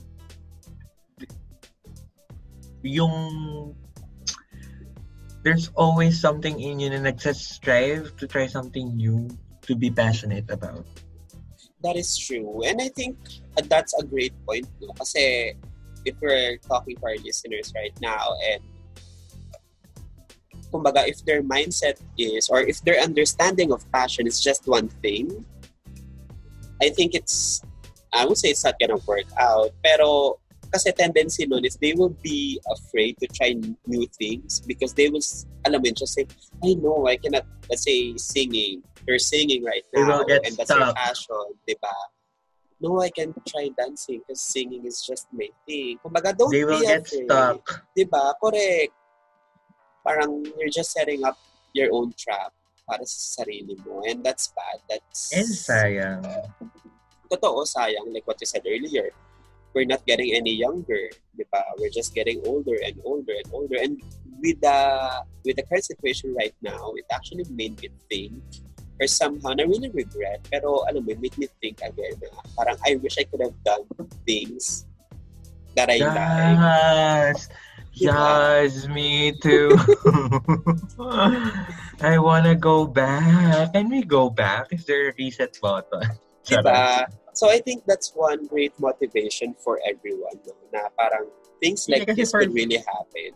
yung 2.87 3.17
there's 5.43 5.67
always 5.75 6.15
something 6.15 6.63
in 6.63 6.79
you 6.79 6.95
na 6.95 7.03
nagsastrive 7.03 8.15
to 8.23 8.31
try 8.31 8.47
something 8.47 8.95
new 8.95 9.27
to 9.67 9.75
be 9.75 9.91
passionate 9.91 10.47
about. 10.47 10.87
That 11.83 11.99
is 11.99 12.15
true. 12.15 12.63
And 12.63 12.79
I 12.79 12.87
think 12.87 13.19
that's 13.67 13.99
a 13.99 14.07
great 14.07 14.33
point. 14.47 14.71
No? 14.79 14.95
Kasi 14.95 15.59
if 16.07 16.15
we're 16.23 16.57
talking 16.63 16.95
to 17.03 17.05
our 17.11 17.19
listeners 17.19 17.75
right 17.75 17.93
now 17.99 18.39
and 18.55 18.63
kumbaga, 20.75 21.07
if 21.07 21.23
their 21.23 21.43
mindset 21.47 22.03
is 22.19 22.51
or 22.51 22.59
if 22.67 22.83
their 22.83 22.99
understanding 22.99 23.71
of 23.71 23.87
passion 23.95 24.27
is 24.27 24.43
just 24.43 24.67
one 24.67 24.91
thing, 24.99 25.31
I 26.83 26.91
think 26.91 27.15
it's, 27.15 27.63
I 28.13 28.27
would 28.27 28.37
say 28.37 28.51
it's 28.51 28.65
not 28.67 28.75
gonna 28.83 28.99
work 29.07 29.31
out. 29.39 29.71
Pero 29.87 30.43
kasi 30.75 30.91
tendency 30.91 31.47
nun 31.47 31.63
is 31.63 31.79
they 31.79 31.95
will 31.95 32.11
be 32.19 32.59
afraid 32.67 33.15
to 33.23 33.31
try 33.31 33.55
new 33.87 34.07
things 34.19 34.59
because 34.67 34.91
they 34.99 35.07
will, 35.07 35.23
alam 35.63 35.79
mo 35.79 35.91
just 35.95 36.19
say, 36.19 36.27
I 36.67 36.75
know, 36.75 37.07
I 37.07 37.15
cannot, 37.15 37.47
let's 37.71 37.87
say, 37.87 38.19
singing. 38.19 38.83
You're 39.07 39.23
singing 39.23 39.63
right 39.63 39.85
They 39.95 40.03
now 40.03 40.19
will 40.19 40.27
get 40.27 40.43
and 40.43 40.57
that's 40.59 40.73
your 40.75 40.91
stuck. 40.91 40.97
passion, 40.99 41.47
di 41.69 41.77
ba? 41.79 41.95
No, 42.83 43.01
I 43.01 43.13
can 43.13 43.31
try 43.47 43.71
dancing 43.77 44.25
because 44.27 44.41
singing 44.43 44.83
is 44.85 45.05
just 45.07 45.29
my 45.31 45.47
thing. 45.69 46.01
Kumbaga, 46.03 46.35
don't 46.37 46.51
They 46.51 46.65
will 46.65 46.81
be 46.81 46.87
get 46.89 47.07
afraid. 47.07 47.29
stuck. 47.31 47.63
Di 47.95 48.05
ba? 48.09 48.35
Correct. 48.43 48.93
Parang 50.05 50.45
you're 50.61 50.73
just 50.73 50.93
setting 50.93 51.25
up 51.25 51.41
your 51.73 51.89
own 51.91 52.13
trap 52.15 52.53
para 52.85 53.03
sa 53.09 53.41
sarili 53.41 53.75
mo. 53.83 54.05
And 54.05 54.21
that's 54.21 54.53
bad. 54.53 54.79
That's... 54.89 55.33
And 55.33 55.49
sayang. 55.49 56.23
Totoo, 57.33 57.65
sayang. 57.65 58.13
Like 58.13 58.29
what 58.29 58.37
you 58.41 58.47
said 58.47 58.63
earlier. 58.69 59.11
We're 59.75 59.89
not 59.89 60.07
getting 60.07 60.37
any 60.37 60.55
younger. 60.55 61.11
Di 61.35 61.43
ba? 61.51 61.65
We're 61.81 61.91
just 61.91 62.15
getting 62.15 62.45
older 62.47 62.79
and 62.85 62.95
older 63.03 63.35
and 63.35 63.49
older. 63.51 63.81
And 63.81 63.99
with 64.39 64.61
the, 64.61 64.79
with 65.43 65.57
the 65.57 65.67
current 65.67 65.89
situation 65.89 66.31
right 66.37 66.55
now, 66.63 66.95
it 66.95 67.09
actually 67.11 67.49
made 67.51 67.81
me 67.83 67.91
think 68.07 68.39
or 69.01 69.07
somehow, 69.07 69.51
na 69.55 69.67
really 69.67 69.91
regret. 69.91 70.47
Pero 70.47 70.87
alam 70.87 71.03
mo, 71.03 71.11
it 71.11 71.19
made 71.19 71.37
me 71.39 71.49
think 71.59 71.83
again 71.83 72.15
na 72.23 72.31
parang 72.55 72.79
I 72.87 72.95
wish 73.03 73.19
I 73.19 73.27
could 73.27 73.43
have 73.43 73.57
done 73.67 73.83
things 74.23 74.87
that 75.75 75.91
I 75.91 75.99
like. 75.99 76.15
Yes. 76.15 77.51
Diba? 77.51 77.74
Yes, 77.95 78.89
me 78.89 79.33
too. 79.39 79.79
I 82.03 82.19
wanna 82.19 82.55
go 82.55 82.87
back. 82.87 83.73
Can 83.73 83.89
we 83.89 84.03
go 84.03 84.29
back? 84.31 84.73
Is 84.73 84.85
there 84.85 85.11
a 85.11 85.13
reset 85.17 85.57
button? 85.63 86.03
Diba? 86.45 87.07
So 87.33 87.49
I 87.51 87.59
think 87.59 87.85
that's 87.87 88.13
one 88.15 88.47
great 88.47 88.75
motivation 88.79 89.55
for 89.59 89.81
everyone 89.87 90.39
no? 90.47 90.55
na 90.75 90.91
parang 90.99 91.27
things 91.63 91.89
like 91.89 92.07
Yeah, 92.07 92.15
this 92.15 92.31
for- 92.31 92.41
could 92.43 92.53
really 92.55 92.83
happen. 92.83 93.33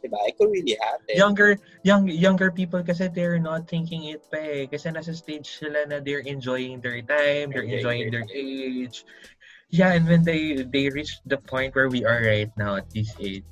Diba? 0.00 0.16
It 0.28 0.36
could 0.38 0.48
really 0.52 0.76
happen. 0.80 1.12
Younger 1.16 1.56
young 1.82 2.08
younger 2.08 2.48
people 2.52 2.80
kasi 2.84 3.08
they're 3.08 3.40
not 3.40 3.68
thinking 3.68 4.04
it 4.16 4.24
pa 4.32 4.36
eh. 4.40 4.64
Kasi 4.68 4.88
nasa 4.92 5.12
stage 5.16 5.60
sila 5.60 5.84
na 5.88 6.00
they're 6.00 6.24
enjoying 6.24 6.80
their 6.80 7.00
time, 7.04 7.52
they're 7.52 7.68
Enjoying 7.68 8.08
their 8.12 8.24
age. 8.32 9.04
Yeah, 9.70 9.94
and 9.94 10.06
when 10.06 10.26
they 10.26 10.66
they 10.66 10.90
reach 10.90 11.22
the 11.26 11.38
point 11.38 11.78
where 11.78 11.86
we 11.86 12.02
are 12.02 12.18
right 12.18 12.50
now 12.58 12.82
at 12.82 12.90
this 12.90 13.14
age, 13.22 13.46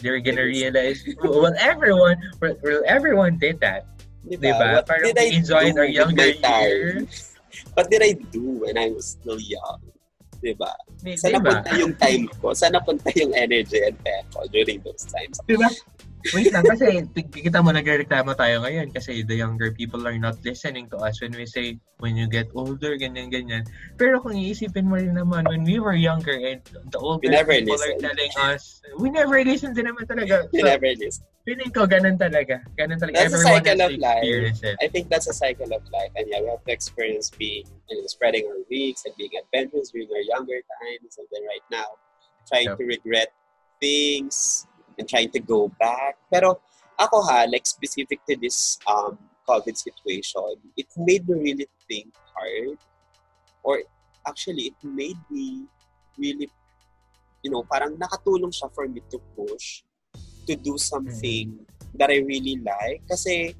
they're 0.00 0.24
gonna 0.24 0.48
realize 0.48 1.04
well 1.20 1.52
everyone 1.60 2.16
well, 2.40 2.82
everyone 2.88 3.36
did 3.36 3.60
that. 3.60 3.84
Diba? 4.24 4.56
Diba? 4.56 4.68
What 4.80 4.86
Parang 4.88 5.04
did 5.12 5.18
I 5.18 5.28
enjoyed 5.36 5.76
our 5.76 5.88
younger 5.88 6.32
years. 6.32 7.28
What 7.76 7.92
did 7.92 8.00
I 8.00 8.16
do 8.32 8.64
when 8.64 8.80
I 8.80 8.88
was 8.88 9.20
still 9.20 9.36
young? 9.36 9.80
Diba? 10.40 10.72
Di- 11.04 11.20
Saan 11.20 11.36
diba? 11.36 11.60
napunta 11.60 11.70
yung 11.76 11.94
time 12.00 12.24
ko? 12.40 12.56
Saan 12.56 12.72
napunta 12.72 13.12
yung 13.12 13.36
energy 13.36 13.84
and 13.84 13.96
effort 14.08 14.48
during 14.48 14.80
those 14.80 15.04
times? 15.04 15.36
Diba? 15.44 15.68
Wait 16.30 16.54
lang, 16.54 16.62
kasi 16.62 17.02
kita 17.34 17.58
mo 17.58 17.74
nagreklamo 17.74 18.30
tayo 18.38 18.62
ngayon 18.62 18.94
kasi 18.94 19.26
the 19.26 19.34
younger 19.34 19.74
people 19.74 20.06
are 20.06 20.14
not 20.14 20.38
listening 20.46 20.86
to 20.86 20.96
us 21.02 21.18
when 21.18 21.34
we 21.34 21.42
say, 21.42 21.74
when 21.98 22.14
you 22.14 22.30
get 22.30 22.46
older, 22.54 22.94
ganyan, 22.94 23.26
ganyan. 23.26 23.66
Pero 23.98 24.22
kung 24.22 24.38
iisipin 24.38 24.86
mo 24.86 24.98
rin 24.98 25.18
naman, 25.18 25.46
when 25.50 25.66
we 25.66 25.82
were 25.82 25.98
younger 25.98 26.34
and 26.34 26.62
the 26.94 26.98
older 26.98 27.26
people 27.26 27.74
listen. 27.74 27.98
are 27.98 27.98
telling 27.98 28.32
us, 28.38 28.82
we 28.98 29.10
never 29.10 29.42
listen 29.42 29.74
din 29.74 29.90
naman 29.90 30.06
talaga. 30.06 30.46
We 30.54 30.62
so, 30.62 30.70
never 30.70 30.90
listen. 30.94 31.26
Feeling 31.42 31.74
ko, 31.74 31.90
ganun 31.90 32.14
talaga. 32.14 32.62
Ganun 32.78 33.02
talaga. 33.02 33.18
That's 33.18 33.34
Everyone 33.34 33.50
a 33.50 33.58
cycle 33.58 33.80
of 33.82 33.92
life. 33.98 34.22
It. 34.62 34.76
I 34.78 34.86
think 34.86 35.10
that's 35.10 35.26
a 35.26 35.34
cycle 35.34 35.70
of 35.74 35.82
life. 35.90 36.14
And 36.14 36.30
yeah, 36.30 36.38
we 36.38 36.46
have 36.54 36.62
to 36.62 36.72
experience 36.72 37.34
being, 37.34 37.66
you 37.90 37.98
know, 37.98 38.06
spreading 38.06 38.46
our 38.46 38.62
wings 38.70 39.02
and 39.06 39.14
being 39.18 39.34
adventurous 39.34 39.90
during 39.90 40.06
our 40.06 40.22
younger 40.22 40.62
times. 40.62 41.18
And 41.18 41.26
then 41.34 41.42
right 41.42 41.66
now, 41.66 41.98
trying 42.46 42.70
yep. 42.70 42.78
to 42.78 42.84
regret 42.86 43.34
things, 43.82 44.70
and 44.98 45.08
trying 45.08 45.30
to 45.30 45.40
go 45.40 45.70
back. 45.80 46.16
Pero 46.30 46.60
ako 46.98 47.22
ha, 47.24 47.48
like 47.48 47.66
specific 47.66 48.20
to 48.28 48.36
this 48.36 48.78
um, 48.86 49.18
COVID 49.48 49.76
situation, 49.76 50.60
it 50.76 50.86
made 50.96 51.28
me 51.28 51.34
really 51.52 51.68
think 51.88 52.14
hard. 52.34 52.78
Or 53.62 53.82
actually, 54.26 54.74
it 54.74 54.78
made 54.82 55.18
me 55.30 55.66
really, 56.18 56.50
you 57.42 57.50
know, 57.50 57.64
parang 57.66 57.96
nakatulong 57.96 58.52
siya 58.52 58.70
for 58.74 58.86
me 58.86 59.00
to 59.10 59.18
push 59.34 59.82
to 60.46 60.54
do 60.54 60.78
something 60.78 61.58
mm-hmm. 61.58 61.96
that 61.98 62.10
I 62.10 62.22
really 62.22 62.58
like. 62.62 63.02
Kasi, 63.08 63.54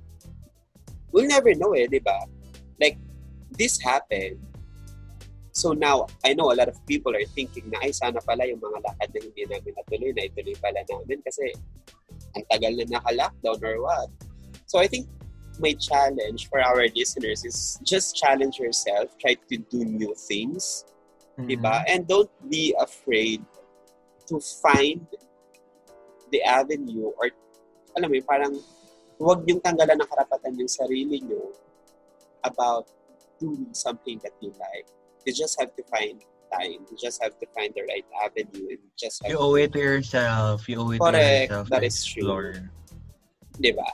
we'll 1.11 1.31
never 1.31 1.55
know 1.55 1.73
eh, 1.75 1.87
di 1.87 1.99
ba? 1.99 2.27
Like, 2.79 2.99
this 3.55 3.79
happened 3.79 4.52
So 5.53 5.77
now, 5.77 6.09
I 6.25 6.33
know 6.33 6.49
a 6.49 6.57
lot 6.57 6.73
of 6.73 6.81
people 6.89 7.13
are 7.13 7.29
thinking 7.37 7.69
na, 7.69 7.85
ay, 7.85 7.93
sana 7.93 8.25
pala 8.25 8.49
yung 8.49 8.61
mga 8.61 8.89
lakad 8.89 9.09
na 9.13 9.21
hindi 9.21 9.45
namin 9.45 9.73
natuloy, 9.77 10.11
na 10.17 10.25
ituloy 10.25 10.57
pala 10.57 10.81
namin 10.89 11.21
kasi 11.21 11.53
ang 12.33 12.45
tagal 12.49 12.73
na 12.73 12.97
naka-lockdown 12.97 13.61
or 13.61 13.77
what. 13.85 14.09
So 14.65 14.81
I 14.81 14.89
think 14.89 15.13
my 15.61 15.77
challenge 15.77 16.49
for 16.49 16.65
our 16.65 16.89
listeners 16.97 17.45
is 17.45 17.77
just 17.85 18.17
challenge 18.17 18.57
yourself, 18.57 19.13
try 19.21 19.37
to 19.37 19.57
do 19.69 19.85
new 19.85 20.17
things, 20.17 20.89
mm-hmm. 21.37 21.53
diba? 21.53 21.85
And 21.85 22.09
don't 22.09 22.33
be 22.49 22.73
afraid 22.81 23.45
to 24.33 24.41
find 24.41 25.05
the 26.33 26.41
avenue 26.49 27.13
or 27.21 27.29
alam 27.93 28.09
mo 28.09 28.17
parang 28.25 28.57
huwag 29.21 29.45
niyong 29.45 29.61
tanggalan 29.61 30.01
ng 30.01 30.09
karapatan 30.09 30.57
yung 30.57 30.73
sarili 30.73 31.21
niyo 31.21 31.53
about 32.41 32.89
doing 33.37 33.69
something 33.77 34.17
that 34.25 34.33
you 34.41 34.49
like 34.57 34.89
you 35.27 35.33
just 35.33 35.61
have 35.61 35.75
to 35.77 35.83
find 35.85 36.23
time. 36.53 36.85
You 36.91 36.97
just 37.01 37.23
have 37.23 37.39
to 37.39 37.47
find 37.55 37.73
the 37.75 37.83
right 37.83 38.05
avenue 38.25 38.69
and 38.71 38.79
just 38.99 39.23
You 39.27 39.39
owe 39.39 39.55
it 39.57 39.73
to 39.73 39.79
yourself. 39.79 40.69
You 40.69 40.81
owe 40.81 40.91
it 40.91 41.01
Correct. 41.01 41.17
to 41.17 41.41
yourself. 41.43 41.69
That 41.71 41.85
is 41.85 42.05
true. 42.05 42.53
Diba? 43.61 43.85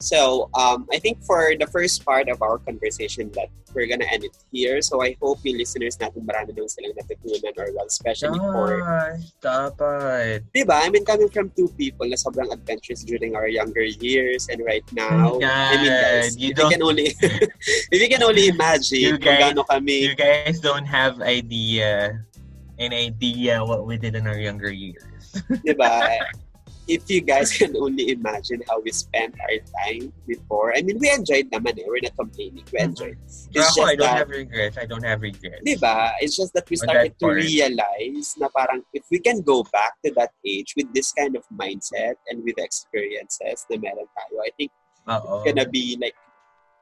So 0.00 0.48
um, 0.54 0.86
I 0.92 0.98
think 0.98 1.24
for 1.24 1.54
the 1.58 1.66
first 1.66 2.04
part 2.04 2.28
of 2.28 2.40
our 2.40 2.58
conversation 2.58 3.30
that 3.34 3.50
we're 3.74 3.86
gonna 3.86 4.06
end 4.10 4.24
it 4.24 4.36
here. 4.52 4.80
So 4.80 5.02
I 5.02 5.16
hope 5.20 5.42
yung 5.42 5.58
listeners 5.58 5.98
natin 5.98 6.24
marami 6.24 6.56
nung 6.56 6.70
silang 6.70 6.94
natutunan 6.96 7.52
or 7.58 7.68
well, 7.74 7.86
especially 7.86 8.38
Gosh, 8.38 8.54
for... 8.54 8.70
dapat. 9.42 10.46
Diba? 10.54 10.78
I 10.78 10.88
mean, 10.90 11.04
coming 11.04 11.28
from 11.28 11.50
two 11.52 11.68
people 11.76 12.06
na 12.08 12.16
sobrang 12.16 12.50
adventurous 12.52 13.02
during 13.04 13.34
our 13.34 13.50
younger 13.50 13.84
years 13.84 14.48
and 14.48 14.62
right 14.64 14.86
now, 14.94 15.36
God, 15.38 15.44
I 15.44 15.76
mean, 15.82 15.92
guys, 15.92 16.36
you, 16.38 16.54
if 16.54 16.58
you 16.58 16.68
can 16.70 16.82
only, 16.82 17.08
if 17.92 17.98
you 17.98 18.08
can 18.08 18.22
only 18.22 18.48
imagine 18.48 19.02
you 19.02 19.18
guys, 19.18 19.54
kung 19.54 19.66
kami... 19.66 20.10
You 20.10 20.14
guys 20.14 20.60
don't 20.60 20.86
have 20.86 21.20
idea, 21.20 22.22
an 22.78 22.92
idea 22.94 23.64
what 23.64 23.86
we 23.86 23.98
did 23.98 24.14
in 24.14 24.26
our 24.26 24.38
younger 24.38 24.70
years. 24.70 25.34
diba? 25.66 26.22
if 26.88 27.04
you 27.12 27.20
guys 27.20 27.52
can 27.58 27.76
only 27.76 28.10
imagine 28.10 28.64
how 28.68 28.80
we 28.80 28.90
spent 28.90 29.36
our 29.38 29.60
time 29.84 30.12
before, 30.26 30.74
I 30.74 30.82
mean, 30.82 30.98
we 30.98 31.12
enjoyed 31.12 31.52
naman 31.52 31.78
eh. 31.78 31.84
We're 31.86 32.00
not 32.02 32.16
complaining. 32.16 32.64
We 32.72 32.80
mm-hmm. 32.80 32.90
enjoyed. 32.90 33.20
Mm-hmm. 33.20 33.52
It's 33.52 33.76
just 33.76 33.78
I 33.78 33.94
don't 33.94 34.08
that, 34.08 34.18
have 34.24 34.30
regrets. 34.32 34.76
I 34.80 34.86
don't 34.88 35.04
have 35.04 35.20
regrets. 35.20 35.62
Diba? 35.62 36.12
It's 36.20 36.36
just 36.36 36.56
that 36.56 36.68
we 36.68 36.76
started 36.76 37.14
to 37.20 37.26
realize 37.28 38.34
na 38.40 38.48
parang 38.48 38.82
if 38.96 39.04
we 39.12 39.20
can 39.20 39.44
go 39.44 39.62
back 39.70 40.00
to 40.04 40.10
that 40.16 40.32
age 40.42 40.72
with 40.74 40.88
this 40.96 41.12
kind 41.12 41.36
of 41.36 41.44
mindset 41.52 42.16
and 42.32 42.42
with 42.42 42.56
experiences 42.58 43.68
na 43.68 43.76
meron 43.76 44.08
tayo, 44.16 44.40
I 44.40 44.50
think 44.56 44.72
Uh-oh. 45.06 45.44
it's 45.44 45.44
gonna 45.52 45.68
be 45.68 46.00
like 46.00 46.16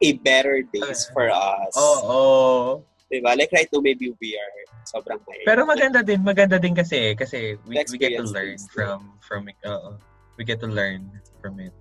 a 0.03 0.15
better 0.23 0.63
days 0.63 1.11
for 1.13 1.31
us. 1.31 1.75
Oh, 1.75 2.85
oh. 3.07 3.15
Diba? 3.15 3.39
Like 3.39 3.53
right 3.53 3.69
now, 3.73 3.81
maybe 3.81 4.15
we 4.21 4.39
are 4.39 4.53
sobrang 4.87 5.21
may... 5.29 5.43
Pero 5.45 5.67
maganda 5.67 6.05
din, 6.05 6.23
maganda 6.23 6.61
din 6.61 6.75
kasi, 6.75 7.15
kasi 7.15 7.59
we, 7.67 7.79
we 7.91 7.99
get 7.99 8.17
to 8.17 8.25
learn 8.25 8.59
from, 8.71 9.13
from 9.21 9.49
it. 9.49 9.57
Uh, 9.65 9.95
we 10.39 10.45
get 10.45 10.61
to 10.61 10.67
learn 10.67 11.11
from 11.41 11.61
it. 11.61 11.73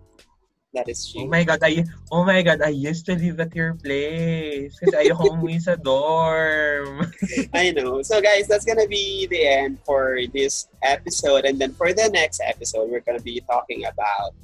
That 0.73 0.89
is 0.89 1.07
true. 1.07 1.23
Oh 1.23 1.27
my 1.27 1.43
God, 1.45 1.59
I, 1.63 1.85
oh 2.11 2.25
my 2.25 2.41
God, 2.41 2.61
I 2.61 2.67
used 2.67 3.05
to 3.07 3.15
live 3.15 3.39
at 3.39 3.55
your 3.55 3.79
place. 3.79 4.75
Kasi 4.75 4.91
ayoko 4.91 5.31
umuwi 5.39 5.61
sa 5.61 5.79
dorm. 5.79 7.07
I 7.55 7.71
know. 7.71 8.03
So 8.03 8.19
guys, 8.19 8.51
that's 8.51 8.67
gonna 8.67 8.87
be 8.87 9.25
the 9.31 9.47
end 9.47 9.79
for 9.87 10.19
this 10.35 10.67
episode. 10.83 11.45
And 11.47 11.55
then 11.55 11.71
for 11.71 11.95
the 11.95 12.11
next 12.11 12.43
episode, 12.43 12.91
we're 12.91 13.05
gonna 13.07 13.23
be 13.23 13.39
talking 13.47 13.87
about, 13.87 14.35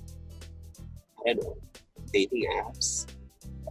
I 1.28 1.36
don't 1.36 1.44
know, 1.44 1.58
dating 2.16 2.48
apps 2.64 3.12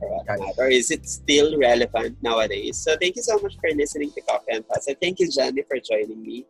or? 0.01 0.69
Is 0.69 0.91
it 0.91 1.09
still 1.09 1.59
relevant 1.59 2.17
nowadays? 2.23 2.79
So 2.79 2.97
thank 2.97 3.17
you 3.17 3.23
so 3.23 3.39
much 3.39 3.57
for 3.61 3.71
listening 3.75 4.13
to 4.13 4.21
Coffee 4.23 4.53
and. 4.53 4.65
And 4.71 4.97
thank 5.01 5.21
you, 5.21 5.31
Jenny, 5.31 5.63
for 5.63 5.79
joining 5.79 6.23
me. 6.23 6.47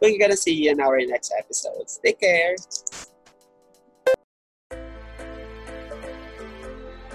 We're 0.00 0.18
gonna 0.18 0.36
see 0.36 0.54
you 0.54 0.70
in 0.70 0.80
our 0.80 0.98
next 0.98 1.32
episodes. 1.38 2.00
Take 2.04 2.20
care. 2.20 2.56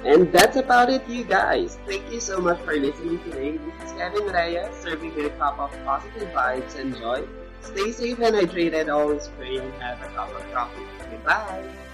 And 0.05 0.31
that's 0.31 0.55
about 0.55 0.89
it, 0.89 1.07
you 1.09 1.25
guys. 1.25 1.77
Thank 1.85 2.09
you 2.11 2.21
so 2.21 2.39
much 2.39 2.61
for 2.61 2.73
listening 2.73 3.19
today. 3.25 3.57
This 3.57 3.91
is 3.91 3.97
Kevin 3.97 4.27
Reyes, 4.27 4.73
serving 4.81 5.13
you 5.13 5.27
a 5.27 5.29
cup 5.31 5.59
of 5.59 5.71
positive 5.83 6.29
vibes 6.29 6.79
and 6.79 6.95
joy. 6.95 7.27
Stay 7.61 7.91
safe 7.91 8.19
and 8.19 8.35
hydrated. 8.35 8.87
Always 8.87 9.27
pray 9.37 9.57
and 9.57 9.73
have 9.73 10.01
a 10.01 10.07
cup 10.15 10.33
of 10.33 10.53
coffee. 10.53 10.85
Goodbye. 11.11 11.88